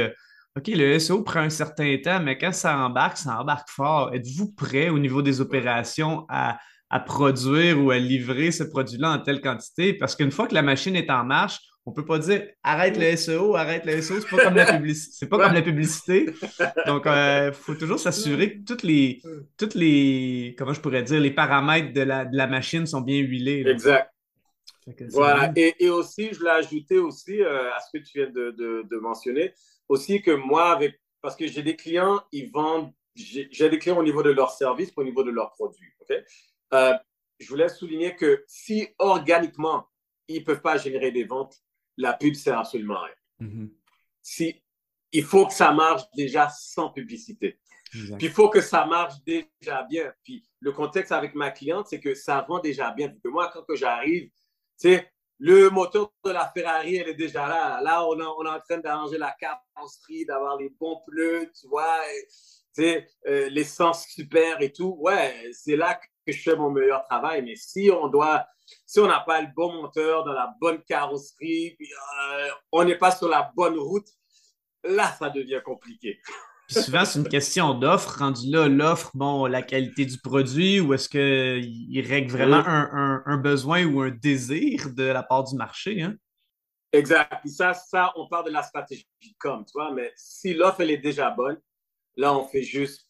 OK, 0.56 0.68
le 0.68 0.98
SEO 0.98 1.22
prend 1.22 1.40
un 1.40 1.50
certain 1.50 1.96
temps, 1.98 2.20
mais 2.20 2.38
quand 2.38 2.52
ça 2.52 2.78
embarque, 2.78 3.18
ça 3.18 3.40
embarque 3.40 3.68
fort. 3.68 4.14
Êtes-vous 4.14 4.52
prêt 4.52 4.88
au 4.88 5.00
niveau 5.00 5.20
des 5.20 5.40
opérations 5.40 6.26
à, 6.28 6.58
à 6.94 7.00
produire 7.00 7.82
ou 7.82 7.90
à 7.90 7.98
livrer 7.98 8.52
ce 8.52 8.62
produit-là 8.62 9.10
en 9.10 9.18
telle 9.18 9.40
quantité? 9.40 9.94
Parce 9.94 10.14
qu'une 10.14 10.30
fois 10.30 10.46
que 10.46 10.54
la 10.54 10.62
machine 10.62 10.94
est 10.94 11.10
en 11.10 11.24
marche, 11.24 11.58
on 11.86 11.90
ne 11.90 11.96
peut 11.96 12.04
pas 12.04 12.20
dire 12.20 12.46
arrête 12.62 12.96
le 12.96 13.16
SEO, 13.16 13.56
arrête 13.56 13.84
le 13.84 14.00
SEO, 14.00 14.20
c'est 14.20 14.30
pas 14.30 14.44
comme 14.44 14.54
la 14.54 14.72
publicité. 14.72 15.12
C'est 15.18 15.28
pas 15.28 15.38
comme 15.38 15.54
la 15.54 15.62
publicité. 15.62 16.26
Donc, 16.86 17.02
il 17.04 17.10
euh, 17.10 17.52
faut 17.52 17.74
toujours 17.74 17.98
s'assurer 17.98 18.54
que 18.54 18.64
toutes 18.64 18.84
les, 18.84 19.20
toutes 19.58 19.74
les, 19.74 20.54
comment 20.56 20.72
je 20.72 20.80
pourrais 20.80 21.02
dire, 21.02 21.18
les 21.18 21.32
paramètres 21.32 21.92
de 21.92 22.02
la, 22.02 22.26
de 22.26 22.36
la 22.36 22.46
machine 22.46 22.86
sont 22.86 23.00
bien 23.00 23.18
huilés. 23.18 23.64
Exact. 23.66 24.08
Voilà. 25.10 25.50
Et, 25.56 25.74
et, 25.80 25.90
aussi, 25.90 26.32
je 26.32 26.44
l'ai 26.44 26.50
ajouté 26.50 26.98
aussi 26.98 27.42
euh, 27.42 27.72
à 27.72 27.80
ce 27.80 27.98
que 27.98 28.04
tu 28.04 28.18
viens 28.18 28.30
de, 28.30 28.52
de, 28.52 28.86
de, 28.88 28.96
mentionner, 28.98 29.52
aussi 29.88 30.22
que 30.22 30.30
moi, 30.30 30.70
avec, 30.70 31.00
parce 31.20 31.34
que 31.34 31.48
j'ai 31.48 31.62
des 31.64 31.74
clients, 31.74 32.22
ils 32.30 32.52
vendent, 32.52 32.92
j'ai 33.16 33.68
des 33.68 33.78
clients 33.80 33.98
au 33.98 34.04
niveau 34.04 34.22
de 34.22 34.30
leur 34.30 34.52
service, 34.52 34.92
au 34.96 35.02
niveau 35.02 35.24
de 35.24 35.32
leurs 35.32 35.50
produits. 35.50 35.88
Euh, 36.74 36.94
je 37.38 37.48
voulais 37.48 37.68
souligner 37.68 38.14
que 38.16 38.44
si 38.46 38.88
organiquement, 38.98 39.88
ils 40.28 40.40
ne 40.40 40.44
peuvent 40.44 40.60
pas 40.60 40.76
générer 40.76 41.10
des 41.10 41.24
ventes, 41.24 41.56
la 41.96 42.12
pub 42.12 42.34
sert 42.34 42.58
absolument 42.58 42.96
à 42.96 43.04
rien. 43.04 43.14
Mhm. 43.40 43.70
Si, 44.22 44.62
il 45.12 45.24
faut 45.24 45.46
que 45.46 45.52
ça 45.52 45.72
marche 45.72 46.02
déjà 46.16 46.48
sans 46.48 46.90
publicité. 46.90 47.58
Puis 47.90 48.26
il 48.26 48.30
faut 48.30 48.48
que 48.48 48.60
ça 48.60 48.84
marche 48.86 49.14
déjà 49.24 49.84
bien. 49.88 50.12
Puis 50.24 50.44
le 50.58 50.72
contexte 50.72 51.12
avec 51.12 51.34
ma 51.36 51.52
cliente, 51.52 51.86
c'est 51.88 52.00
que 52.00 52.14
ça 52.14 52.44
vend 52.48 52.58
déjà 52.58 52.90
bien. 52.90 53.14
moi, 53.24 53.52
quand 53.52 53.64
j'arrive, 53.74 54.30
tu 54.80 54.98
le 55.38 55.68
moteur 55.68 56.12
de 56.24 56.30
la 56.30 56.48
Ferrari, 56.48 56.96
elle 56.96 57.08
est 57.08 57.14
déjà 57.14 57.46
là. 57.48 57.80
Là, 57.82 58.04
on, 58.06 58.18
on 58.18 58.44
est 58.44 58.48
en 58.48 58.60
train 58.60 58.78
d'arranger 58.78 59.18
la 59.18 59.32
carrosserie, 59.32 60.24
d'avoir 60.24 60.56
les 60.56 60.70
bons 60.70 61.00
pneus, 61.06 61.50
tu 61.60 61.68
vois, 61.68 62.00
tu 62.74 62.84
euh, 63.26 63.48
l'essence 63.50 64.06
super 64.08 64.60
et 64.60 64.72
tout. 64.72 64.96
Ouais, 65.00 65.50
c'est 65.52 65.76
là 65.76 65.94
que 66.26 66.32
je 66.32 66.42
fais 66.42 66.56
mon 66.56 66.70
meilleur 66.70 67.04
travail. 67.04 67.42
Mais 67.42 67.56
si 67.56 67.90
on 67.90 68.08
doit 68.08 68.46
si 68.86 69.00
on 69.00 69.06
n'a 69.06 69.20
pas 69.20 69.40
le 69.40 69.48
bon 69.54 69.82
moteur, 69.82 70.24
dans 70.24 70.32
la 70.32 70.54
bonne 70.60 70.82
carrosserie, 70.82 71.74
puis, 71.78 71.88
euh, 71.92 72.48
on 72.72 72.84
n'est 72.84 72.98
pas 72.98 73.10
sur 73.10 73.28
la 73.28 73.50
bonne 73.54 73.78
route, 73.78 74.08
là, 74.82 75.12
ça 75.18 75.30
devient 75.30 75.60
compliqué. 75.64 76.20
souvent, 76.68 77.04
c'est 77.04 77.18
une 77.18 77.28
question 77.28 77.74
d'offre. 77.74 78.18
Rendu 78.18 78.50
là, 78.50 78.68
l'offre, 78.68 79.10
bon, 79.14 79.46
la 79.46 79.62
qualité 79.62 80.06
du 80.06 80.18
produit, 80.18 80.80
ou 80.80 80.94
est-ce 80.94 81.08
qu'il 81.08 82.06
règle 82.06 82.30
vraiment 82.30 82.62
un, 82.66 83.36
besoin 83.38 83.84
ou 83.84 84.00
un 84.00 84.10
désir 84.10 84.90
de 84.94 85.04
la 85.04 85.22
part 85.22 85.44
du 85.44 85.56
marché? 85.56 86.02
Hein? 86.02 86.14
Exact. 86.92 87.40
Puis 87.40 87.50
ça, 87.50 87.74
ça, 87.74 88.12
on 88.16 88.28
parle 88.28 88.46
de 88.46 88.52
la 88.52 88.62
stratégie 88.62 89.06
comme, 89.38 89.64
tu 89.64 89.72
vois, 89.74 89.92
mais 89.92 90.12
si 90.16 90.54
l'offre, 90.54 90.80
elle 90.80 90.92
est 90.92 90.98
déjà 90.98 91.30
bonne, 91.30 91.58
là, 92.16 92.36
on 92.36 92.46
fait 92.46 92.62
juste 92.62 93.08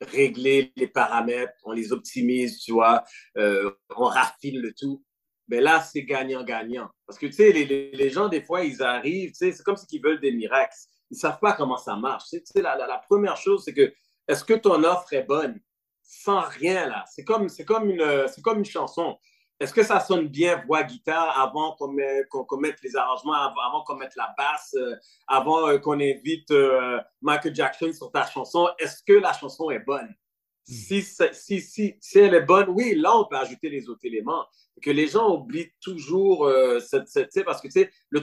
régler 0.00 0.72
les 0.76 0.88
paramètres, 0.88 1.54
on 1.64 1.72
les 1.72 1.92
optimise, 1.92 2.60
tu 2.60 2.72
vois, 2.72 3.04
euh, 3.36 3.70
on 3.96 4.04
raffine 4.04 4.60
le 4.60 4.72
tout. 4.72 5.04
Mais 5.48 5.60
là, 5.60 5.80
c'est 5.80 6.04
gagnant-gagnant. 6.04 6.88
Parce 7.06 7.18
que, 7.18 7.26
tu 7.26 7.32
sais, 7.32 7.52
les, 7.52 8.10
gens, 8.10 8.28
des 8.28 8.42
fois, 8.42 8.64
ils 8.64 8.82
arrivent, 8.82 9.30
tu 9.30 9.36
sais, 9.36 9.52
c'est 9.52 9.62
comme 9.62 9.76
s'ils 9.76 10.02
veulent 10.02 10.20
des 10.20 10.32
miracles. 10.32 10.74
Ils 11.10 11.14
ne 11.14 11.18
savent 11.20 11.40
pas 11.40 11.52
comment 11.52 11.76
ça 11.76 11.96
marche. 11.96 12.24
Tu 12.30 12.40
sais, 12.44 12.62
la, 12.62 12.76
la, 12.76 12.98
première 12.98 13.36
chose, 13.36 13.62
c'est 13.64 13.74
que, 13.74 13.92
est-ce 14.28 14.44
que 14.44 14.54
ton 14.54 14.82
offre 14.84 15.12
est 15.12 15.24
bonne? 15.24 15.60
Sans 16.02 16.40
rien, 16.40 16.88
là. 16.88 17.04
C'est 17.12 17.24
comme, 17.24 17.48
comme, 17.66 17.90
une, 17.90 18.26
comme 18.42 18.58
une 18.58 18.64
chanson. 18.64 19.18
Est-ce 19.62 19.72
que 19.72 19.84
ça 19.84 20.00
sonne 20.00 20.26
bien 20.26 20.60
voix 20.66 20.82
guitare 20.82 21.38
avant 21.38 21.76
qu'on 21.76 21.86
mette 21.92 22.82
les 22.82 22.96
arrangements, 22.96 23.32
avant 23.32 23.84
qu'on 23.84 23.94
mette 23.94 24.16
la 24.16 24.34
basse, 24.36 24.74
euh, 24.74 24.96
avant 25.28 25.68
euh, 25.68 25.78
qu'on 25.78 26.00
invite 26.00 26.50
euh, 26.50 27.00
Michael 27.20 27.54
Jackson 27.54 27.92
sur 27.92 28.10
ta 28.10 28.26
chanson? 28.26 28.68
Est-ce 28.80 29.04
que 29.04 29.12
la 29.12 29.32
chanson 29.32 29.70
est 29.70 29.78
bonne? 29.78 30.08
Hmm. 30.08 30.74
Si, 30.74 31.02
si, 31.02 31.60
si, 31.60 31.96
si, 32.00 32.18
elle 32.18 32.34
est 32.34 32.42
bonne, 32.42 32.70
oui, 32.70 32.96
là, 32.96 33.16
on 33.16 33.28
peut 33.28 33.36
ajouter 33.36 33.70
les 33.70 33.88
autres 33.88 34.04
éléments. 34.04 34.44
Que 34.82 34.90
les 34.90 35.06
gens 35.06 35.32
oublient 35.32 35.70
toujours 35.80 36.50
cette, 36.80 37.06
cette 37.06 37.44
parce 37.44 37.60
que 37.60 37.68
tu 37.68 37.82
sais, 37.82 37.90
le 38.10 38.20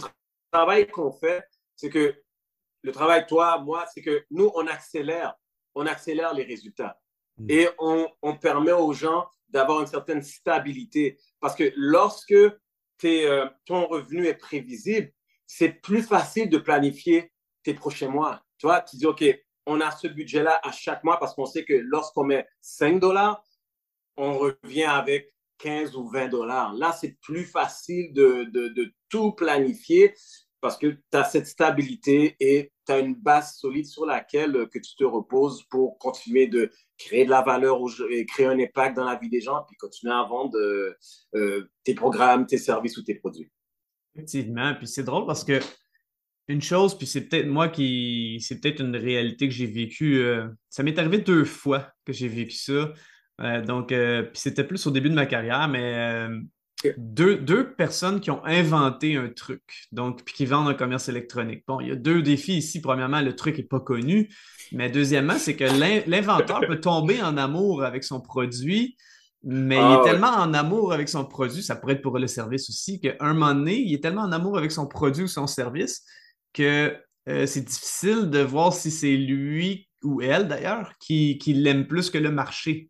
travail 0.52 0.88
qu'on 0.88 1.14
fait, 1.14 1.48
c'est 1.78 1.90
que 1.90 2.22
le 2.82 2.92
travail, 2.92 3.26
toi, 3.28 3.60
moi, 3.60 3.86
c'est 3.94 4.02
que 4.02 4.26
nous, 4.30 4.52
on 4.56 4.68
accélère, 4.68 5.36
on 5.74 5.86
accélère 5.86 6.34
les 6.34 6.44
résultats. 6.44 7.00
Hmm. 7.40 7.46
Et 7.50 7.68
on, 7.80 8.36
permet 8.38 8.72
aux 8.72 8.94
gens 8.94 9.28
d'avoir 9.50 9.82
une 9.82 9.88
certaine 9.88 10.22
stabilité. 10.22 11.18
Parce 11.40 11.56
que 11.56 11.72
lorsque 11.76 12.34
euh, 13.06 13.50
ton 13.66 13.88
revenu 13.88 14.28
est 14.28 14.36
prévisible, 14.36 15.12
c'est 15.48 15.82
plus 15.82 16.04
facile 16.04 16.50
de 16.50 16.58
planifier 16.58 17.32
tes 17.64 17.74
prochains 17.74 18.10
mois. 18.10 18.42
Tu 18.58 18.68
vois, 18.68 18.82
tu 18.82 18.98
dis, 18.98 19.06
OK, 19.06 19.24
on 19.66 19.82
a 19.82 19.92
ce 19.92 20.08
budget-là 20.08 20.60
à 20.64 20.72
chaque 20.72 21.04
mois 21.04 21.20
parce 21.20 21.34
qu'on 21.34 21.46
sait 21.46 21.66
que 21.66 21.74
lorsqu'on 21.74 22.24
met 22.24 22.48
5 22.62 23.00
dollars, 23.00 23.44
on 24.18 24.38
revient 24.38 24.84
avec 24.84 25.34
15 25.60 25.96
ou 25.96 26.10
20 26.10 26.28
dollars. 26.28 26.74
Là, 26.74 26.92
c'est 26.92 27.20
plus 27.22 27.46
facile 27.46 28.14
de, 28.14 28.94
tout 29.10 29.32
planifier 29.32 30.14
parce 30.62 30.78
que 30.78 30.88
tu 30.88 31.18
as 31.18 31.24
cette 31.24 31.48
stabilité 31.48 32.36
et 32.40 32.72
tu 32.86 32.92
as 32.92 33.00
une 33.00 33.16
base 33.16 33.56
solide 33.56 33.86
sur 33.86 34.06
laquelle 34.06 34.56
euh, 34.56 34.66
que 34.66 34.80
tu 34.80 34.96
te 34.96 35.04
reposes 35.04 35.64
pour 35.70 35.98
continuer 35.98 36.48
de 36.48 36.72
créer 36.98 37.26
de 37.26 37.30
la 37.30 37.42
valeur 37.42 37.80
et 38.10 38.26
créer 38.26 38.48
un 38.48 38.60
impact 38.60 38.96
dans 38.98 39.06
la 39.06 39.16
vie 39.16 39.30
des 39.30 39.42
gens, 39.42 39.64
puis 39.68 39.78
continuer 39.78 40.14
à 40.14 40.24
vendre 40.24 40.58
euh, 40.58 40.94
euh, 41.36 41.70
tes 41.84 41.94
programmes, 41.94 42.46
tes 42.46 42.58
services 42.58 42.98
ou 42.98 43.04
tes 43.04 43.16
produits. 43.16 43.50
Effectivement. 44.16 44.76
Puis 44.76 44.88
c'est 44.88 45.04
drôle 45.04 45.26
parce 45.26 45.44
que 45.44 45.60
une 46.48 46.62
chose, 46.62 46.98
puis 46.98 47.06
c'est 47.06 47.30
peut-être 47.30 47.46
moi 47.46 47.70
qui. 47.70 48.40
C'est 48.42 48.60
peut-être 48.60 48.82
une 48.82 48.96
réalité 48.96 49.48
que 49.48 49.54
j'ai 49.54 49.68
vécue. 49.68 50.26
ça 50.68 50.82
m'est 50.82 50.98
arrivé 50.98 51.20
deux 51.20 51.46
fois 51.46 51.94
que 52.06 52.12
j'ai 52.12 52.28
vécu 52.28 52.56
ça. 52.58 52.92
donc, 53.62 53.90
puis 53.90 54.32
c'était 54.34 54.64
plus 54.64 54.88
au 54.88 54.90
début 54.90 55.12
de 55.12 55.14
ma 55.14 55.28
carrière, 55.28 55.68
mais 55.68 56.28
deux, 56.98 57.38
deux, 57.38 57.74
personnes 57.74 58.22
qui 58.22 58.32
ont 58.32 58.44
inventé 58.46 59.16
un 59.16 59.30
truc, 59.30 59.88
donc, 59.92 60.24
puis 60.24 60.34
qui 60.34 60.46
vendent 60.46 60.70
un 60.70 60.74
commerce 60.74 61.10
électronique. 61.10 61.64
Bon, 61.68 61.80
il 61.82 61.90
y 61.90 61.92
a 61.92 61.96
deux 61.96 62.22
défis 62.22 62.58
ici. 62.58 62.80
Premièrement, 62.82 63.22
le 63.22 63.36
truc 63.36 63.58
n'est 63.58 63.64
pas 63.64 63.80
connu. 63.80 64.30
Mais 64.72 64.90
deuxièmement, 64.90 65.38
c'est 65.38 65.56
que 65.56 65.66
l'inventeur 66.10 66.62
peut 66.62 66.80
tomber 66.80 67.22
en 67.22 67.38
amour 67.38 67.84
avec 67.84 68.04
son 68.04 68.22
produit, 68.22 68.96
mais 69.44 69.76
il 69.76 69.80
est 69.80 70.00
ah 70.00 70.02
tellement 70.04 70.32
en 70.32 70.54
amour 70.54 70.94
avec 70.94 71.10
son 71.10 71.26
produit, 71.26 71.64
ça 71.64 71.76
pourrait 71.76 71.94
être 71.94 72.02
pour 72.02 72.20
le 72.20 72.28
service 72.28 72.70
aussi, 72.70 73.00
qu'à 73.00 73.16
un 73.20 73.34
moment 73.34 73.54
donné, 73.54 73.78
il 73.80 73.94
est 73.94 74.04
tellement 74.04 74.24
en 74.24 74.32
amour 74.32 74.58
avec 74.58 74.72
son 74.72 74.86
produit 74.86 75.24
ou 75.24 75.28
son 75.28 75.48
service 75.48 76.04
que 76.54 76.96
euh, 77.30 77.46
c'est 77.46 77.62
difficile 77.62 78.30
de 78.30 78.40
voir 78.40 78.74
si 78.74 78.92
c'est 78.92 79.16
lui 79.16 79.88
ou 80.04 80.22
elle 80.22 80.48
d'ailleurs 80.48 80.94
qui, 81.00 81.38
qui 81.38 81.54
l'aime 81.54 81.88
plus 81.88 82.10
que 82.10 82.18
le 82.18 82.32
marché. 82.32 82.90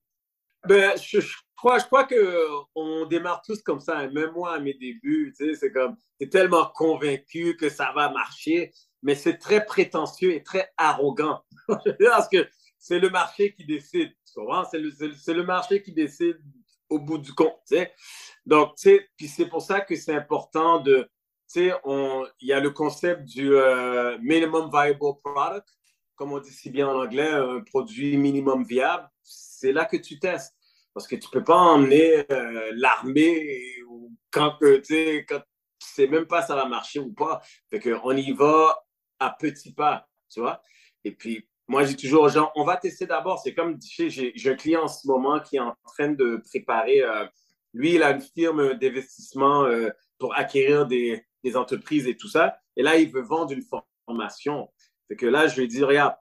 Ben, 0.67 0.91
je, 1.01 1.19
crois, 1.59 1.77
je 1.79 1.85
crois 1.85 2.05
qu'on 2.05 3.05
démarre 3.05 3.41
tous 3.41 3.61
comme 3.61 3.79
ça. 3.79 4.07
Même 4.07 4.31
moi, 4.31 4.55
à 4.55 4.59
mes 4.59 4.73
débuts, 4.73 5.33
tu 5.37 5.45
sais, 5.45 5.55
c'est 5.55 5.71
comme, 5.71 5.95
tu 6.19 6.25
es 6.25 6.29
tellement 6.29 6.65
convaincu 6.73 7.55
que 7.57 7.69
ça 7.69 7.91
va 7.93 8.09
marcher, 8.09 8.71
mais 9.03 9.15
c'est 9.15 9.37
très 9.37 9.65
prétentieux 9.65 10.33
et 10.33 10.43
très 10.43 10.71
arrogant. 10.77 11.43
Parce 11.67 12.29
que 12.29 12.47
c'est 12.77 12.99
le 12.99 13.09
marché 13.09 13.53
qui 13.53 13.65
décide. 13.65 14.11
C'est 14.25 14.79
le, 14.79 15.33
le, 15.33 15.43
marché 15.43 15.81
qui 15.81 15.91
décide 15.91 16.39
au 16.87 16.99
bout 16.99 17.17
du 17.17 17.33
compte. 17.33 17.59
Tu 17.67 17.75
sais. 17.75 17.93
Donc, 18.45 18.75
tu 18.75 18.83
sais, 18.83 19.09
puis 19.17 19.27
c'est 19.27 19.47
pour 19.47 19.61
ça 19.61 19.81
que 19.81 19.95
c'est 19.95 20.13
important 20.13 20.79
de, 20.79 21.09
tu 21.51 21.69
sais, 21.69 21.73
il 22.41 22.47
y 22.47 22.53
a 22.53 22.59
le 22.59 22.69
concept 22.69 23.25
du 23.25 23.53
euh, 23.53 24.17
minimum 24.21 24.69
viable 24.71 24.99
product, 25.23 25.67
comme 26.15 26.31
on 26.31 26.39
dit 26.39 26.51
si 26.51 26.69
bien 26.69 26.87
en 26.87 27.03
anglais, 27.03 27.29
un 27.29 27.61
produit 27.61 28.17
minimum 28.17 28.63
viable. 28.63 29.09
C'est 29.23 29.73
là 29.73 29.85
que 29.85 29.97
tu 29.97 30.19
testes. 30.19 30.55
Parce 30.93 31.07
que 31.07 31.15
tu 31.15 31.29
peux 31.29 31.43
pas 31.43 31.55
emmener 31.55 32.25
euh, 32.31 32.71
l'armée 32.75 33.75
quand, 34.31 34.57
tu 34.59 34.83
sais, 34.83 35.25
quand 35.27 35.39
tu 35.39 35.87
sais 35.87 36.07
même 36.07 36.25
pas 36.25 36.41
ça 36.41 36.55
va 36.55 36.65
marcher 36.65 36.99
ou 36.99 37.13
pas. 37.13 37.41
Fait 37.69 37.79
qu'on 37.79 38.15
y 38.15 38.31
va 38.31 38.85
à 39.19 39.31
petits 39.31 39.73
pas, 39.73 40.07
tu 40.29 40.39
vois. 40.39 40.61
Et 41.03 41.11
puis, 41.11 41.47
moi, 41.67 41.83
j'ai 41.83 41.95
toujours 41.95 42.23
aux 42.23 42.29
gens, 42.29 42.51
on 42.55 42.63
va 42.63 42.77
tester 42.77 43.05
d'abord. 43.05 43.39
C'est 43.39 43.53
comme, 43.53 43.77
j'ai 43.81 44.33
un 44.45 44.55
client 44.55 44.83
en 44.83 44.87
ce 44.87 45.07
moment 45.07 45.39
qui 45.39 45.57
est 45.57 45.59
en 45.59 45.75
train 45.85 46.09
de 46.09 46.41
préparer, 46.49 47.01
euh, 47.01 47.25
lui, 47.73 47.95
il 47.95 48.03
a 48.03 48.11
une 48.11 48.21
firme 48.21 48.73
d'investissement 48.73 49.65
euh, 49.65 49.89
pour 50.17 50.35
acquérir 50.35 50.87
des, 50.87 51.23
des, 51.43 51.55
entreprises 51.55 52.07
et 52.07 52.17
tout 52.17 52.27
ça. 52.27 52.57
Et 52.75 52.81
là, 52.81 52.97
il 52.97 53.11
veut 53.11 53.21
vendre 53.21 53.53
une 53.53 53.63
formation. 54.07 54.71
C'est 55.07 55.15
que 55.15 55.27
là, 55.27 55.47
je 55.47 55.61
lui 55.61 55.67
dit, 55.67 55.83
regarde, 55.83 56.15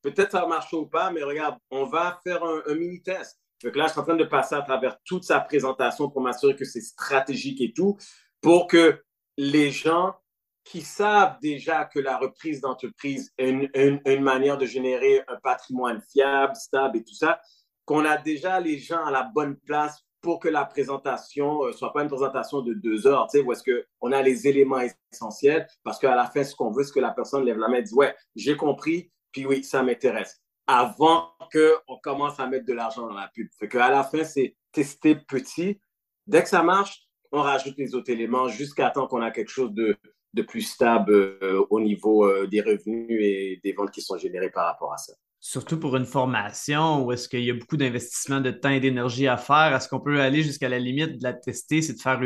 peut-être 0.00 0.32
ça 0.32 0.40
va 0.40 0.46
marcher 0.46 0.76
ou 0.76 0.86
pas, 0.86 1.10
mais 1.10 1.22
regarde, 1.22 1.58
on 1.70 1.84
va 1.84 2.18
faire 2.24 2.42
un 2.42 2.74
mini-test. 2.74 3.38
Donc 3.64 3.76
là, 3.76 3.86
je 3.86 3.92
suis 3.92 4.00
en 4.00 4.04
train 4.04 4.16
de 4.16 4.24
passer 4.24 4.54
à 4.54 4.62
travers 4.62 4.98
toute 5.04 5.24
sa 5.24 5.40
présentation 5.40 6.10
pour 6.10 6.20
m'assurer 6.20 6.56
que 6.56 6.64
c'est 6.64 6.80
stratégique 6.80 7.60
et 7.60 7.72
tout, 7.72 7.96
pour 8.40 8.66
que 8.66 9.02
les 9.36 9.70
gens 9.70 10.14
qui 10.64 10.80
savent 10.80 11.38
déjà 11.40 11.84
que 11.84 12.00
la 12.00 12.18
reprise 12.18 12.60
d'entreprise 12.60 13.32
est 13.38 13.50
une, 13.50 14.22
manière 14.22 14.58
de 14.58 14.66
générer 14.66 15.22
un 15.28 15.36
patrimoine 15.36 16.02
fiable, 16.12 16.56
stable 16.56 16.98
et 16.98 17.04
tout 17.04 17.14
ça, 17.14 17.40
qu'on 17.84 18.04
a 18.04 18.16
déjà 18.16 18.58
les 18.58 18.78
gens 18.78 19.04
à 19.04 19.12
la 19.12 19.22
bonne 19.22 19.56
place 19.56 20.02
pour 20.20 20.40
que 20.40 20.48
la 20.48 20.64
présentation 20.64 21.64
ne 21.64 21.68
euh, 21.68 21.72
soit 21.72 21.92
pas 21.92 22.02
une 22.02 22.08
présentation 22.08 22.60
de 22.60 22.74
deux 22.74 23.06
heures, 23.06 23.28
tu 23.30 23.38
sais, 23.38 23.44
où 23.44 23.52
est-ce 23.52 23.62
qu'on 23.62 24.10
a 24.10 24.22
les 24.22 24.48
éléments 24.48 24.80
essentiels, 25.12 25.68
parce 25.84 26.00
qu'à 26.00 26.16
la 26.16 26.26
fin, 26.26 26.42
ce 26.42 26.56
qu'on 26.56 26.72
veut, 26.72 26.82
c'est 26.82 26.94
que 26.94 27.00
la 27.00 27.12
personne 27.12 27.44
lève 27.44 27.58
la 27.58 27.68
main 27.68 27.76
et 27.76 27.82
dit, 27.82 27.94
ouais, 27.94 28.12
j'ai 28.34 28.56
compris, 28.56 29.12
puis 29.30 29.46
oui, 29.46 29.62
ça 29.62 29.84
m'intéresse, 29.84 30.42
avant 30.66 31.30
qu'on 31.52 31.96
commence 32.02 32.40
à 32.40 32.46
mettre 32.46 32.66
de 32.66 32.72
l'argent 32.72 33.06
dans 33.06 33.14
la 33.14 33.28
pub. 33.28 33.48
Fait 33.58 33.68
qu'à 33.68 33.90
la 33.90 34.02
fin, 34.02 34.24
c'est 34.24 34.56
tester 34.72 35.14
petit. 35.14 35.80
Dès 36.26 36.42
que 36.42 36.48
ça 36.48 36.62
marche, 36.62 37.02
on 37.32 37.42
rajoute 37.42 37.76
les 37.78 37.94
autres 37.94 38.10
éléments 38.10 38.48
jusqu'à 38.48 38.90
temps 38.90 39.06
qu'on 39.06 39.22
a 39.22 39.30
quelque 39.30 39.50
chose 39.50 39.72
de, 39.72 39.96
de 40.34 40.42
plus 40.42 40.62
stable 40.62 41.12
euh, 41.14 41.64
au 41.70 41.80
niveau 41.80 42.26
euh, 42.26 42.46
des 42.46 42.60
revenus 42.60 43.18
et 43.22 43.60
des 43.62 43.72
ventes 43.72 43.90
qui 43.90 44.02
sont 44.02 44.18
générées 44.18 44.50
par 44.50 44.66
rapport 44.66 44.92
à 44.92 44.96
ça. 44.96 45.12
Surtout 45.40 45.78
pour 45.78 45.96
une 45.96 46.06
formation 46.06 47.04
où 47.04 47.12
est-ce 47.12 47.28
qu'il 47.28 47.44
y 47.44 47.50
a 47.50 47.54
beaucoup 47.54 47.76
d'investissement 47.76 48.40
de 48.40 48.50
temps 48.50 48.70
et 48.70 48.80
d'énergie 48.80 49.28
à 49.28 49.36
faire, 49.36 49.74
est-ce 49.74 49.88
qu'on 49.88 50.00
peut 50.00 50.20
aller 50.20 50.42
jusqu'à 50.42 50.68
la 50.68 50.78
limite 50.78 51.18
de 51.18 51.22
la 51.22 51.32
tester, 51.32 51.82
c'est 51.82 51.94
de 51.94 52.00
faire 52.00 52.20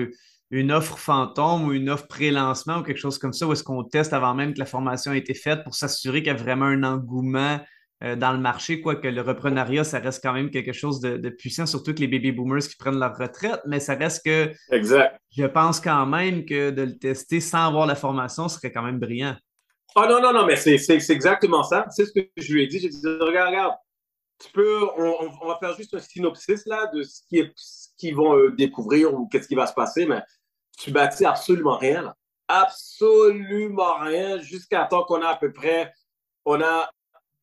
une 0.51 0.73
offre 0.73 0.99
fantôme 0.99 1.65
ou 1.65 1.73
une 1.73 1.91
offre 1.91 2.07
pré-lancement 2.07 2.79
ou 2.79 2.83
quelque 2.83 2.99
chose 2.99 3.19
comme 3.19 3.33
ça, 3.33 3.47
où 3.47 3.53
est-ce 3.53 3.65
qu'on 3.65 3.85
teste 3.85 4.13
avant 4.13 4.35
même 4.35 4.55
que 4.55 4.59
la 4.59 4.67
formation 4.67 5.13
ait 5.13 5.19
été 5.19 5.35
faite 5.35 5.63
pour 5.65 5.75
s'assurer 5.75 6.23
qu'il 6.23 6.33
y 6.33 6.35
a 6.35 6.35
vraiment 6.35 6.67
un 6.67 6.83
engouement 6.83 7.61
euh, 8.03 8.17
dans 8.17 8.33
le 8.33 8.39
marché, 8.39 8.81
quoique 8.81 9.07
le 9.07 9.21
reprenariat, 9.21 9.85
ça 9.85 9.99
reste 9.99 10.23
quand 10.23 10.33
même 10.33 10.51
quelque 10.51 10.73
chose 10.73 11.01
de, 11.01 11.29
puissant, 11.29 11.67
surtout 11.67 11.93
que 11.93 12.01
les 12.01 12.09
baby 12.09 12.33
boomers 12.33 12.63
qui 12.63 12.77
prennent 12.77 12.99
leur 12.99 13.17
retraite, 13.17 13.61
mais 13.67 13.79
ça 13.79 13.95
reste 13.95 14.25
que 14.25 14.53
exact. 14.71 15.21
je 15.37 15.45
pense 15.45 15.81
quand 15.81 16.07
même 16.07 16.45
que 16.47 16.71
de 16.71 16.83
le 16.83 16.99
tester 16.99 17.41
sans 17.41 17.67
avoir 17.67 17.87
la 17.87 17.95
formation 17.95 18.49
serait 18.49 18.73
quand 18.73 18.83
même 18.83 18.99
brillant. 18.99 19.37
Oh 19.97 20.05
non, 20.09 20.23
non, 20.23 20.33
non, 20.33 20.47
mais 20.47 20.57
c'est 20.57 20.77
exactement 21.11 21.63
ça. 21.63 21.87
C'est 21.91 22.07
ce 22.07 22.13
que 22.13 22.21
je 22.37 22.53
lui 22.53 22.63
ai 22.63 22.67
dit. 22.69 22.79
J'ai 22.79 22.89
dit, 22.89 23.01
regarde, 23.05 23.49
regarde, 23.49 23.75
tu 24.39 24.51
peux, 24.53 24.83
on, 24.97 25.47
va 25.47 25.59
faire 25.59 25.77
juste 25.77 25.93
un 25.95 25.99
synopsis 25.99 26.65
là 26.67 26.87
de 26.95 27.03
ce 27.03 27.21
qu'ils 27.99 28.17
vont 28.17 28.37
euh, 28.37 28.51
découvrir 28.53 29.13
ou 29.13 29.27
qu'est-ce 29.29 29.49
qui 29.49 29.55
va 29.55 29.67
se 29.67 29.75
passer, 29.75 30.07
mais 30.07 30.23
tu 30.79 30.91
bâtis 30.91 31.27
absolument 31.27 31.77
rien. 31.77 32.03
Là. 32.03 32.17
Absolument 32.49 33.99
rien 33.99 34.39
jusqu'à 34.39 34.85
temps 34.87 35.05
qu'on 35.05 35.23
a 35.23 35.29
à 35.29 35.37
peu 35.37 35.53
près, 35.53 35.93
on 36.45 36.61
a 36.63 36.91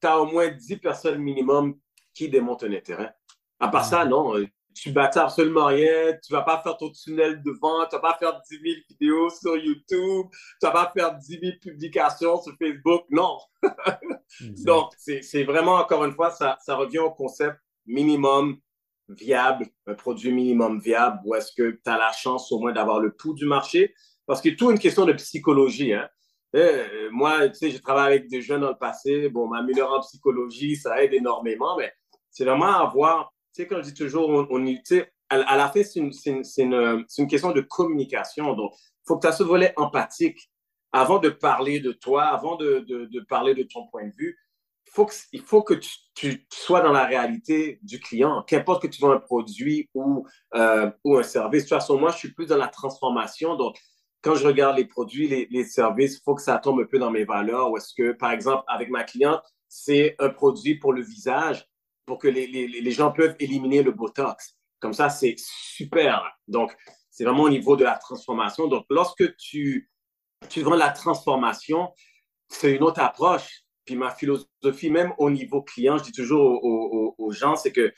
tu 0.01 0.07
as 0.07 0.19
au 0.19 0.25
moins 0.25 0.49
10 0.49 0.77
personnes 0.77 1.19
minimum 1.19 1.77
qui 2.13 2.29
démontent 2.29 2.65
un 2.65 2.73
intérêt. 2.73 3.13
À 3.59 3.69
part 3.69 3.85
ça, 3.85 4.05
non, 4.05 4.37
euh, 4.37 4.47
tu 4.73 4.91
bâtis 4.91 5.19
absolument 5.19 5.65
rien, 5.65 6.17
tu 6.23 6.31
vas 6.31 6.43
pas 6.43 6.61
faire 6.61 6.77
ton 6.77 6.91
tunnel 6.91 7.41
de 7.41 7.51
vente, 7.59 7.89
tu 7.89 7.95
vas 7.95 8.01
pas 8.01 8.17
faire 8.19 8.39
10 8.49 8.59
000 8.61 8.75
vidéos 8.89 9.29
sur 9.29 9.57
YouTube, 9.57 10.27
tu 10.31 10.67
vas 10.67 10.71
pas 10.71 10.91
faire 10.95 11.15
10 11.15 11.39
000 11.39 11.53
publications 11.61 12.41
sur 12.41 12.53
Facebook, 12.59 13.05
non. 13.09 13.37
Donc, 14.65 14.91
c'est 14.97 15.43
vraiment, 15.43 15.75
encore 15.75 16.05
une 16.05 16.13
fois, 16.13 16.29
ça, 16.31 16.57
ça 16.61 16.75
revient 16.75 16.99
au 16.99 17.11
concept 17.11 17.57
minimum 17.85 18.59
viable, 19.09 19.67
un 19.87 19.93
produit 19.93 20.31
minimum 20.31 20.79
viable, 20.79 21.19
où 21.25 21.33
est-ce 21.33 21.51
que 21.53 21.71
tu 21.71 21.89
as 21.89 21.97
la 21.97 22.11
chance 22.11 22.51
au 22.51 22.59
moins 22.59 22.73
d'avoir 22.73 22.99
le 22.99 23.11
pouls 23.11 23.33
du 23.33 23.45
marché, 23.45 23.93
parce 24.25 24.41
que 24.41 24.49
tout 24.49 24.69
une 24.69 24.79
question 24.79 25.05
de 25.05 25.13
psychologie. 25.13 25.93
Hein. 25.93 26.09
Euh, 26.55 27.09
moi, 27.11 27.49
tu 27.49 27.55
sais, 27.55 27.69
j'ai 27.69 27.79
travaillé 27.79 28.17
avec 28.17 28.29
des 28.29 28.41
jeunes 28.41 28.61
dans 28.61 28.69
le 28.69 28.77
passé. 28.77 29.29
Bon, 29.29 29.47
m'améliorer 29.47 29.97
en 29.97 30.01
psychologie, 30.01 30.75
ça 30.75 31.03
aide 31.03 31.13
énormément, 31.13 31.75
mais 31.77 31.91
c'est 32.29 32.45
vraiment 32.45 32.79
avoir, 32.79 33.33
tu 33.53 33.61
sais, 33.61 33.67
quand 33.67 33.77
je 33.77 33.89
dis 33.89 33.93
toujours, 33.93 34.29
on, 34.29 34.47
on 34.49 34.65
à, 35.29 35.57
la 35.57 35.69
fin, 35.69 35.83
c'est 35.83 35.99
une, 35.99 36.11
une, 36.57 37.05
une, 37.17 37.27
question 37.27 37.51
de 37.51 37.61
communication. 37.61 38.53
Donc, 38.53 38.71
il 38.75 39.07
faut 39.07 39.17
que 39.17 39.27
tu 39.27 39.33
aies 39.33 39.35
ce 39.35 39.43
volet 39.43 39.73
empathique 39.75 40.49
avant 40.93 41.19
de 41.19 41.29
parler 41.29 41.79
de 41.79 41.91
toi, 41.91 42.25
avant 42.25 42.55
de, 42.55 42.79
de, 42.87 43.19
parler 43.27 43.53
de 43.53 43.63
ton 43.63 43.87
point 43.87 44.07
de 44.07 44.13
vue. 44.17 44.37
Faut 44.93 45.05
que, 45.05 45.13
il 45.33 45.41
faut 45.41 45.63
que 45.63 45.73
tu, 45.73 45.89
tu, 46.15 46.47
sois 46.51 46.81
dans 46.81 46.93
la 46.93 47.05
réalité 47.05 47.79
du 47.83 47.99
client, 47.99 48.41
qu'importe 48.47 48.83
que 48.83 48.87
tu 48.87 49.01
vends 49.01 49.11
un 49.11 49.19
produit 49.19 49.89
ou, 49.93 50.25
euh, 50.55 50.89
ou 51.03 51.17
un 51.17 51.23
service. 51.23 51.63
De 51.63 51.69
toute 51.69 51.77
façon, 51.77 51.99
moi, 51.99 52.11
je 52.11 52.17
suis 52.17 52.33
plus 52.33 52.47
dans 52.47 52.57
la 52.57 52.69
transformation. 52.69 53.55
Donc, 53.55 53.77
quand 54.21 54.35
je 54.35 54.45
regarde 54.45 54.77
les 54.77 54.85
produits, 54.85 55.47
les, 55.49 55.63
services, 55.63 56.17
il 56.17 56.21
faut 56.23 56.35
que 56.35 56.41
ça 56.41 56.57
tombe 56.57 56.79
un 56.79 56.85
peu 56.85 56.99
dans 56.99 57.11
mes 57.11 57.23
valeurs. 57.23 57.71
Ou 57.71 57.77
est-ce 57.77 57.93
que, 57.93 58.11
par 58.11 58.31
exemple, 58.31 58.63
avec 58.67 58.89
ma 58.89 59.03
cliente, 59.03 59.41
c'est 59.67 60.15
un 60.19 60.29
produit 60.29 60.75
pour 60.75 60.93
le 60.93 61.01
visage, 61.01 61.65
pour 62.05 62.17
que 62.17 62.27
les, 62.27 62.91
gens 62.91 63.11
peuvent 63.11 63.35
éliminer 63.39 63.83
le 63.83 63.91
Botox. 63.91 64.57
Comme 64.79 64.93
ça, 64.93 65.09
c'est 65.09 65.35
super. 65.37 66.23
Donc, 66.47 66.75
c'est 67.09 67.23
vraiment 67.23 67.43
au 67.43 67.49
niveau 67.49 67.75
de 67.75 67.83
la 67.83 67.97
transformation. 67.97 68.67
Donc, 68.67 68.85
lorsque 68.89 69.35
tu, 69.37 69.89
tu 70.49 70.61
vends 70.61 70.75
la 70.75 70.89
transformation, 70.89 71.91
c'est 72.49 72.75
une 72.75 72.83
autre 72.83 73.01
approche. 73.01 73.63
Puis 73.85 73.95
ma 73.95 74.11
philosophie, 74.11 74.89
même 74.89 75.13
au 75.17 75.29
niveau 75.29 75.61
client, 75.61 75.97
je 75.97 76.03
dis 76.03 76.11
toujours 76.11 76.61
aux, 76.63 77.15
aux 77.17 77.31
gens, 77.31 77.55
c'est 77.55 77.71
que 77.71 77.93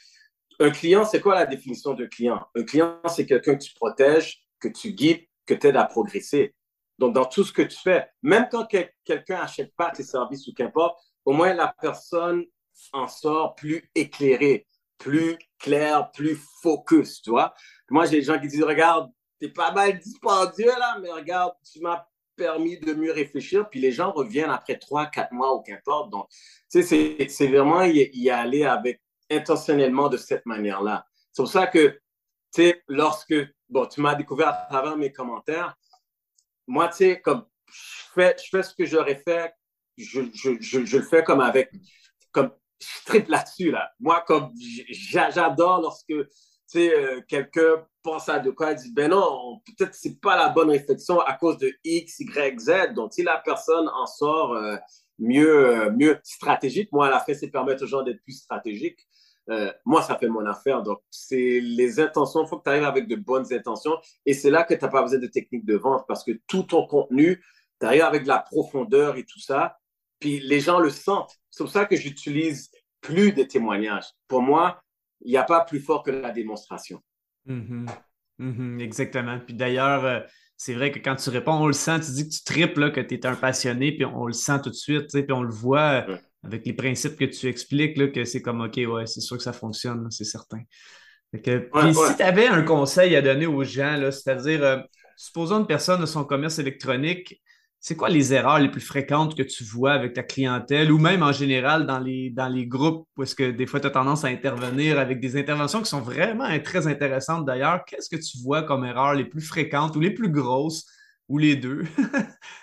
un 0.60 0.70
client, 0.70 1.06
c'est 1.06 1.22
quoi 1.22 1.36
la 1.36 1.46
définition 1.46 1.94
de 1.94 2.06
client? 2.06 2.46
Un 2.56 2.64
client, 2.64 3.00
c'est 3.08 3.26
quelqu'un 3.26 3.56
que 3.56 3.64
tu 3.64 3.74
protèges, 3.74 4.44
que 4.60 4.68
tu 4.68 4.92
guides, 4.92 5.26
que 5.50 5.56
t'aide 5.56 5.78
à 5.78 5.86
progresser. 5.86 6.54
Donc, 7.00 7.16
dans 7.16 7.26
tout 7.26 7.44
ce 7.44 7.52
que 7.52 7.64
tu 7.64 7.78
fais, 7.78 8.08
même 8.22 8.48
quand 8.52 8.68
quelqu'un 8.68 9.40
n'achète 9.40 9.74
pas 9.76 9.90
tes 9.90 10.04
services 10.04 10.48
ou 10.48 10.54
qu'importe, 10.54 11.00
au 11.26 11.34
moins 11.34 11.54
la 11.54 11.74
personne 11.82 12.46
en 12.94 13.08
sort 13.08 13.56
plus 13.56 13.90
éclairée, 13.96 14.68
plus 15.00 15.38
claire, 15.58 16.12
plus 16.12 16.40
focus, 16.62 17.22
tu 17.22 17.32
vois. 17.32 17.54
Moi, 17.90 18.06
j'ai 18.06 18.18
des 18.18 18.24
gens 18.24 18.40
qui 18.40 18.48
disent, 18.48 18.64
regarde, 18.64 19.10
t'es 19.40 19.50
pas 19.50 19.72
mal 19.72 19.98
dispendieux 19.98 20.68
là, 20.78 21.00
mais 21.02 21.10
regarde, 21.10 21.54
tu 21.72 21.80
m'as 21.80 22.06
permis 22.36 22.80
de 22.80 22.94
mieux 22.94 23.12
réfléchir, 23.12 23.68
puis 23.70 23.80
les 23.80 23.92
gens 23.92 24.12
reviennent 24.12 24.52
après 24.52 24.78
trois, 24.78 25.08
quatre 25.08 25.32
mois 25.34 25.56
ou 25.56 25.62
qu'importe. 25.62 26.12
Donc, 26.12 26.28
tu 26.72 26.84
sais, 26.84 27.28
c'est 27.28 27.48
vraiment 27.48 27.84
y, 27.84 28.10
y, 28.14 28.30
aller 28.30 28.66
avec 28.66 29.02
intentionnellement 29.32 30.10
de 30.10 30.18
cette 30.18 30.46
manière-là. 30.46 31.06
C'est 31.32 31.42
pour 31.42 31.52
ça 31.52 31.68
que, 31.68 31.88
tu 32.54 32.64
sais, 32.64 32.84
lorsque 32.88 33.36
bon, 33.70 33.86
tu 33.86 34.02
m'as 34.02 34.16
découvert 34.16 34.50
à 34.50 34.68
travers 34.70 34.98
mes 34.98 35.12
commentaires. 35.12 35.76
Moi, 36.68 36.88
tu 36.90 36.98
sais, 36.98 37.22
comme 37.22 37.46
je 37.68 38.14
fais, 38.14 38.36
je 38.38 38.50
fais 38.50 38.64
ce 38.64 38.74
que 38.74 38.86
j'aurais 38.86 39.16
fait, 39.16 39.54
je, 39.98 40.20
le 40.20 41.02
fais 41.02 41.24
comme 41.24 41.42
avec, 41.42 41.72
comme 42.32 42.52
je 42.80 43.06
triple 43.06 43.32
là-dessus, 43.32 43.72
là. 43.72 43.92
Moi, 44.00 44.24
comme 44.26 44.52
j'adore 44.90 45.82
lorsque, 45.82 46.08
tu 46.08 46.28
sais, 46.68 46.94
euh, 46.94 47.22
quelqu'un 47.28 47.86
pense 48.02 48.30
à 48.30 48.40
de 48.40 48.52
quoi, 48.52 48.72
il 48.72 48.78
dit, 48.78 48.94
ben 48.94 49.10
non, 49.10 49.60
peut-être 49.66 49.94
c'est 49.94 50.20
pas 50.20 50.38
la 50.38 50.50
bonne 50.50 50.70
réflexion 50.70 51.20
à 51.20 51.34
cause 51.34 51.58
de 51.58 51.72
X, 51.84 52.20
Y, 52.20 52.60
Z. 52.60 52.94
Donc, 52.94 53.14
si 53.14 53.24
la 53.24 53.40
personne 53.40 53.90
en 53.90 54.06
sort 54.06 54.54
euh, 54.54 54.78
mieux, 55.18 55.68
euh, 55.68 55.92
mieux 55.92 56.20
stratégique, 56.24 56.92
moi, 56.92 57.08
à 57.08 57.10
la 57.10 57.20
fin, 57.20 57.34
c'est 57.34 57.50
permettre 57.50 57.84
aux 57.84 57.88
gens 57.88 58.04
d'être 58.04 58.22
plus 58.24 58.38
stratégiques. 58.38 59.00
Euh, 59.50 59.72
moi, 59.86 60.02
ça 60.02 60.18
fait 60.18 60.28
mon 60.28 60.46
affaire. 60.46 60.84
Donc, 60.84 61.00
c'est 61.10 61.60
les 61.60 62.00
intentions. 62.00 62.44
Il 62.44 62.48
faut 62.48 62.58
que 62.58 62.64
tu 62.64 62.70
arrives 62.70 62.84
avec 62.84 63.08
de 63.08 63.16
bonnes 63.16 63.52
intentions. 63.52 63.98
Et 64.26 64.34
c'est 64.34 64.52
là 64.52 64.64
que 64.64 64.74
tu 64.74 64.84
n'as 64.84 64.92
pas 64.92 65.02
besoin 65.02 65.20
de 65.20 65.28
technique 65.28 65.66
de 65.66 65.76
vente 65.76 66.06
parce 66.08 66.24
que 66.24 66.32
tout 66.48 66.64
ton 66.64 66.86
contenu, 66.86 67.44
tu 67.80 67.86
arrives 67.86 68.04
avec 68.04 68.24
de 68.24 68.28
la 68.28 68.40
profondeur 68.40 69.18
et 69.18 69.26
tout 69.26 69.40
ça. 69.40 69.78
Puis 70.20 70.40
les 70.40 70.60
gens 70.60 70.80
le 70.80 70.90
sentent. 70.90 71.36
C'est 71.50 71.64
pour 71.64 71.72
ça 71.72 71.86
que 71.86 71.96
j'utilise 71.96 72.70
plus 73.02 73.32
de 73.32 73.44
témoignages. 73.44 74.06
Pour 74.28 74.42
moi, 74.42 74.84
il 75.22 75.32
n'y 75.32 75.38
a 75.38 75.44
pas 75.44 75.62
plus 75.62 75.80
fort 75.80 76.04
que 76.04 76.12
la 76.12 76.32
démonstration. 76.32 77.02
Mm-hmm. 77.48 77.88
Mm-hmm. 78.40 78.80
exactement. 78.80 79.40
Puis 79.40 79.56
d'ailleurs, 79.56 80.06
euh, 80.06 80.20
c'est 80.58 80.74
vrai 80.74 80.92
que 80.92 81.00
quand 81.00 81.16
tu 81.16 81.30
réponds, 81.30 81.54
on 81.54 81.68
le 81.68 81.74
sent. 81.74 82.02
Tu 82.02 82.12
dis 82.12 82.30
que 82.30 82.34
tu 82.34 82.44
triples, 82.44 82.92
que 82.92 83.00
tu 83.00 83.16
es 83.16 83.26
un 83.26 83.36
passionné, 83.36 83.94
puis 83.94 84.06
on 84.06 84.28
le 84.28 84.34
sent 84.34 84.62
tout 84.62 84.70
de 84.70 84.76
suite, 84.76 85.10
puis 85.10 85.32
on 85.32 85.42
le 85.42 85.52
voit 85.52 86.06
avec 86.44 86.66
les 86.66 86.74
principes 86.74 87.18
que 87.18 87.26
tu 87.26 87.48
expliques, 87.48 87.98
là, 87.98 88.08
que 88.08 88.24
c'est 88.26 88.42
comme 88.42 88.62
OK, 88.62 88.78
ouais, 88.78 89.06
c'est 89.06 89.22
sûr 89.22 89.38
que 89.38 89.44
ça 89.44 89.54
fonctionne, 89.54 90.10
c'est 90.10 90.24
certain. 90.24 90.62
Que, 91.44 91.70
si 91.94 92.16
tu 92.18 92.24
avais 92.24 92.48
un 92.48 92.64
conseil 92.64 93.16
à 93.16 93.22
donner 93.22 93.46
aux 93.46 93.64
gens, 93.64 94.00
c'est-à-dire, 94.12 94.64
euh, 94.64 94.78
supposons 95.16 95.60
une 95.60 95.68
personne 95.68 96.02
de 96.02 96.06
son 96.06 96.24
commerce 96.24 96.58
électronique, 96.58 97.40
c'est 97.80 97.96
quoi 97.96 98.10
les 98.10 98.34
erreurs 98.34 98.60
les 98.60 98.70
plus 98.70 98.82
fréquentes 98.82 99.38
que 99.38 99.44
tu 99.44 99.64
vois 99.64 99.94
avec 99.94 100.14
ta 100.14 100.24
clientèle 100.24 100.92
ou 100.92 100.98
même 100.98 101.24
en 101.24 101.32
général 101.32 101.86
dans 101.86 102.00
les, 102.00 102.30
dans 102.30 102.50
les 102.50 102.66
groupes 102.68 103.08
où 103.16 103.24
est-ce 103.24 103.36
que 103.36 103.52
des 103.52 103.66
fois 103.66 103.80
tu 103.80 103.88
as 103.88 103.92
tendance 103.92 104.26
à 104.26 104.28
intervenir 104.28 105.00
avec 105.00 105.22
des 105.22 105.38
interventions 105.38 105.82
qui 105.82 105.90
sont 105.90 106.02
vraiment 106.02 106.48
très 106.60 106.88
intéressantes 106.88 107.46
d'ailleurs? 107.46 107.86
Qu'est-ce 107.86 108.10
que 108.10 108.22
tu 108.22 108.38
vois 108.44 108.64
comme 108.64 108.84
erreurs 108.84 109.14
les 109.14 109.24
plus 109.24 109.42
fréquentes 109.42 109.96
ou 109.96 110.02
les 110.02 110.12
plus 110.12 110.30
grosses 110.30 110.86
ou 111.30 111.38
les 111.38 111.56
deux? 111.56 111.84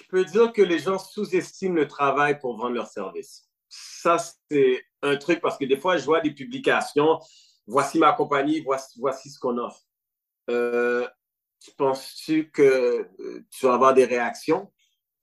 je 0.00 0.08
peux 0.08 0.24
dire 0.24 0.52
que 0.52 0.62
les 0.62 0.78
gens 0.78 0.98
sous-estiment 0.98 1.74
le 1.74 1.86
travail 1.86 2.38
pour 2.38 2.56
vendre 2.56 2.74
leurs 2.74 2.88
services. 2.88 3.48
ça, 3.68 4.16
c'est 4.50 4.84
un 5.02 5.16
truc 5.16 5.40
parce 5.40 5.56
que 5.56 5.64
des 5.64 5.76
fois, 5.76 5.96
je 5.96 6.04
vois 6.04 6.20
des 6.20 6.32
publications. 6.32 7.20
Voici 7.66 7.98
ma 7.98 8.12
compagnie, 8.12 8.60
voici, 8.60 8.98
voici 8.98 9.30
ce 9.30 9.38
qu'on 9.38 9.58
offre. 9.58 9.82
Euh, 10.48 11.06
tu 11.60 11.70
penses-tu 11.72 12.50
que 12.50 13.08
tu 13.50 13.66
vas 13.66 13.74
avoir 13.74 13.94
des 13.94 14.04
réactions? 14.04 14.72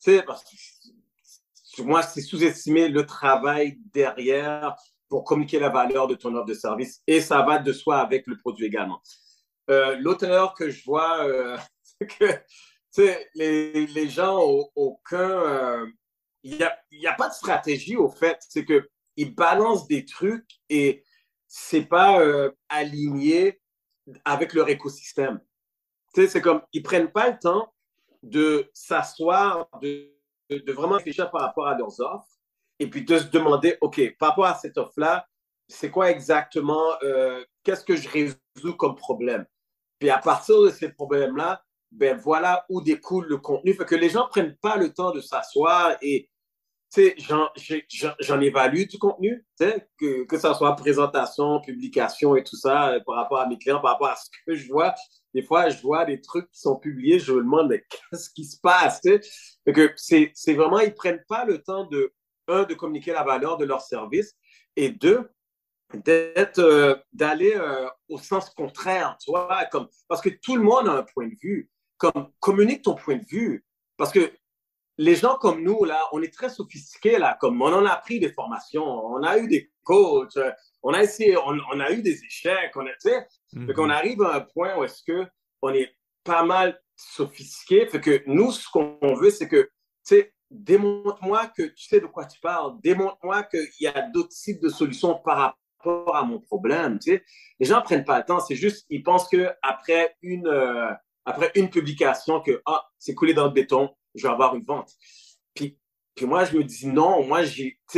Tu 0.02 0.12
sais, 0.12 0.24
parce 0.24 0.44
que 0.44 1.82
moi, 1.82 2.02
c'est 2.04 2.22
sous-estimer 2.22 2.88
le 2.90 3.06
travail 3.06 3.80
derrière 3.94 4.76
pour 5.10 5.24
communiquer 5.24 5.60
la 5.60 5.70
valeur 5.70 6.08
de 6.08 6.16
ton 6.16 6.34
offre 6.36 6.46
de 6.46 6.54
service 6.54 7.02
et 7.08 7.22
ça 7.22 7.42
va 7.42 7.60
de 7.60 7.74
soi 7.74 8.00
avec 8.00 8.28
le 8.28 8.38
produit 8.38 8.66
également. 8.66 9.02
Euh, 9.70 9.98
L'auteur 10.00 10.54
que 10.54 10.70
je 10.70 10.84
vois, 10.86 11.26
euh, 11.26 11.58
que 12.20 12.26
les, 13.36 13.88
les 13.88 14.10
gens 14.10 14.40
ont 14.40 14.70
aucun. 14.76 15.86
Il 16.44 16.58
n'y 16.58 16.64
a, 17.08 17.12
a 17.12 17.16
pas 17.16 17.30
de 17.30 17.34
stratégie 17.34 17.96
au 17.96 18.10
fait. 18.10 18.38
C'est 18.48 18.66
qu'ils 18.66 19.36
balancent 19.36 19.88
des 19.88 20.06
trucs 20.06 20.50
et 20.70 21.04
c'est 21.48 21.86
pas 21.86 22.22
aligné 22.70 23.60
avec 24.26 24.54
leur 24.54 24.70
écosystème 24.70 25.42
c'est 26.26 26.42
comme, 26.42 26.62
ils 26.74 26.82
prennent 26.82 27.12
pas 27.12 27.30
le 27.30 27.38
temps 27.38 27.72
de 28.24 28.70
s'asseoir, 28.74 29.70
de, 29.82 30.12
de, 30.50 30.74
vraiment 30.74 30.96
réfléchir 30.96 31.30
par 31.30 31.42
rapport 31.42 31.68
à 31.68 31.78
leurs 31.78 32.00
offres 32.00 32.28
et 32.80 32.90
puis 32.90 33.04
de 33.04 33.20
se 33.20 33.26
demander, 33.26 33.78
OK, 33.82 34.02
par 34.18 34.30
rapport 34.30 34.46
à 34.46 34.56
cette 34.56 34.78
offre-là, 34.78 35.28
c'est 35.68 35.92
quoi 35.92 36.10
exactement, 36.10 36.94
euh, 37.04 37.44
qu'est-ce 37.64 37.84
que 37.84 37.96
je 37.96 38.10
résous 38.10 38.76
comme 38.78 38.96
problème? 38.96 39.46
Puis 40.00 40.10
à 40.10 40.18
partir 40.18 40.62
de 40.62 40.70
ces 40.70 40.92
problèmes-là, 40.92 41.64
ben 41.92 42.18
voilà 42.18 42.66
où 42.70 42.82
découle 42.82 43.28
le 43.28 43.38
contenu. 43.38 43.74
Fait 43.74 43.86
que 43.86 43.96
les 43.96 44.10
gens 44.10 44.28
prennent 44.28 44.58
pas 44.58 44.78
le 44.78 44.94
temps 44.94 45.12
de 45.12 45.22
s'asseoir 45.22 45.98
et 46.02 46.30
j'en 48.20 48.42
évalue 48.42 48.86
du 48.86 48.98
contenu, 48.98 49.46
que, 49.60 50.24
que 50.24 50.38
ce 50.38 50.54
soit 50.54 50.76
présentation, 50.76 51.60
publication 51.62 52.36
et 52.36 52.44
tout 52.44 52.56
ça 52.56 52.92
euh, 52.92 53.00
par 53.06 53.16
rapport 53.16 53.40
à 53.40 53.48
mes 53.48 53.58
clients, 53.58 53.82
par 53.82 53.94
rapport 53.94 54.10
à 54.10 54.16
ce 54.16 54.30
que 54.46 54.56
je 54.56 54.68
vois. 54.72 54.96
Des 55.34 55.44
fois, 55.44 55.70
je 55.70 55.82
vois 55.82 56.06
des 56.06 56.22
trucs 56.22 56.50
qui 56.52 56.60
sont 56.60 56.78
publiés, 56.78 57.20
je 57.20 57.34
me 57.34 57.40
demande, 57.40 57.72
qu'est-ce 57.90 58.30
qui 58.30 58.46
se 58.46 58.60
passe? 58.60 59.02
c'est 59.96 60.54
vraiment, 60.54 60.80
ils 60.80 60.94
prennent 60.94 61.24
pas 61.28 61.46
le 61.46 61.62
temps 61.62 61.86
de, 61.86 62.14
un, 62.48 62.64
de 62.64 62.74
communiquer 62.74 63.12
la 63.12 63.24
valeur 63.24 63.58
de 63.58 63.66
leur 63.66 63.82
service 63.82 64.34
et 64.76 64.90
deux, 64.90 65.30
d'être 65.94 66.60
euh, 66.60 66.96
d'aller 67.14 67.54
euh, 67.56 67.88
au 68.10 68.18
sens 68.18 68.50
contraire, 68.50 69.18
tu 69.22 69.32
vois, 69.32 69.66
comme, 69.72 69.88
parce 70.08 70.22
que 70.22 70.30
tout 70.30 70.56
le 70.56 70.64
monde 70.64 70.88
a 70.88 70.94
un 70.94 71.04
point 71.04 71.28
de 71.28 71.36
vue. 71.42 71.70
Comme, 71.98 72.32
communique 72.40 72.84
ton 72.84 72.96
point 72.96 73.18
de 73.18 73.26
vue. 73.26 73.66
Parce 73.98 74.12
que 74.12 74.32
les 74.98 75.16
gens 75.16 75.36
comme 75.36 75.64
nous, 75.64 75.84
là, 75.84 76.04
on 76.12 76.22
est 76.22 76.34
très 76.34 76.50
sophistiqués, 76.50 77.20
là, 77.20 77.38
comme 77.40 77.62
on 77.62 77.74
en 77.74 77.86
a 77.86 77.96
pris 77.98 78.20
des 78.20 78.32
formations, 78.32 78.84
on 78.84 79.22
a 79.24 79.38
eu 79.38 79.48
des 79.48 79.72
coachs, 79.84 80.38
on 80.82 80.94
a 80.94 81.04
essayé, 81.04 81.38
on, 81.38 81.80
a 81.80 81.92
eu 81.92 82.02
des 82.02 82.24
échecs, 82.24 82.72
on 82.76 82.86
a, 82.86 82.92
tu 83.02 83.10
sais, 83.10 83.28
mm 83.54 83.90
arrive 83.90 84.22
à 84.24 84.36
un 84.36 84.42
point 84.42 84.78
où 84.78 84.84
est-ce 84.84 85.04
que 85.04 85.28
on 85.62 85.70
est 85.74 85.96
pas 86.24 86.44
mal 86.44 86.80
sophistiqué, 86.96 87.88
fait 87.88 88.02
que 88.02 88.24
nous, 88.26 88.52
ce 88.52 88.68
qu'on 88.70 88.98
veut, 89.16 89.30
c'est 89.30 89.48
que, 89.48 89.64
tu 90.06 90.16
sais, 90.16 90.34
démontre-moi 90.50 91.48
que 91.48 91.64
tu 91.64 91.86
sais 91.86 92.00
de 92.00 92.08
quoi 92.08 92.26
tu 92.26 92.40
parles, 92.40 92.80
démontre-moi 92.82 93.44
qu'il 93.44 93.68
y 93.82 93.88
a 93.88 94.02
d'autres 94.02 94.30
types 94.30 94.62
de 94.62 94.70
solutions 94.70 95.16
par 95.16 95.38
rapport 95.38 96.16
à 96.16 96.24
mon 96.24 96.40
problème, 96.40 97.00
tu 97.00 97.12
sais. 97.12 97.24
Les 97.60 97.68
gens 97.68 97.82
prennent 97.82 98.06
pas 98.06 98.20
le 98.20 98.26
temps, 98.26 98.40
c'est 98.40 98.56
juste, 98.56 98.86
ils 98.90 99.04
pensent 99.04 99.30
que 99.30 99.52
après 99.62 100.16
une, 100.22 100.48
euh, 100.48 100.92
après 101.28 101.52
une 101.56 101.70
publication, 101.70 102.40
que, 102.40 102.62
ah, 102.66 102.88
c'est 102.98 103.14
coulé 103.14 103.34
dans 103.34 103.46
le 103.46 103.52
béton, 103.52 103.94
je 104.16 104.26
vais 104.26 104.32
avoir 104.32 104.56
une 104.56 104.64
vente. 104.64 104.94
Puis, 105.54 105.78
puis 106.16 106.26
moi, 106.26 106.46
je 106.46 106.58
me 106.58 106.64
dis 106.64 106.88
non, 106.88 107.22
moi, 107.24 107.42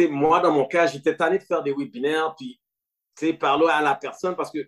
moi, 0.09 0.39
dans 0.39 0.51
mon 0.51 0.65
cas, 0.65 0.87
j'étais 0.87 1.15
tanné 1.15 1.37
de 1.37 1.43
faire 1.43 1.61
des 1.61 1.71
webinaires, 1.71 2.35
puis, 2.35 2.59
parler 3.39 3.67
à 3.69 3.81
la 3.81 3.95
personne 3.95 4.35
parce 4.35 4.49
que 4.49 4.67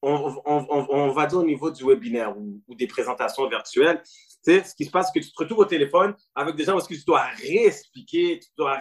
on, 0.00 0.42
on, 0.46 1.12
va 1.12 1.26
dire 1.26 1.38
au 1.38 1.44
niveau 1.44 1.70
du 1.70 1.84
webinaire 1.84 2.36
ou, 2.36 2.74
des 2.74 2.88
présentations 2.88 3.48
virtuelles, 3.48 4.02
ce 4.04 4.74
qui 4.74 4.86
se 4.86 4.90
passe, 4.90 5.10
c'est 5.12 5.20
que 5.20 5.24
tu 5.24 5.30
te 5.30 5.38
retrouves 5.38 5.58
au 5.60 5.64
téléphone 5.64 6.16
avec 6.34 6.56
des 6.56 6.64
gens 6.64 6.72
parce 6.72 6.88
que 6.88 6.94
tu 6.94 7.04
dois 7.04 7.20
réexpliquer, 7.20 8.40
tu 8.40 8.48
dois 8.56 8.80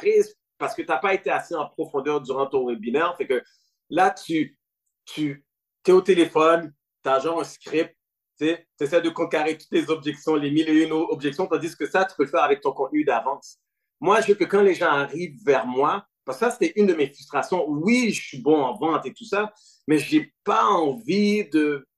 parce 0.57 0.73
que 0.73 0.81
tu 0.81 0.87
n'as 0.87 0.97
pas 0.97 1.13
été 1.13 1.29
assez 1.29 1.53
en 1.53 1.67
profondeur 1.69 2.21
durant 2.21 2.47
ton 2.47 2.67
webinaire. 2.67 3.15
Fait 3.17 3.27
que 3.27 3.43
là, 3.89 4.09
tu, 4.09 4.57
tu 5.05 5.45
es 5.85 5.91
au 5.91 6.01
téléphone, 6.01 6.73
tu 7.03 7.09
as 7.09 7.19
genre 7.19 7.41
un 7.41 7.43
script, 7.43 7.95
tu 8.41 8.83
essaies 8.83 9.01
de 9.01 9.09
conquérir 9.09 9.57
toutes 9.57 9.71
les 9.71 9.89
objections, 9.89 10.35
les 10.35 10.51
mille 10.51 10.69
et 10.69 10.83
une 10.83 10.91
objections, 10.91 11.47
tandis 11.47 11.75
que 11.75 11.85
ça, 11.85 12.05
tu 12.05 12.15
peux 12.15 12.23
le 12.23 12.29
faire 12.29 12.43
avec 12.43 12.61
ton 12.61 12.71
contenu 12.71 13.03
d'avance. 13.03 13.57
Moi, 13.99 14.21
je 14.21 14.27
veux 14.27 14.33
que 14.35 14.45
quand 14.45 14.61
les 14.61 14.73
gens 14.73 14.89
arrivent 14.89 15.37
vers 15.45 15.67
moi, 15.67 16.05
parce 16.25 16.37
que 16.39 16.45
ça, 16.45 16.51
c'était 16.51 16.73
une 16.75 16.87
de 16.87 16.93
mes 16.93 17.07
frustrations. 17.07 17.67
Oui, 17.67 18.11
je 18.11 18.21
suis 18.21 18.41
bon 18.41 18.61
en 18.61 18.77
vente 18.77 19.05
et 19.05 19.13
tout 19.13 19.25
ça, 19.25 19.51
mais 19.87 19.97
je 19.97 20.17
n'ai 20.17 20.33
pas 20.43 20.65
envie 20.65 21.49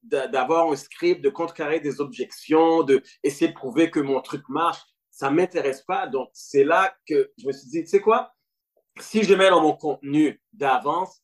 d'avoir 0.03 0.71
un 0.71 0.75
script, 0.75 1.21
de 1.21 1.29
contrecarrer 1.29 1.79
des 1.79 2.01
objections, 2.01 2.83
de 2.83 3.01
de 3.23 3.53
prouver 3.53 3.89
que 3.89 3.99
mon 3.99 4.21
truc 4.21 4.43
marche. 4.49 4.81
Ça 5.11 5.29
ne 5.29 5.35
m'intéresse 5.35 5.83
pas. 5.83 6.07
Donc, 6.07 6.29
c'est 6.33 6.63
là 6.63 6.95
que 7.07 7.31
je 7.37 7.47
me 7.47 7.51
suis 7.51 7.69
dit, 7.69 7.83
tu 7.83 7.89
sais 7.89 8.01
quoi? 8.01 8.33
Si 8.99 9.23
je 9.23 9.33
mets 9.33 9.49
dans 9.49 9.61
mon 9.61 9.73
contenu 9.73 10.41
d'avance, 10.51 11.22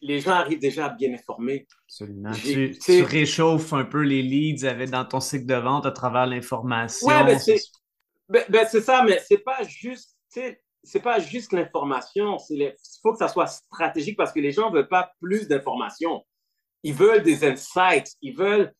les 0.00 0.20
gens 0.20 0.32
arrivent 0.32 0.60
déjà 0.60 0.88
bien 0.88 1.12
informés. 1.14 1.66
Absolument. 1.84 2.32
Tu, 2.32 3.02
réchauffes 3.02 3.72
un 3.72 3.84
peu 3.84 4.02
les 4.02 4.22
leads 4.22 4.66
avec, 4.66 4.90
dans 4.90 5.04
ton 5.04 5.20
cycle 5.20 5.46
de 5.46 5.54
vente 5.54 5.86
à 5.86 5.90
travers 5.90 6.26
l'information. 6.26 7.08
Oui, 7.08 7.14
ben, 8.28 8.44
ben, 8.48 8.66
c'est 8.68 8.80
ça, 8.80 9.04
mais 9.04 9.20
c'est 9.26 9.38
pas 9.38 9.62
juste, 9.64 10.16
c'est 10.28 11.02
pas 11.02 11.20
juste 11.20 11.52
l'information. 11.52 12.36
Il 12.50 12.74
faut 13.02 13.12
que 13.12 13.18
ça 13.18 13.28
soit 13.28 13.46
stratégique 13.46 14.16
parce 14.16 14.32
que 14.32 14.40
les 14.40 14.52
gens 14.52 14.70
ne 14.70 14.76
veulent 14.76 14.88
pas 14.88 15.12
plus 15.20 15.48
d'informations. 15.48 16.24
Ils 16.82 16.94
veulent 16.94 17.22
des 17.22 17.44
insights. 17.44 18.14
Ils 18.22 18.36
veulent 18.36 18.72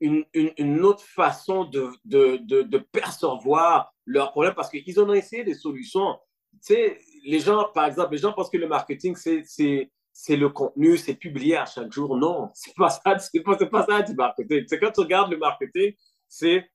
une, 0.00 0.24
une, 0.34 0.84
autre 0.84 1.04
façon 1.04 1.64
de, 1.64 1.90
de, 2.04 2.38
de, 2.42 2.62
de 2.62 2.78
percevoir 2.78 3.92
leurs 4.04 4.32
problèmes 4.32 4.54
parce 4.54 4.68
qu'ils 4.68 5.00
ont 5.00 5.12
essayé 5.12 5.44
des 5.44 5.54
solutions. 5.54 6.18
Tu 6.54 6.74
sais, 6.74 6.98
les 7.24 7.38
gens, 7.38 7.68
par 7.72 7.86
exemple, 7.86 8.12
les 8.12 8.18
gens 8.18 8.32
pensent 8.32 8.50
que 8.50 8.58
le 8.58 8.66
marketing, 8.66 9.14
c'est 9.16 9.90
c'est 10.12 10.36
le 10.36 10.50
contenu, 10.50 10.96
c'est 10.96 11.14
publié 11.14 11.56
à 11.56 11.64
chaque 11.64 11.92
jour. 11.92 12.16
Non, 12.16 12.50
c'est 12.54 12.74
pas 12.74 12.90
ça, 12.90 13.18
c'est 13.18 13.42
pas, 13.42 13.56
pas 13.56 13.86
ça 13.86 14.02
du 14.02 14.14
marketing. 14.14 14.64
C'est 14.68 14.78
quand 14.78 14.92
tu 14.92 15.00
regardes 15.00 15.30
le 15.30 15.38
marketing, 15.38 15.94
c'est, 16.28 16.68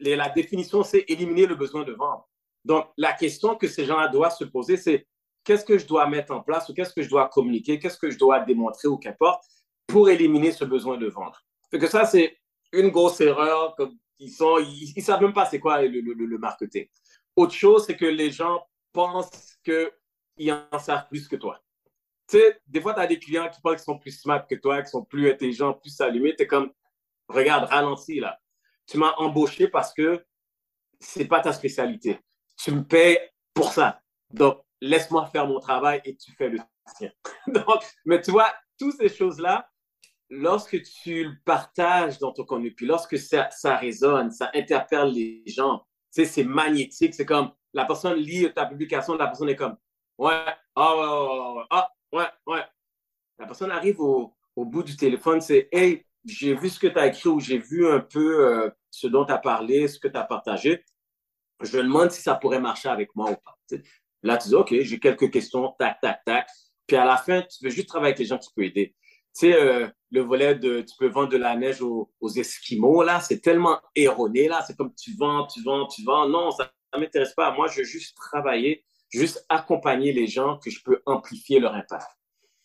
la 0.00 0.28
définition, 0.28 0.82
c'est 0.82 1.04
éliminer 1.08 1.46
le 1.46 1.54
besoin 1.54 1.84
de 1.84 1.92
vendre. 1.92 2.28
Donc, 2.64 2.86
la 2.96 3.12
question 3.12 3.56
que 3.56 3.68
ces 3.68 3.84
gens-là 3.84 4.08
doivent 4.08 4.36
se 4.36 4.44
poser, 4.44 4.76
c'est 4.76 5.06
qu'est-ce 5.44 5.64
que 5.64 5.78
je 5.78 5.86
dois 5.86 6.06
mettre 6.08 6.32
en 6.32 6.42
place 6.42 6.68
ou 6.68 6.74
qu'est-ce 6.74 6.92
que 6.92 7.02
je 7.02 7.08
dois 7.08 7.28
communiquer, 7.28 7.78
qu'est-ce 7.78 7.98
que 7.98 8.10
je 8.10 8.18
dois 8.18 8.40
démontrer 8.40 8.88
ou 8.88 8.98
qu'importe 8.98 9.42
pour 9.86 10.08
éliminer 10.10 10.52
ce 10.52 10.64
besoin 10.64 10.98
de 10.98 11.06
vendre. 11.06 11.40
Fait 11.70 11.78
que 11.78 11.86
ça, 11.86 12.04
c'est 12.04 12.36
une 12.72 12.88
grosse 12.88 13.20
erreur. 13.20 13.74
Comme 13.76 13.96
ils 14.18 14.30
sont, 14.30 14.58
ils, 14.58 15.02
savent 15.02 15.22
même 15.22 15.32
pas 15.32 15.46
c'est 15.46 15.60
quoi 15.60 15.82
le, 15.82 16.00
le, 16.00 16.12
le, 16.12 16.38
marketing. 16.38 16.86
Autre 17.36 17.52
chose, 17.52 17.86
c'est 17.86 17.96
que 17.96 18.06
les 18.06 18.30
gens 18.30 18.66
pensent 18.92 19.56
qu'ils 19.64 20.52
en 20.52 20.78
savent 20.78 21.06
plus 21.08 21.28
que 21.28 21.36
toi 21.36 21.60
tu 22.28 22.38
sais, 22.38 22.60
des 22.66 22.80
fois, 22.80 22.94
tu 22.94 23.00
as 23.00 23.06
des 23.06 23.18
clients 23.18 23.48
qui 23.48 23.60
pensent 23.60 23.76
qu'ils 23.76 23.84
sont 23.84 23.98
plus 23.98 24.18
smart 24.18 24.46
que 24.46 24.56
toi, 24.56 24.82
qui 24.82 24.90
sont 24.90 25.04
plus 25.04 25.30
intelligents, 25.30 25.74
plus 25.74 26.00
allumés. 26.00 26.34
Tu 26.34 26.42
es 26.42 26.46
comme, 26.46 26.72
regarde, 27.28 27.68
ralentis 27.68 28.20
là. 28.20 28.38
Tu 28.86 28.98
m'as 28.98 29.14
embauché 29.16 29.68
parce 29.68 29.92
que 29.92 30.24
c'est 30.98 31.26
pas 31.26 31.40
ta 31.40 31.52
spécialité. 31.52 32.18
Tu 32.56 32.72
me 32.72 32.82
payes 32.82 33.18
pour 33.54 33.72
ça. 33.72 34.00
Donc, 34.30 34.60
laisse-moi 34.80 35.26
faire 35.26 35.46
mon 35.46 35.60
travail 35.60 36.00
et 36.04 36.16
tu 36.16 36.32
fais 36.32 36.48
le 36.48 36.58
tien. 36.96 37.10
Donc, 37.46 37.84
mais 38.04 38.20
tu 38.20 38.30
vois, 38.30 38.52
toutes 38.78 38.96
ces 38.96 39.08
choses-là, 39.08 39.68
lorsque 40.30 40.82
tu 40.82 41.24
le 41.24 41.36
partages 41.44 42.18
dans 42.18 42.32
ton 42.32 42.44
contenu, 42.44 42.74
puis 42.74 42.86
lorsque 42.86 43.18
ça, 43.18 43.50
ça 43.50 43.76
résonne, 43.76 44.30
ça 44.30 44.50
interpelle 44.54 45.12
les 45.12 45.42
gens, 45.46 45.86
tu 46.12 46.22
sais, 46.22 46.24
c'est 46.24 46.44
magnétique. 46.44 47.14
C'est 47.14 47.26
comme, 47.26 47.52
la 47.72 47.84
personne 47.84 48.14
lit 48.18 48.52
ta 48.52 48.66
publication, 48.66 49.14
la 49.14 49.26
personne 49.26 49.48
est 49.48 49.56
comme, 49.56 49.76
ouais, 50.18 50.44
ah, 50.74 50.96
ouais, 50.96 51.58
ouais, 51.58 51.64
ah, 51.70 51.88
Ouais, 52.16 52.24
ouais. 52.46 52.64
La 53.38 53.44
personne 53.44 53.70
arrive 53.70 54.00
au, 54.00 54.34
bout 54.56 54.82
du 54.82 54.96
téléphone, 54.96 55.42
c'est 55.42 55.68
Hey, 55.70 56.06
j'ai 56.24 56.54
vu 56.54 56.70
ce 56.70 56.78
que 56.78 56.86
tu 56.86 56.98
as 56.98 57.08
écrit 57.08 57.28
ou 57.28 57.40
j'ai 57.40 57.58
vu 57.58 57.86
un 57.86 58.00
peu 58.00 58.46
euh, 58.46 58.70
ce 58.90 59.06
dont 59.06 59.26
tu 59.26 59.32
as 59.32 59.38
parlé, 59.38 59.86
ce 59.86 59.98
que 59.98 60.08
tu 60.08 60.16
as 60.16 60.24
partagé. 60.24 60.82
Je 61.60 61.76
demande 61.76 62.10
si 62.10 62.22
ça 62.22 62.34
pourrait 62.34 62.58
marcher 62.58 62.88
avec 62.88 63.14
moi 63.14 63.32
ou 63.32 63.34
pas. 63.34 63.58
Là, 64.22 64.38
tu 64.38 64.48
dis 64.48 64.54
OK, 64.54 64.74
j'ai 64.80 64.98
quelques 64.98 65.30
questions, 65.30 65.74
tac, 65.78 66.00
tac, 66.00 66.24
tac. 66.24 66.48
Puis 66.86 66.96
à 66.96 67.04
la 67.04 67.18
fin, 67.18 67.42
tu 67.42 67.62
veux 67.62 67.70
juste 67.70 67.88
travailler 67.88 68.12
avec 68.12 68.20
les 68.20 68.24
gens 68.24 68.38
qui 68.38 68.48
peuvent 68.56 68.64
aider. 68.64 68.96
Tu 69.38 69.50
sais, 69.50 69.54
euh, 69.54 69.86
le 70.10 70.22
volet 70.22 70.54
de 70.54 70.80
tu 70.80 70.94
peux 70.98 71.08
vendre 71.08 71.28
de 71.28 71.36
la 71.36 71.54
neige 71.54 71.82
aux, 71.82 72.08
Esquimaux, 72.34 73.02
là, 73.02 73.20
c'est 73.20 73.40
tellement 73.40 73.78
erroné, 73.94 74.48
là. 74.48 74.64
C'est 74.66 74.74
comme 74.74 74.94
tu 74.94 75.14
vends, 75.18 75.46
tu 75.46 75.62
vends, 75.62 75.86
tu 75.86 76.02
vends. 76.02 76.26
Non, 76.26 76.50
ça 76.50 76.72
ne 76.94 77.00
m'intéresse 77.00 77.34
pas. 77.34 77.52
Moi, 77.52 77.68
je 77.68 77.80
veux 77.80 77.84
juste 77.84 78.16
travailler 78.16 78.86
juste 79.10 79.44
accompagner 79.48 80.12
les 80.12 80.26
gens 80.26 80.58
que 80.58 80.70
je 80.70 80.82
peux 80.82 81.02
amplifier 81.06 81.60
leur 81.60 81.74
impact. 81.74 82.06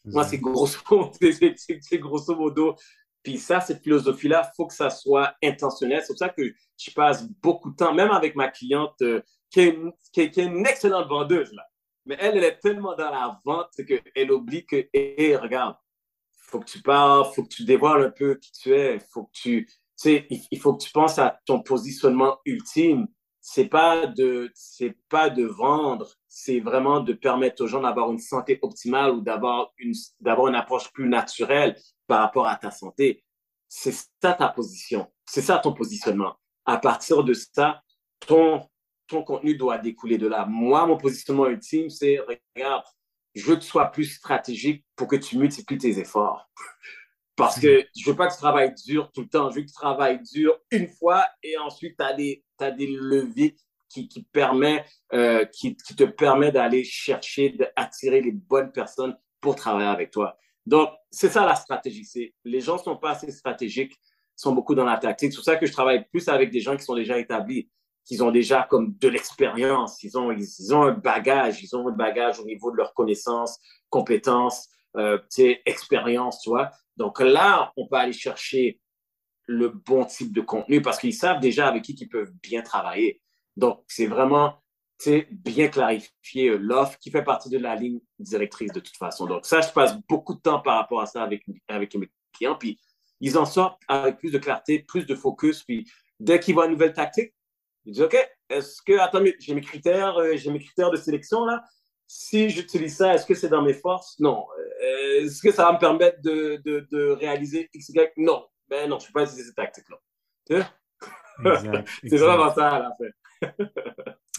Moi, 0.05 0.23
c'est 0.23 0.39
grosso, 0.39 0.79
c'est 1.21 1.99
grosso 1.99 2.35
modo. 2.35 2.75
Puis 3.23 3.37
ça, 3.37 3.59
cette 3.59 3.83
philosophie-là, 3.83 4.49
il 4.51 4.55
faut 4.55 4.65
que 4.65 4.73
ça 4.73 4.89
soit 4.89 5.35
intentionnel. 5.43 6.01
C'est 6.01 6.13
pour 6.13 6.17
ça 6.17 6.29
que 6.29 6.53
je 6.77 6.91
passe 6.91 7.29
beaucoup 7.41 7.69
de 7.69 7.75
temps, 7.75 7.93
même 7.93 8.11
avec 8.11 8.35
ma 8.35 8.47
cliente 8.47 8.99
euh, 9.01 9.21
qui, 9.51 9.59
est 9.61 9.69
une, 9.69 9.91
qui, 10.11 10.21
est, 10.21 10.37
une, 10.37 10.65
excellente 10.65 11.07
vendeuse, 11.07 11.53
là. 11.53 11.63
Mais 12.05 12.17
elle, 12.19 12.37
elle 12.37 12.45
est 12.45 12.57
tellement 12.57 12.95
dans 12.95 13.11
la 13.11 13.39
vente 13.45 13.69
qu'elle 13.85 14.31
oublie 14.31 14.65
que, 14.65 14.87
hé, 14.91 15.35
regarde, 15.35 15.75
il 16.33 16.49
faut 16.49 16.59
que 16.59 16.65
tu 16.65 16.81
parles, 16.81 17.27
il 17.29 17.35
faut 17.35 17.43
que 17.43 17.49
tu 17.49 17.63
dévoiles 17.63 18.05
un 18.05 18.09
peu 18.09 18.35
qui 18.35 18.51
tu 18.53 18.73
es, 18.73 18.99
faut 18.99 19.25
que 19.25 19.31
tu, 19.33 19.69
sais, 19.95 20.27
il 20.29 20.59
faut 20.59 20.73
que 20.73 20.83
tu 20.83 20.91
penses 20.91 21.19
à 21.19 21.39
ton 21.45 21.61
positionnement 21.61 22.39
ultime. 22.45 23.07
C'est 23.41 23.67
pas 23.67 24.05
de, 24.05 24.51
c'est 24.53 24.95
pas 25.09 25.29
de 25.29 25.43
vendre, 25.45 26.13
c'est 26.27 26.59
vraiment 26.59 26.99
de 26.99 27.13
permettre 27.13 27.63
aux 27.63 27.67
gens 27.67 27.81
d'avoir 27.81 28.11
une 28.11 28.19
santé 28.19 28.59
optimale 28.61 29.11
ou 29.11 29.21
d'avoir 29.21 29.73
une, 29.77 29.93
d'avoir 30.19 30.47
une 30.47 30.55
approche 30.55 30.91
plus 30.93 31.09
naturelle 31.09 31.75
par 32.07 32.21
rapport 32.21 32.47
à 32.47 32.55
ta 32.55 32.69
santé. 32.69 33.23
C'est 33.67 33.93
ça 33.93 34.33
ta 34.33 34.47
position. 34.49 35.11
C'est 35.25 35.41
ça 35.41 35.57
ton 35.57 35.73
positionnement. 35.73 36.35
À 36.65 36.77
partir 36.77 37.23
de 37.23 37.33
ça, 37.33 37.81
ton, 38.27 38.61
ton 39.07 39.23
contenu 39.23 39.55
doit 39.55 39.79
découler 39.79 40.17
de 40.17 40.27
là. 40.27 40.45
Moi, 40.45 40.85
mon 40.85 40.97
positionnement 40.97 41.47
ultime, 41.47 41.89
c'est, 41.89 42.19
regarde, 42.19 42.83
je 43.33 43.45
veux 43.45 43.55
que 43.55 43.61
tu 43.61 43.67
sois 43.67 43.87
plus 43.87 44.05
stratégique 44.05 44.85
pour 44.95 45.07
que 45.07 45.15
tu 45.15 45.37
multiplies 45.37 45.77
tes 45.77 45.99
efforts. 45.99 46.49
Parce 47.35 47.59
que 47.59 47.85
je 47.97 48.09
veux 48.09 48.15
pas 48.15 48.27
que 48.27 48.33
tu 48.33 48.39
travailles 48.39 48.73
dur 48.85 49.11
tout 49.13 49.21
le 49.21 49.27
temps. 49.27 49.49
Je 49.49 49.55
veux 49.55 49.61
que 49.61 49.67
tu 49.67 49.73
travailles 49.73 50.21
dur 50.21 50.57
une 50.71 50.87
fois 50.87 51.25
et 51.43 51.57
ensuite 51.57 51.97
tu 51.97 52.03
as 52.03 52.13
des, 52.13 52.43
as 52.59 52.71
des 52.71 52.87
leviers 52.87 53.55
qui, 53.89 54.07
qui, 54.07 54.23
permet, 54.23 54.85
euh, 55.13 55.45
qui, 55.45 55.75
qui, 55.75 55.95
te 55.95 56.03
permet 56.03 56.51
d'aller 56.51 56.83
chercher, 56.83 57.49
d'attirer 57.49 58.21
les 58.21 58.31
bonnes 58.31 58.71
personnes 58.71 59.17
pour 59.39 59.55
travailler 59.55 59.89
avec 59.89 60.11
toi. 60.11 60.37
Donc, 60.65 60.89
c'est 61.09 61.29
ça 61.29 61.45
la 61.45 61.55
stratégie. 61.55 62.05
C'est, 62.05 62.33
les 62.45 62.61
gens 62.61 62.77
sont 62.77 62.95
pas 62.95 63.11
assez 63.11 63.31
stratégiques, 63.31 63.97
sont 64.35 64.53
beaucoup 64.53 64.75
dans 64.75 64.85
la 64.85 64.97
tactique. 64.97 65.31
C'est 65.31 65.37
pour 65.37 65.45
ça 65.45 65.55
que 65.57 65.65
je 65.65 65.71
travaille 65.73 66.05
plus 66.09 66.27
avec 66.29 66.51
des 66.51 66.61
gens 66.61 66.77
qui 66.77 66.83
sont 66.83 66.95
déjà 66.95 67.17
établis, 67.17 67.69
qui 68.05 68.21
ont 68.21 68.31
déjà 68.31 68.67
comme 68.69 68.95
de 68.97 69.07
l'expérience. 69.07 70.01
Ils 70.03 70.17
ont, 70.17 70.31
ils, 70.31 70.73
ont 70.73 70.83
un 70.83 70.93
bagage, 70.93 71.61
ils 71.63 71.75
ont 71.75 71.87
un 71.87 71.91
bagage 71.91 72.39
au 72.39 72.45
niveau 72.45 72.71
de 72.71 72.77
leurs 72.77 72.93
connaissances, 72.93 73.59
compétences, 73.89 74.69
euh, 74.97 75.17
expérience, 75.65 76.41
tu 76.41 76.49
vois. 76.49 76.71
Donc 77.01 77.19
là, 77.19 77.73
on 77.77 77.87
peut 77.87 77.95
aller 77.95 78.13
chercher 78.13 78.79
le 79.47 79.69
bon 79.69 80.05
type 80.05 80.31
de 80.31 80.41
contenu 80.41 80.83
parce 80.83 80.99
qu'ils 80.99 81.15
savent 81.15 81.39
déjà 81.39 81.67
avec 81.67 81.81
qui 81.81 81.93
ils 81.93 82.07
peuvent 82.07 82.31
bien 82.43 82.61
travailler. 82.61 83.23
Donc, 83.57 83.83
c'est 83.87 84.05
vraiment 84.05 84.61
bien 85.31 85.67
clarifier 85.67 86.49
euh, 86.49 86.57
l'offre 86.57 86.99
qui 86.99 87.09
fait 87.09 87.23
partie 87.23 87.49
de 87.49 87.57
la 87.57 87.75
ligne 87.75 87.99
directrice 88.19 88.71
de 88.71 88.79
toute 88.79 88.95
façon. 88.97 89.25
Donc, 89.25 89.47
ça, 89.47 89.61
je 89.61 89.71
passe 89.71 89.97
beaucoup 90.07 90.35
de 90.35 90.41
temps 90.41 90.59
par 90.59 90.77
rapport 90.77 91.01
à 91.01 91.07
ça 91.07 91.23
avec, 91.23 91.43
avec 91.67 91.95
mes 91.95 92.07
clients. 92.33 92.55
Puis, 92.55 92.79
ils 93.19 93.35
en 93.35 93.45
sortent 93.45 93.81
avec 93.87 94.19
plus 94.19 94.31
de 94.31 94.37
clarté, 94.37 94.77
plus 94.77 95.07
de 95.07 95.15
focus. 95.15 95.63
Puis, 95.63 95.89
dès 96.19 96.39
qu'ils 96.39 96.53
voient 96.53 96.67
une 96.67 96.73
nouvelle 96.73 96.93
tactique, 96.93 97.33
ils 97.85 97.93
disent 97.93 98.03
OK, 98.03 98.29
est-ce 98.47 98.79
que, 98.83 98.99
attends, 98.99 99.23
j'ai 99.39 99.55
mes 99.55 99.61
critères, 99.61 100.17
euh, 100.17 100.35
j'ai 100.35 100.51
mes 100.51 100.59
critères 100.59 100.91
de 100.91 100.97
sélection 100.97 101.45
là. 101.45 101.63
Si 102.13 102.49
j'utilise 102.49 102.97
ça, 102.97 103.13
est-ce 103.13 103.25
que 103.25 103.33
c'est 103.33 103.47
dans 103.47 103.61
mes 103.61 103.73
forces? 103.73 104.19
Non. 104.19 104.45
Euh, 104.83 105.23
est-ce 105.23 105.41
que 105.41 105.49
ça 105.49 105.63
va 105.63 105.71
me 105.71 105.79
permettre 105.79 106.21
de, 106.21 106.61
de, 106.65 106.85
de 106.91 107.07
réaliser 107.11 107.69
X, 107.73 107.87
Y? 107.87 108.11
Non. 108.17 108.45
Ben 108.69 108.89
non, 108.89 108.99
je 108.99 109.05
ne 109.05 109.07
peux 109.07 109.13
pas 109.13 109.23
utiliser 109.23 109.45
cette 109.45 109.55
tactique-là. 109.55 110.69
c'est 112.03 112.17
vraiment 112.17 112.53
ça 112.53 112.69
à 112.69 112.79
la 112.79 112.91
fin. 112.97 113.65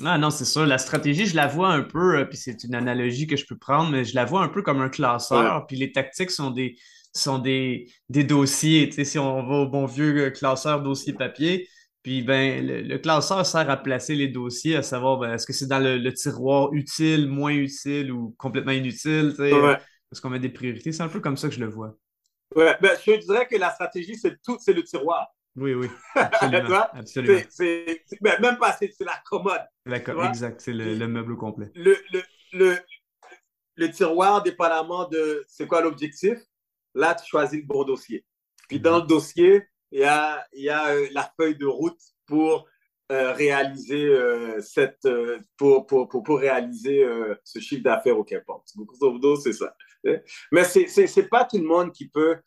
Ah 0.04 0.16
non, 0.16 0.30
c'est 0.30 0.46
sûr. 0.46 0.66
La 0.66 0.78
stratégie, 0.78 1.26
je 1.26 1.36
la 1.36 1.46
vois 1.46 1.68
un 1.68 1.82
peu, 1.82 2.18
euh, 2.18 2.24
puis 2.24 2.38
c'est 2.38 2.64
une 2.64 2.74
analogie 2.74 3.26
que 3.26 3.36
je 3.36 3.44
peux 3.46 3.58
prendre, 3.58 3.90
mais 3.90 4.04
je 4.04 4.14
la 4.14 4.24
vois 4.24 4.40
un 4.42 4.48
peu 4.48 4.62
comme 4.62 4.80
un 4.80 4.88
classeur. 4.88 5.66
Puis 5.66 5.76
les 5.76 5.92
tactiques 5.92 6.30
sont 6.30 6.50
des, 6.50 6.78
sont 7.14 7.38
des, 7.38 7.92
des 8.08 8.24
dossiers. 8.24 8.88
Tu 8.88 8.96
sais, 8.96 9.04
si 9.04 9.18
on 9.18 9.46
va 9.46 9.56
au 9.56 9.66
bon 9.68 9.84
vieux 9.84 10.30
classeur 10.30 10.82
dossier 10.82 11.12
papier, 11.12 11.68
puis 12.02 12.22
ben, 12.22 12.66
le, 12.66 12.98
classeur 12.98 13.46
sert 13.46 13.70
à 13.70 13.76
placer 13.76 14.14
les 14.14 14.28
dossiers, 14.28 14.76
à 14.76 14.82
savoir 14.82 15.18
ben, 15.18 15.34
est-ce 15.34 15.46
que 15.46 15.52
c'est 15.52 15.66
dans 15.66 15.78
le, 15.78 16.12
tiroir 16.12 16.72
utile, 16.72 17.28
moins 17.28 17.52
utile 17.52 18.10
ou 18.10 18.34
complètement 18.38 18.72
inutile. 18.72 19.34
Tu 19.36 19.36
sais, 19.36 19.50
Est-ce 19.50 20.20
qu'on 20.20 20.30
met 20.30 20.40
des 20.40 20.48
priorités? 20.48 20.90
C'est 20.90 21.02
un 21.02 21.08
peu 21.08 21.20
comme 21.20 21.36
ça 21.36 21.48
que 21.48 21.54
je 21.54 21.60
le 21.60 21.70
vois. 21.70 21.94
Ouais, 22.56 22.76
ben, 22.80 22.90
je 23.06 23.20
dirais 23.20 23.46
que 23.46 23.56
la 23.56 23.70
stratégie, 23.70 24.16
c'est 24.16 24.40
tout, 24.42 24.58
c'est 24.60 24.72
le 24.72 24.82
tiroir. 24.82 25.28
Oui, 25.54 25.74
oui. 25.74 25.88
Absolument. 26.14 26.86
absolument. 26.92 27.40
Ben, 28.20 28.40
même 28.40 28.58
pas, 28.58 28.72
c'est, 28.72 28.90
la 29.00 29.22
commode. 29.24 29.62
exact, 30.28 30.60
c'est 30.60 30.72
le, 30.72 31.06
meuble 31.06 31.36
complet. 31.36 31.70
Le, 31.74 31.96
le, 32.52 32.78
le, 33.76 33.90
tiroir, 33.90 34.42
dépendamment 34.42 35.06
de 35.08 35.44
c'est 35.46 35.66
quoi 35.66 35.82
l'objectif, 35.82 36.38
là, 36.94 37.14
tu 37.14 37.26
choisis 37.28 37.60
le 37.60 37.66
bon 37.66 37.84
dossier. 37.84 38.24
Puis 38.68 38.80
dans 38.80 38.96
le 38.96 39.06
dossier, 39.06 39.62
il 39.92 40.00
y 40.00 40.04
a, 40.04 40.44
y 40.54 40.68
a 40.68 40.88
euh, 40.88 41.06
la 41.12 41.30
feuille 41.36 41.56
de 41.56 41.66
route 41.66 42.00
pour 42.26 42.66
euh, 43.10 43.32
réaliser 43.32 44.06
euh, 44.06 44.60
cette 44.60 45.06
pour, 45.58 45.86
pour, 45.86 46.08
pour, 46.08 46.22
pour, 46.22 46.38
réaliser 46.38 47.06
ce 47.44 47.58
chiffre 47.58 47.82
d'affaires 47.82 48.18
au. 48.18 48.24
Grosso 48.24 49.36
c'est 49.36 49.52
ça. 49.52 49.74
Mais 50.50 50.64
c'est 50.64 51.16
n'est 51.16 51.22
pas 51.24 51.44
tout 51.44 51.58
le 51.58 51.66
monde 51.66 51.92
qui 51.92 52.08
peut. 52.08 52.38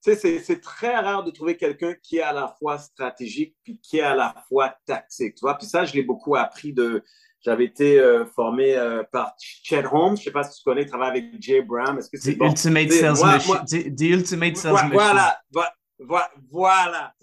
C'est 0.00 0.60
très 0.60 0.96
rare 0.96 1.22
de 1.24 1.30
trouver 1.30 1.56
quelqu'un 1.56 1.94
qui 2.02 2.18
est 2.18 2.22
à 2.22 2.32
la 2.32 2.54
fois 2.58 2.78
stratégique 2.78 3.56
puis 3.62 3.80
qui 3.80 3.98
est 3.98 4.02
à 4.02 4.14
la 4.14 4.34
fois 4.48 4.74
tactique. 4.86 5.36
Tu 5.36 5.40
vois? 5.42 5.56
Puis 5.56 5.66
ça, 5.66 5.84
je 5.84 5.94
l'ai 5.94 6.02
beaucoup 6.02 6.36
appris 6.36 6.72
de. 6.72 7.02
J'avais 7.44 7.64
été 7.64 8.00
formé 8.36 8.76
par 9.10 9.34
Chet 9.40 9.84
Holmes. 9.90 10.14
Je 10.16 10.20
ne 10.20 10.24
sais 10.26 10.30
pas 10.30 10.44
si 10.44 10.58
tu 10.58 10.62
connais, 10.64 10.82
il 10.82 10.88
travaille 10.88 11.10
avec 11.10 11.42
Jay 11.42 11.62
Brown. 11.62 11.98
Est-ce 11.98 12.08
que 12.08 12.16
c'est 12.16 12.36
bon? 12.36 12.46
Ultimate 12.46 12.92
Sales 12.92 13.18
Machine. 13.20 13.96
The, 13.96 14.02
Ultimate 14.02 14.56
Sales 14.56 14.88
Machine. 14.88 15.64
Voilà. 16.06 16.30
Voilà. 16.50 17.14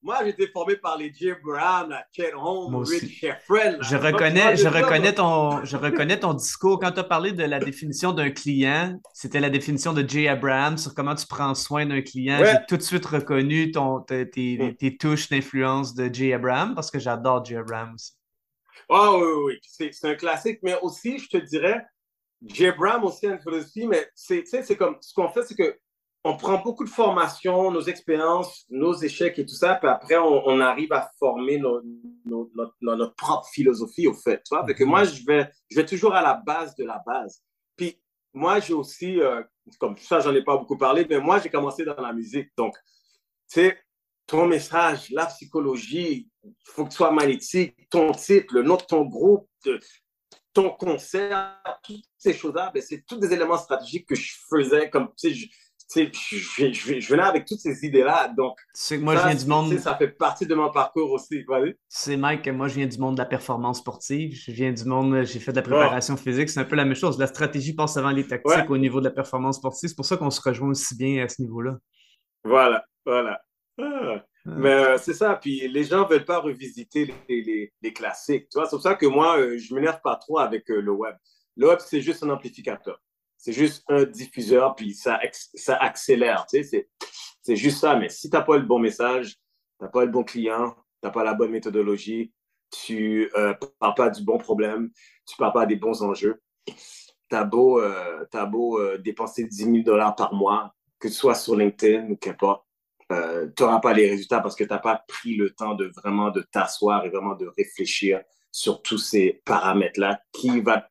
Moi, 0.00 0.16
j'ai 0.22 0.30
été 0.30 0.46
formé 0.46 0.76
par 0.76 0.96
les 0.96 1.12
Jim 1.12 1.36
Brown, 1.42 1.92
Ken 2.12 2.30
Holmes, 2.36 2.84
Rich 2.84 3.18
Sheffren. 3.18 3.78
Je 3.80 3.96
reconnais, 3.96 4.56
je, 4.56 4.68
reconnais 4.68 5.12
ton, 5.12 5.64
je 5.64 5.76
reconnais 5.76 6.20
ton 6.20 6.34
discours. 6.34 6.78
Quand 6.78 6.92
tu 6.92 7.00
as 7.00 7.04
parlé 7.04 7.32
de 7.32 7.42
la 7.42 7.58
définition 7.58 8.12
d'un 8.12 8.30
client, 8.30 8.96
c'était 9.12 9.40
la 9.40 9.50
définition 9.50 9.92
de 9.92 10.08
Jay 10.08 10.28
Abraham 10.28 10.78
sur 10.78 10.94
comment 10.94 11.16
tu 11.16 11.26
prends 11.26 11.52
soin 11.54 11.84
d'un 11.84 12.00
client. 12.00 12.38
J'ai 12.44 12.58
tout 12.68 12.76
de 12.76 12.82
suite 12.82 13.04
reconnu 13.06 13.72
ton, 13.72 14.00
tes, 14.00 14.30
tes, 14.30 14.96
touches 14.96 15.28
d'influence 15.28 15.94
de 15.94 16.12
Jay 16.12 16.32
Abraham 16.32 16.76
parce 16.76 16.92
que 16.92 17.00
j'adore 17.00 17.44
Jay 17.44 17.56
Abraham 17.56 17.94
aussi. 17.94 18.12
Oh, 18.88 19.20
oui, 19.20 19.58
oui, 19.80 19.90
c'est 19.90 20.08
un 20.08 20.14
classique. 20.14 20.60
Mais 20.62 20.78
aussi, 20.80 21.18
je 21.18 21.28
te 21.28 21.36
dirais, 21.38 21.84
Jay 22.46 22.68
Abraham 22.68 23.04
aussi 23.04 23.26
a 23.26 23.32
une 23.32 23.40
philosophie, 23.40 23.88
mais 23.88 24.08
c'est 24.14 24.76
comme 24.76 24.96
ce 25.00 25.12
qu'on 25.12 25.28
fait, 25.28 25.42
c'est 25.42 25.56
que 25.56 25.76
on 26.28 26.36
prend 26.36 26.58
beaucoup 26.58 26.84
de 26.84 26.90
formations, 26.90 27.70
nos 27.70 27.80
expériences, 27.80 28.66
nos 28.68 28.92
échecs 28.92 29.38
et 29.38 29.46
tout 29.46 29.54
ça, 29.54 29.76
puis 29.76 29.88
après, 29.88 30.18
on, 30.18 30.60
arrive 30.60 30.92
à 30.92 31.10
former 31.18 31.56
notre, 31.56 33.14
propre 33.14 33.48
philosophie, 33.48 34.06
au 34.06 34.12
fait. 34.12 34.42
Tu 34.44 34.54
vois? 34.54 34.62
que 34.74 34.84
moi, 34.84 35.04
je 35.04 35.24
vais, 35.24 35.50
je 35.70 35.76
vais 35.76 35.86
toujours 35.86 36.14
à 36.14 36.20
la 36.20 36.34
base 36.34 36.74
de 36.76 36.84
la 36.84 37.02
base. 37.06 37.42
Puis, 37.76 37.98
moi, 38.34 38.60
j'ai 38.60 38.74
aussi, 38.74 39.18
euh, 39.18 39.42
comme 39.78 39.96
ça, 39.96 40.20
j'en 40.20 40.34
ai 40.34 40.44
pas 40.44 40.58
beaucoup 40.58 40.76
parlé, 40.76 41.06
mais 41.08 41.18
moi, 41.18 41.38
j'ai 41.38 41.48
commencé 41.48 41.82
dans 41.82 41.96
la 41.96 42.12
musique. 42.12 42.50
Donc, 42.58 42.74
tu 43.50 43.60
sais, 43.60 43.78
ton 44.26 44.46
message, 44.46 45.08
la 45.10 45.24
psychologie, 45.26 46.28
il 46.44 46.52
faut 46.66 46.84
que 46.84 46.90
tu 46.90 46.96
sois 46.96 47.10
magnétique, 47.10 47.88
ton 47.88 48.12
titre, 48.12 48.52
le 48.52 48.62
nom 48.62 48.76
de 48.76 48.82
ton 48.82 49.06
groupe, 49.06 49.48
ton 50.52 50.70
concert, 50.70 51.58
toutes 51.82 52.04
ces 52.18 52.34
choses-là, 52.34 52.70
ben, 52.74 52.82
c'est 52.82 53.02
tous 53.06 53.16
des 53.16 53.32
éléments 53.32 53.56
stratégiques 53.56 54.06
que 54.06 54.14
je 54.14 54.34
faisais 54.50 54.90
comme, 54.90 55.08
tu 55.16 55.34
sais, 55.34 55.48
je, 55.94 56.72
je, 56.72 57.08
venais 57.08 57.22
avec 57.22 57.46
toutes 57.46 57.60
ces 57.60 57.84
idées-là. 57.84 58.28
Donc, 58.28 58.58
moi, 59.00 59.16
ça, 59.16 59.22
je 59.22 59.26
viens 59.26 59.36
du 59.36 59.46
monde. 59.46 59.78
Ça 59.78 59.96
fait 59.96 60.08
partie 60.08 60.46
de 60.46 60.54
mon 60.54 60.70
parcours 60.70 61.10
aussi. 61.12 61.44
C'est 61.88 62.16
Mike, 62.16 62.48
moi, 62.48 62.68
je 62.68 62.74
viens 62.74 62.86
du 62.86 62.98
monde 62.98 63.14
de 63.14 63.20
la 63.20 63.26
performance 63.26 63.78
sportive. 63.78 64.34
Je 64.34 64.52
viens 64.52 64.72
du 64.72 64.84
monde, 64.84 65.24
j'ai 65.24 65.38
fait 65.38 65.52
de 65.52 65.56
la 65.56 65.62
préparation 65.62 66.16
physique. 66.16 66.50
C'est 66.50 66.60
un 66.60 66.64
peu 66.64 66.76
la 66.76 66.84
même 66.84 66.94
chose. 66.94 67.18
La 67.18 67.26
stratégie 67.26 67.74
passe 67.74 67.96
avant 67.96 68.10
les 68.10 68.26
tactiques 68.26 68.70
au 68.70 68.78
niveau 68.78 69.00
de 69.00 69.06
la 69.06 69.12
performance 69.12 69.56
sportive. 69.56 69.88
C'est 69.88 69.96
pour 69.96 70.06
ça 70.06 70.16
qu'on 70.16 70.30
se 70.30 70.40
rejoint 70.40 70.70
aussi 70.70 70.96
bien 70.96 71.24
à 71.24 71.28
ce 71.28 71.42
niveau-là. 71.42 71.78
Voilà, 72.44 72.84
voilà. 73.04 73.40
Ah. 73.80 74.24
Mais 74.44 74.72
euh, 74.72 74.98
c'est 74.98 75.14
ça. 75.14 75.36
Puis 75.36 75.68
les 75.68 75.84
gens 75.84 76.04
ne 76.04 76.08
veulent 76.08 76.24
pas 76.24 76.38
revisiter 76.38 77.12
les, 77.28 77.72
les, 77.82 77.92
classiques. 77.92 78.46
C'est 78.50 78.70
pour 78.70 78.80
ça 78.80 78.94
que 78.94 79.06
moi, 79.06 79.38
euh, 79.38 79.58
je 79.58 79.72
ne 79.72 79.78
m'énerve 79.78 80.00
pas 80.02 80.16
trop 80.16 80.38
avec 80.38 80.70
euh, 80.70 80.80
le 80.80 80.92
web. 80.92 81.14
Le 81.56 81.68
web, 81.68 81.78
c'est 81.80 82.00
juste 82.00 82.22
un 82.22 82.30
amplificateur. 82.30 83.00
C'est 83.38 83.52
juste 83.52 83.84
un 83.88 84.02
diffuseur, 84.04 84.74
puis 84.74 84.92
ça, 84.94 85.18
accélère. 85.80 86.44
C'est 86.48 87.56
juste 87.56 87.78
ça. 87.78 87.96
Mais 87.96 88.08
si 88.08 88.28
tu 88.28 88.36
n'as 88.36 88.42
pas 88.42 88.58
le 88.58 88.64
bon 88.64 88.80
message, 88.80 89.34
tu 89.78 89.84
n'as 89.84 89.88
pas 89.88 90.04
le 90.04 90.10
bon 90.10 90.24
client, 90.24 90.74
tu 90.74 91.06
n'as 91.06 91.10
pas 91.10 91.22
la 91.22 91.34
bonne 91.34 91.52
méthodologie, 91.52 92.32
tu 92.70 93.30
ne 93.34 93.40
euh, 93.40 93.54
parles 93.78 93.94
pas 93.94 94.10
du 94.10 94.22
bon 94.22 94.38
problème, 94.38 94.90
tu 95.24 95.34
ne 95.34 95.38
parles 95.38 95.52
pas 95.52 95.66
des 95.66 95.76
bons 95.76 96.02
enjeux, 96.02 96.42
tu 96.66 97.36
as 97.36 97.44
beau, 97.44 97.80
euh, 97.80 98.24
as 98.32 98.46
beau 98.46 98.80
euh, 98.80 98.98
dépenser 98.98 99.44
10 99.44 99.56
000 99.56 99.76
dollars 99.78 100.16
par 100.16 100.34
mois, 100.34 100.74
que 100.98 101.08
ce 101.08 101.14
soit 101.14 101.36
sur 101.36 101.54
LinkedIn 101.54 102.10
ou 102.10 102.16
qu'importe, 102.16 102.64
tu 103.08 103.62
n'auras 103.62 103.80
pas 103.80 103.94
les 103.94 104.10
résultats 104.10 104.40
parce 104.40 104.54
que 104.54 104.64
tu 104.64 104.70
n'as 104.70 104.80
pas 104.80 105.02
pris 105.08 105.36
le 105.36 105.50
temps 105.50 105.74
de 105.74 105.90
vraiment 105.96 106.30
de 106.30 106.42
t'asseoir 106.42 107.06
et 107.06 107.08
vraiment 107.08 107.36
de 107.36 107.46
réfléchir 107.56 108.20
sur 108.50 108.82
tous 108.82 108.98
ces 108.98 109.40
paramètres-là 109.46 110.20
qui 110.32 110.60
va 110.60 110.88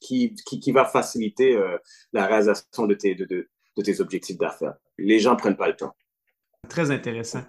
qui, 0.00 0.34
qui, 0.34 0.72
va 0.72 0.84
faciliter 0.84 1.56
euh, 1.56 1.76
la 2.12 2.26
réalisation 2.26 2.86
de 2.86 2.94
tes, 2.94 3.14
de, 3.14 3.24
de, 3.24 3.82
tes 3.82 4.00
objectifs 4.00 4.38
d'affaires. 4.38 4.74
Les 4.96 5.20
gens 5.20 5.32
ne 5.32 5.38
prennent 5.38 5.56
pas 5.56 5.68
le 5.68 5.76
temps. 5.76 5.94
Très 6.68 6.90
intéressant. 6.90 7.42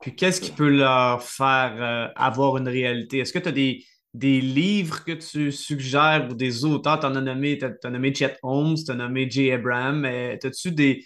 Puis 0.00 0.14
qu'est-ce 0.16 0.40
qui 0.40 0.50
peut 0.50 0.68
leur 0.68 1.22
faire 1.22 1.76
euh, 1.78 2.12
avoir 2.16 2.56
une 2.56 2.68
réalité? 2.68 3.18
Est-ce 3.18 3.32
que 3.32 3.38
tu 3.38 3.48
as 3.48 3.52
des, 3.52 3.84
des 4.14 4.40
livres 4.40 5.04
que 5.04 5.12
tu 5.12 5.52
suggères 5.52 6.28
ou 6.30 6.34
des 6.34 6.64
auteurs? 6.64 7.00
Tu 7.00 7.06
en 7.06 7.14
as 7.14 7.20
nommé, 7.20 7.58
as, 7.62 7.90
nommé 7.90 8.14
Chet 8.14 8.36
Holmes, 8.42 8.76
tu 8.84 8.90
as 8.90 8.94
nommé 8.94 9.30
Jay 9.30 9.52
Abraham, 9.52 10.04
as-tu 10.04 10.72
des, 10.72 11.04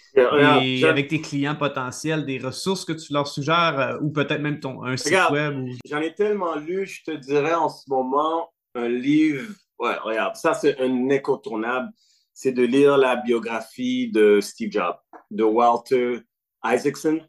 avec 0.83 1.07
tes 1.09 1.21
clients 1.21 1.55
potentiels, 1.55 2.25
des 2.25 2.39
ressources 2.39 2.85
que 2.85 2.93
tu 2.93 3.13
leur 3.13 3.27
suggères 3.27 3.79
euh, 3.79 3.99
ou 4.01 4.11
peut-être 4.11 4.41
même 4.41 4.59
ton, 4.59 4.83
un 4.83 4.97
site 4.97 5.29
web? 5.31 5.67
J'en 5.85 5.99
ai 5.99 6.13
tellement 6.13 6.55
lu, 6.55 6.85
je 6.85 7.03
te 7.03 7.11
dirais 7.11 7.53
en 7.53 7.69
ce 7.69 7.89
moment, 7.89 8.51
un 8.75 8.89
livre, 8.89 9.47
ouais, 9.79 9.95
regarde, 9.97 10.35
ça 10.35 10.53
c'est 10.53 10.79
un 10.79 11.09
incontournable, 11.09 11.91
c'est 12.33 12.51
de 12.51 12.63
lire 12.63 12.97
la 12.97 13.15
biographie 13.15 14.11
de 14.11 14.39
Steve 14.41 14.71
Jobs, 14.71 14.97
de 15.31 15.43
Walter 15.43 16.19
Isaacson. 16.63 17.19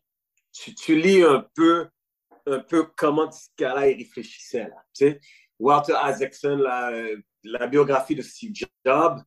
Tu, 0.52 0.74
tu 0.74 0.96
lis 0.96 1.22
un 1.22 1.46
peu 1.54 1.88
un 2.48 2.60
peu 2.60 2.88
comment 2.96 3.30
ce 3.30 3.48
gars-là 3.58 3.82
réfléchissait. 3.82 4.68
Là? 4.68 5.14
Walter 5.58 5.94
Isaacson, 6.08 6.56
la, 6.56 6.92
la, 7.44 7.66
biographie 7.66 8.14
de 8.14 8.22
Steve 8.22 8.52
Jobs. 8.84 9.18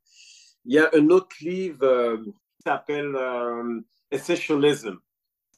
Il 0.66 0.74
y 0.74 0.80
a 0.80 0.90
un 0.94 1.10
autre 1.10 1.36
livre 1.42 1.84
euh, 1.84 2.18
qui 2.24 2.64
s'appelle 2.66 3.16
euh, 3.16 3.82
Essentialism. 4.12 4.98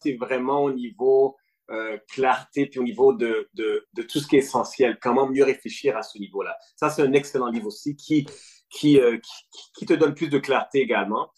C'est 0.01 0.15
vraiment 0.15 0.63
au 0.63 0.71
niveau 0.71 1.37
euh, 1.71 1.97
clarté, 2.09 2.67
puis 2.67 2.79
au 2.79 2.83
niveau 2.83 3.13
de, 3.13 3.49
de, 3.53 3.85
de, 3.93 4.03
tout 4.03 4.19
ce 4.19 4.27
qui 4.27 4.35
est 4.35 4.39
essentiel, 4.39 4.97
comment 5.01 5.29
mieux 5.29 5.43
réfléchir 5.43 5.95
à 5.97 6.03
ce 6.03 6.17
niveau-là. 6.17 6.55
Ça, 6.75 6.89
c'est 6.89 7.01
un 7.01 7.13
excellent 7.13 7.49
livre 7.49 7.67
aussi 7.67 7.95
qui, 7.95 8.25
qui, 8.69 8.99
qui, 8.99 9.39
qui, 9.77 9.85
te 9.85 9.93
donne 9.93 10.13
plus 10.13 10.29
de 10.29 10.39
clarté 10.39 10.79
également. 10.79 11.31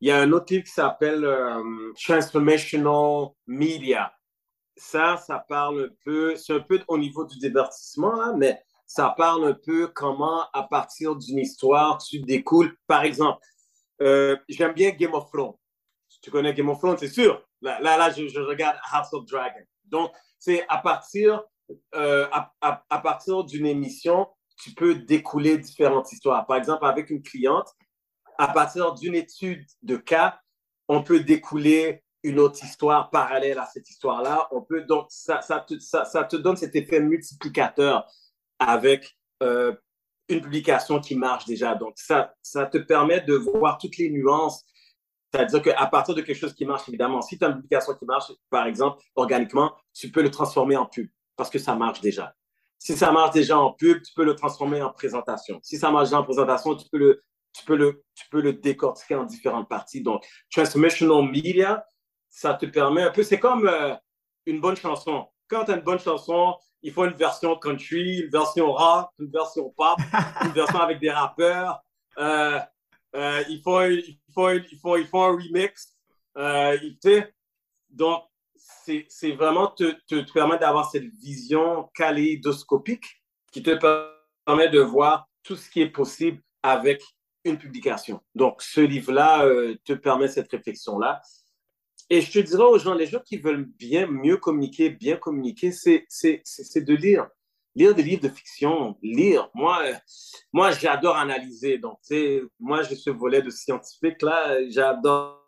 Il 0.00 0.08
y 0.08 0.10
a 0.10 0.18
un 0.18 0.32
autre 0.32 0.52
livre 0.52 0.64
qui 0.64 0.72
s'appelle 0.72 1.26
Transformational 1.96 3.28
Media 3.46 4.12
ça, 4.76 5.16
ça 5.16 5.44
parle 5.48 5.84
un 5.84 5.94
peu, 6.04 6.36
c'est 6.36 6.54
un 6.54 6.60
peu 6.60 6.80
au 6.88 6.98
niveau 6.98 7.24
du 7.24 7.38
divertissement, 7.38 8.36
mais 8.36 8.60
ça 8.86 9.14
parle 9.16 9.46
un 9.46 9.54
peu 9.54 9.88
comment, 9.88 10.44
à 10.52 10.64
partir 10.64 11.16
d'une 11.16 11.38
histoire, 11.38 11.98
tu 11.98 12.20
découles. 12.20 12.76
Par 12.86 13.04
exemple, 13.04 13.40
euh, 14.02 14.36
j'aime 14.48 14.72
bien 14.72 14.90
Game 14.90 15.14
of 15.14 15.30
Thrones. 15.30 15.54
Tu 16.22 16.30
connais 16.30 16.54
Game 16.54 16.68
of 16.68 16.78
Thrones, 16.78 16.96
c'est 16.98 17.08
sûr. 17.08 17.44
Là, 17.60 17.80
là, 17.80 18.10
je, 18.10 18.40
regarde 18.40 18.76
House 18.90 19.12
of 19.12 19.26
Dragon. 19.26 19.64
Donc, 19.84 20.12
c'est 20.38 20.64
à 20.68 20.78
partir, 20.78 21.42
euh, 21.94 22.28
à, 22.60 22.98
partir 22.98 23.44
d'une 23.44 23.66
émission, 23.66 24.28
tu 24.62 24.72
peux 24.72 24.94
découler 24.94 25.58
différentes 25.58 26.10
histoires. 26.12 26.46
Par 26.46 26.56
exemple, 26.56 26.86
avec 26.86 27.10
une 27.10 27.22
cliente, 27.22 27.68
à 28.38 28.48
partir 28.48 28.94
d'une 28.94 29.14
étude 29.14 29.64
de 29.82 29.96
cas, 29.96 30.40
on 30.88 31.02
peut 31.02 31.20
découler 31.20 32.02
une 32.22 32.38
autre 32.38 32.62
histoire 32.64 33.10
parallèle 33.10 33.58
à 33.58 33.66
cette 33.66 33.90
histoire-là. 33.90 34.48
On 34.52 34.62
peut 34.62 34.82
donc 34.82 35.06
ça, 35.10 35.40
ça, 35.40 35.60
te, 35.60 35.78
ça, 35.78 36.24
te 36.24 36.36
donne 36.36 36.56
cet 36.56 36.76
effet 36.76 37.00
multiplicateur 37.00 38.06
avec 38.58 39.16
euh, 39.42 39.74
une 40.28 40.40
publication 40.40 41.00
qui 41.00 41.16
marche 41.16 41.46
déjà. 41.46 41.74
Donc 41.74 41.94
ça, 41.96 42.34
ça 42.42 42.66
te 42.66 42.78
permet 42.78 43.20
de 43.20 43.34
voir 43.34 43.78
toutes 43.78 43.96
les 43.96 44.10
nuances. 44.10 44.64
C'est-à-dire 45.32 45.62
qu'à 45.62 45.86
partir 45.86 46.14
de 46.14 46.20
quelque 46.20 46.38
chose 46.38 46.52
qui 46.52 46.66
marche, 46.66 46.88
évidemment, 46.88 47.22
si 47.22 47.38
tu 47.38 47.44
as 47.44 47.48
une 47.48 47.54
publication 47.54 47.94
qui 47.94 48.04
marche, 48.04 48.32
par 48.50 48.66
exemple, 48.66 49.02
organiquement, 49.14 49.74
tu 49.94 50.10
peux 50.10 50.22
le 50.22 50.30
transformer 50.30 50.76
en 50.76 50.86
pub 50.86 51.08
parce 51.36 51.48
que 51.48 51.58
ça 51.58 51.74
marche 51.74 52.00
déjà. 52.00 52.34
Si 52.78 52.96
ça 52.96 53.12
marche 53.12 53.32
déjà 53.32 53.58
en 53.58 53.72
pub, 53.72 54.02
tu 54.02 54.12
peux 54.14 54.24
le 54.24 54.34
transformer 54.34 54.82
en 54.82 54.90
présentation. 54.90 55.58
Si 55.62 55.78
ça 55.78 55.90
marche 55.90 56.08
déjà 56.08 56.18
en 56.18 56.24
présentation, 56.24 56.74
tu 56.74 56.86
peux 56.90 56.98
le, 56.98 57.22
tu 57.54 57.64
peux 57.64 57.76
le, 57.76 58.04
tu 58.14 58.28
peux 58.28 58.42
le 58.42 58.52
décortiquer 58.52 59.14
en 59.14 59.24
différentes 59.24 59.68
parties. 59.68 60.02
Donc, 60.02 60.26
transformational 60.50 61.30
media, 61.30 61.84
ça 62.28 62.54
te 62.54 62.66
permet 62.66 63.02
un 63.02 63.10
peu, 63.10 63.22
c'est 63.22 63.38
comme 63.38 63.66
euh, 63.66 63.94
une 64.46 64.60
bonne 64.60 64.76
chanson. 64.76 65.28
Quand 65.48 65.64
tu 65.64 65.70
as 65.70 65.76
une 65.76 65.82
bonne 65.82 66.00
chanson, 66.00 66.56
il 66.82 66.92
faut 66.92 67.04
une 67.04 67.14
version 67.14 67.56
country, 67.56 68.20
une 68.20 68.30
version 68.30 68.72
rock, 68.72 69.10
une 69.18 69.30
version 69.30 69.72
pop, 69.76 69.98
une 70.44 70.52
version 70.52 70.80
avec 70.80 70.98
des 70.98 71.10
rappeurs. 71.10 71.82
Euh, 72.18 72.58
euh, 73.14 73.42
il, 73.48 73.60
faut, 73.62 73.82
il, 73.82 74.18
faut, 74.34 74.50
il, 74.50 74.78
faut, 74.78 74.96
il 74.96 75.06
faut 75.06 75.22
un 75.22 75.36
remix. 75.36 75.96
donc, 77.90 78.22
c'est 78.84 79.32
vraiment 79.32 79.68
te, 79.68 79.94
te, 80.06 80.32
permettre 80.32 80.60
d'avoir 80.60 80.90
cette 80.90 81.06
vision 81.20 81.88
kaléidoscopique 81.94 83.04
qui 83.52 83.62
te 83.62 83.78
permet 84.44 84.68
de 84.68 84.80
voir 84.80 85.28
tout 85.42 85.56
ce 85.56 85.70
qui 85.70 85.82
est 85.82 85.90
possible 85.90 86.40
avec 86.62 87.02
une 87.44 87.58
publication. 87.58 88.20
Donc, 88.34 88.62
ce 88.62 88.80
livre-là 88.80 89.46
te 89.84 89.92
permet 89.92 90.28
cette 90.28 90.50
réflexion-là. 90.50 91.20
Et 92.10 92.20
je 92.20 92.30
te 92.30 92.38
dirais 92.38 92.64
aux 92.64 92.78
gens, 92.78 92.94
les 92.94 93.06
gens 93.06 93.20
qui 93.20 93.38
veulent 93.38 93.64
bien 93.64 94.06
mieux 94.06 94.36
communiquer, 94.36 94.90
bien 94.90 95.16
communiquer, 95.16 95.72
c'est 95.72 96.04
de 96.84 96.94
lire. 96.94 97.26
Lire 97.74 97.94
des 97.94 98.02
livres 98.02 98.22
de 98.22 98.28
fiction, 98.28 98.96
lire. 99.02 99.48
Moi, 99.54 99.82
moi 100.52 100.72
j'adore 100.72 101.16
analyser. 101.16 101.78
Donc, 101.78 101.98
tu 102.06 102.14
sais, 102.14 102.42
moi, 102.60 102.82
j'ai 102.82 102.96
ce 102.96 103.10
volet 103.10 103.42
de 103.42 103.50
scientifique 103.50 104.20
là. 104.22 104.58
J'adore 104.68 105.42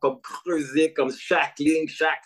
comme 0.00 0.20
creuser, 0.22 0.92
comme 0.92 1.12
chaque 1.12 1.58
ligne, 1.58 1.86
chaque. 1.88 2.22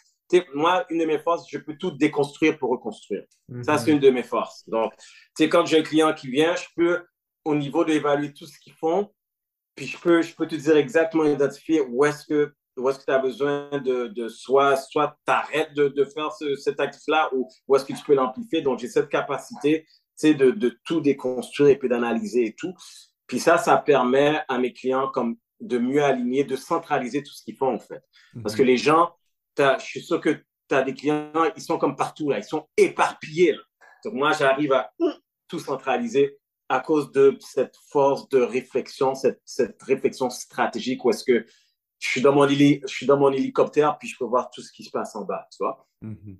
Moi, 0.54 0.86
une 0.88 1.00
de 1.00 1.04
mes 1.04 1.18
forces, 1.18 1.46
je 1.50 1.58
peux 1.58 1.76
tout 1.76 1.90
déconstruire 1.90 2.58
pour 2.58 2.70
reconstruire. 2.70 3.24
Ça, 3.62 3.76
c'est 3.76 3.90
mhm. 3.90 3.96
une 3.96 4.02
de 4.02 4.10
mes 4.10 4.22
forces. 4.22 4.66
Donc, 4.66 4.94
tu 4.96 5.04
sais, 5.36 5.48
quand 5.48 5.66
j'ai 5.66 5.80
un 5.80 5.82
client 5.82 6.14
qui 6.14 6.28
vient, 6.28 6.54
je 6.56 6.64
peux, 6.74 7.04
au 7.44 7.54
niveau 7.54 7.84
d'évaluer 7.84 8.32
tout 8.32 8.46
ce 8.46 8.58
qu'ils 8.58 8.72
font, 8.72 9.12
puis 9.74 9.86
je 9.86 9.98
peux, 9.98 10.22
je 10.22 10.34
peux 10.34 10.46
te 10.46 10.54
dire 10.54 10.76
exactement 10.76 11.24
identifier 11.24 11.82
où 11.82 12.04
est-ce 12.04 12.26
que 12.26 12.54
où 12.76 12.88
est-ce 12.88 13.00
que 13.00 13.04
tu 13.04 13.10
as 13.10 13.18
besoin 13.18 13.68
de, 13.72 14.08
de 14.08 14.28
soit, 14.28 14.76
soit 14.76 15.16
tu 15.26 15.32
arrêtes 15.32 15.74
de, 15.74 15.88
de, 15.88 16.04
faire 16.04 16.32
ce, 16.32 16.56
cet 16.56 16.80
actif-là 16.80 17.30
ou 17.34 17.48
où 17.68 17.76
est-ce 17.76 17.84
que 17.84 17.92
tu 17.92 18.02
peux 18.04 18.14
l'amplifier? 18.14 18.62
Donc, 18.62 18.78
j'ai 18.78 18.88
cette 18.88 19.08
capacité 19.08 19.86
de, 20.22 20.52
de 20.52 20.78
tout 20.84 21.00
déconstruire 21.00 21.70
et 21.70 21.78
puis 21.78 21.88
d'analyser 21.88 22.46
et 22.46 22.54
tout. 22.54 22.72
Puis 23.26 23.40
ça, 23.40 23.58
ça 23.58 23.76
permet 23.76 24.42
à 24.48 24.58
mes 24.58 24.72
clients 24.72 25.08
comme 25.08 25.36
de 25.60 25.78
mieux 25.78 26.02
aligner, 26.02 26.44
de 26.44 26.56
centraliser 26.56 27.22
tout 27.22 27.32
ce 27.32 27.42
qu'ils 27.42 27.56
font 27.56 27.74
en 27.74 27.78
fait. 27.78 28.02
Parce 28.42 28.54
que 28.54 28.62
mhm. 28.62 28.68
les 28.68 28.76
gens, 28.76 29.14
je 29.58 29.78
suis 29.80 30.02
sûr 30.02 30.20
que 30.20 30.30
tu 30.68 30.74
as 30.74 30.82
des 30.82 30.94
clients, 30.94 31.32
ils 31.56 31.62
sont 31.62 31.78
comme 31.78 31.96
partout 31.96 32.30
là, 32.30 32.38
ils 32.38 32.44
sont 32.44 32.68
éparpillés. 32.76 33.56
Donc 34.04 34.14
moi, 34.14 34.32
j'arrive 34.32 34.72
à 34.72 34.92
tout 35.48 35.58
centraliser 35.58 36.38
à 36.68 36.80
cause 36.80 37.12
de 37.12 37.36
cette 37.40 37.76
force 37.90 38.28
de 38.30 38.40
réflexion, 38.40 39.14
cette, 39.14 39.42
cette 39.44 39.80
réflexion 39.82 40.30
stratégique 40.30 41.04
où 41.04 41.10
est-ce 41.10 41.24
que 41.24 41.44
je 42.02 42.08
suis 42.08 42.20
dans 42.20 42.32
mon, 42.32 42.48
je 42.48 42.80
suis 42.86 43.06
dans 43.06 43.16
mon 43.16 43.30
hélicoptère, 43.30 43.96
puis 43.96 44.08
je 44.08 44.18
peux 44.18 44.24
voir 44.24 44.50
tout 44.50 44.60
ce 44.60 44.72
qui 44.72 44.82
se 44.82 44.90
passe 44.90 45.14
en 45.14 45.24
bas, 45.24 45.46
tu 45.52 45.58
vois. 45.60 45.86
Mhm. 46.00 46.36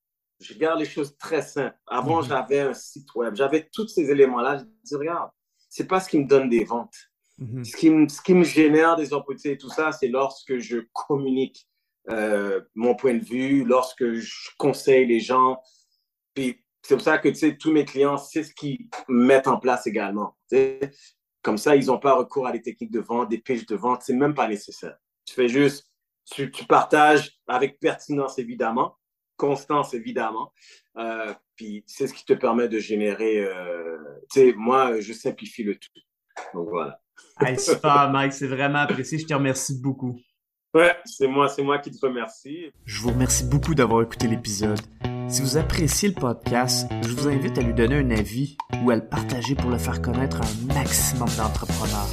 je 0.41 0.55
garde 0.55 0.79
les 0.79 0.87
choses 0.87 1.17
très 1.17 1.43
simples. 1.43 1.77
Avant, 1.87 2.23
mhm. 2.23 2.29
j'avais 2.29 2.61
un 2.61 2.75
site 2.75 3.15
web. 3.15 3.35
J'avais 3.35 3.69
tous 3.73 3.89
ces 3.89 4.11
éléments-là. 4.11 4.59
Je 4.59 4.65
dis, 4.85 4.97
regarde, 4.97 5.31
c'est 5.69 5.87
pas 5.87 6.01
ce 6.01 6.09
qui 6.09 6.19
me 6.19 6.27
donne 6.27 6.49
des 6.49 6.65
ventes. 6.65 6.97
Mhm. 7.39 7.65
ce, 7.65 7.77
qui 7.77 7.91
me, 7.91 8.09
ce 8.09 8.23
qui 8.23 8.33
me 8.33 8.45
génère 8.45 8.97
des 8.97 9.13
opportunités 9.13 9.53
et 9.53 9.59
tout 9.59 9.69
ça, 9.69 9.93
c'est 9.93 10.09
lorsque 10.09 10.59
je 10.59 10.79
communique 10.95 11.69
euh, 12.11 12.61
mon 12.75 12.95
point 12.95 13.15
de 13.15 13.25
vue, 13.25 13.65
lorsque 13.65 14.15
je 14.15 14.51
conseille 14.59 15.07
les 15.07 15.21
gens. 15.21 15.59
Puis 16.35 16.65
c'est 16.83 16.95
pour 16.95 17.03
ça 17.03 17.19
que, 17.19 17.29
tu 17.29 17.35
sais, 17.35 17.57
tous 17.57 17.73
mes 17.73 17.85
clients, 17.85 18.17
c'est 18.17 18.45
ce 18.45 18.55
qu'ils 18.55 18.89
mettent 19.09 19.49
en 19.49 19.59
place 19.59 19.87
également. 19.87 20.37
Comme 21.43 21.59
ça, 21.59 21.75
ils 21.77 21.87
n'ont 21.87 21.99
pas 21.99 22.15
recours 22.15 22.47
à 22.47 22.53
des 22.53 22.63
techniques 22.63 22.93
de 22.93 23.01
vente, 23.01 23.29
des 23.29 23.39
pièges 23.39 23.67
de 23.67 23.77
vente. 23.77 24.03
C'est 24.03 24.15
même 24.15 24.35
pas 24.35 24.49
nécessaire. 24.49 24.97
Tu 25.25 25.35
fais 25.35 25.49
juste, 25.49 25.91
tu, 26.31 26.51
partages 26.69 27.39
avec 27.49 27.81
pertinence, 27.81 28.39
évidemment, 28.39 28.97
constance, 29.37 29.95
évidemment. 29.95 30.53
Euh, 30.97 31.35
puis 31.57 31.83
c'est 31.87 32.07
ce 32.07 32.15
qui 32.15 32.25
te 32.25 32.35
permet 32.35 32.69
de 32.69 32.79
générer. 32.79 33.39
Euh, 33.45 33.99
tu 34.31 34.41
sais, 34.41 34.55
moi, 34.57 35.01
je 35.01 35.13
simplifie 35.13 35.65
le 35.65 35.75
tout. 35.75 35.91
Donc 36.55 36.69
voilà. 36.69 37.01
super, 37.59 38.11
Mike. 38.11 38.33
C'est 38.33 38.47
vraiment 38.47 38.79
apprécié. 38.79 39.19
Je 39.19 39.27
te 39.27 39.35
remercie 39.35 39.81
beaucoup. 39.81 40.21
Ouais, 40.77 40.95
c'est 41.07 41.27
moi, 41.27 41.49
c'est 41.49 41.63
moi 41.63 41.79
qui 41.79 41.91
te 41.91 42.05
remercie. 42.05 42.71
Je 42.85 43.01
vous 43.01 43.09
remercie 43.09 43.45
beaucoup 43.45 43.75
d'avoir 43.75 44.03
écouté 44.03 44.27
l'épisode. 44.27 44.79
Si 45.27 45.41
vous 45.41 45.57
appréciez 45.57 46.11
le 46.11 46.15
podcast, 46.15 46.87
je 47.01 47.13
vous 47.15 47.29
invite 47.29 47.57
à 47.57 47.63
lui 47.63 47.73
donner 47.73 47.97
un 47.97 48.11
avis 48.11 48.59
ou 48.85 48.91
à 48.91 48.97
le 48.97 49.09
partager 49.09 49.55
pour 49.55 49.71
le 49.71 49.79
faire 49.79 50.03
connaître 50.03 50.43
à 50.43 50.45
un 50.45 50.75
maximum 50.75 51.31
d'entrepreneurs. 51.39 52.11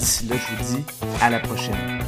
D'ici 0.00 0.26
là, 0.26 0.34
je 0.34 0.56
vous 0.56 0.76
dis 0.76 0.84
à 1.20 1.30
la 1.30 1.38
prochaine. 1.38 2.00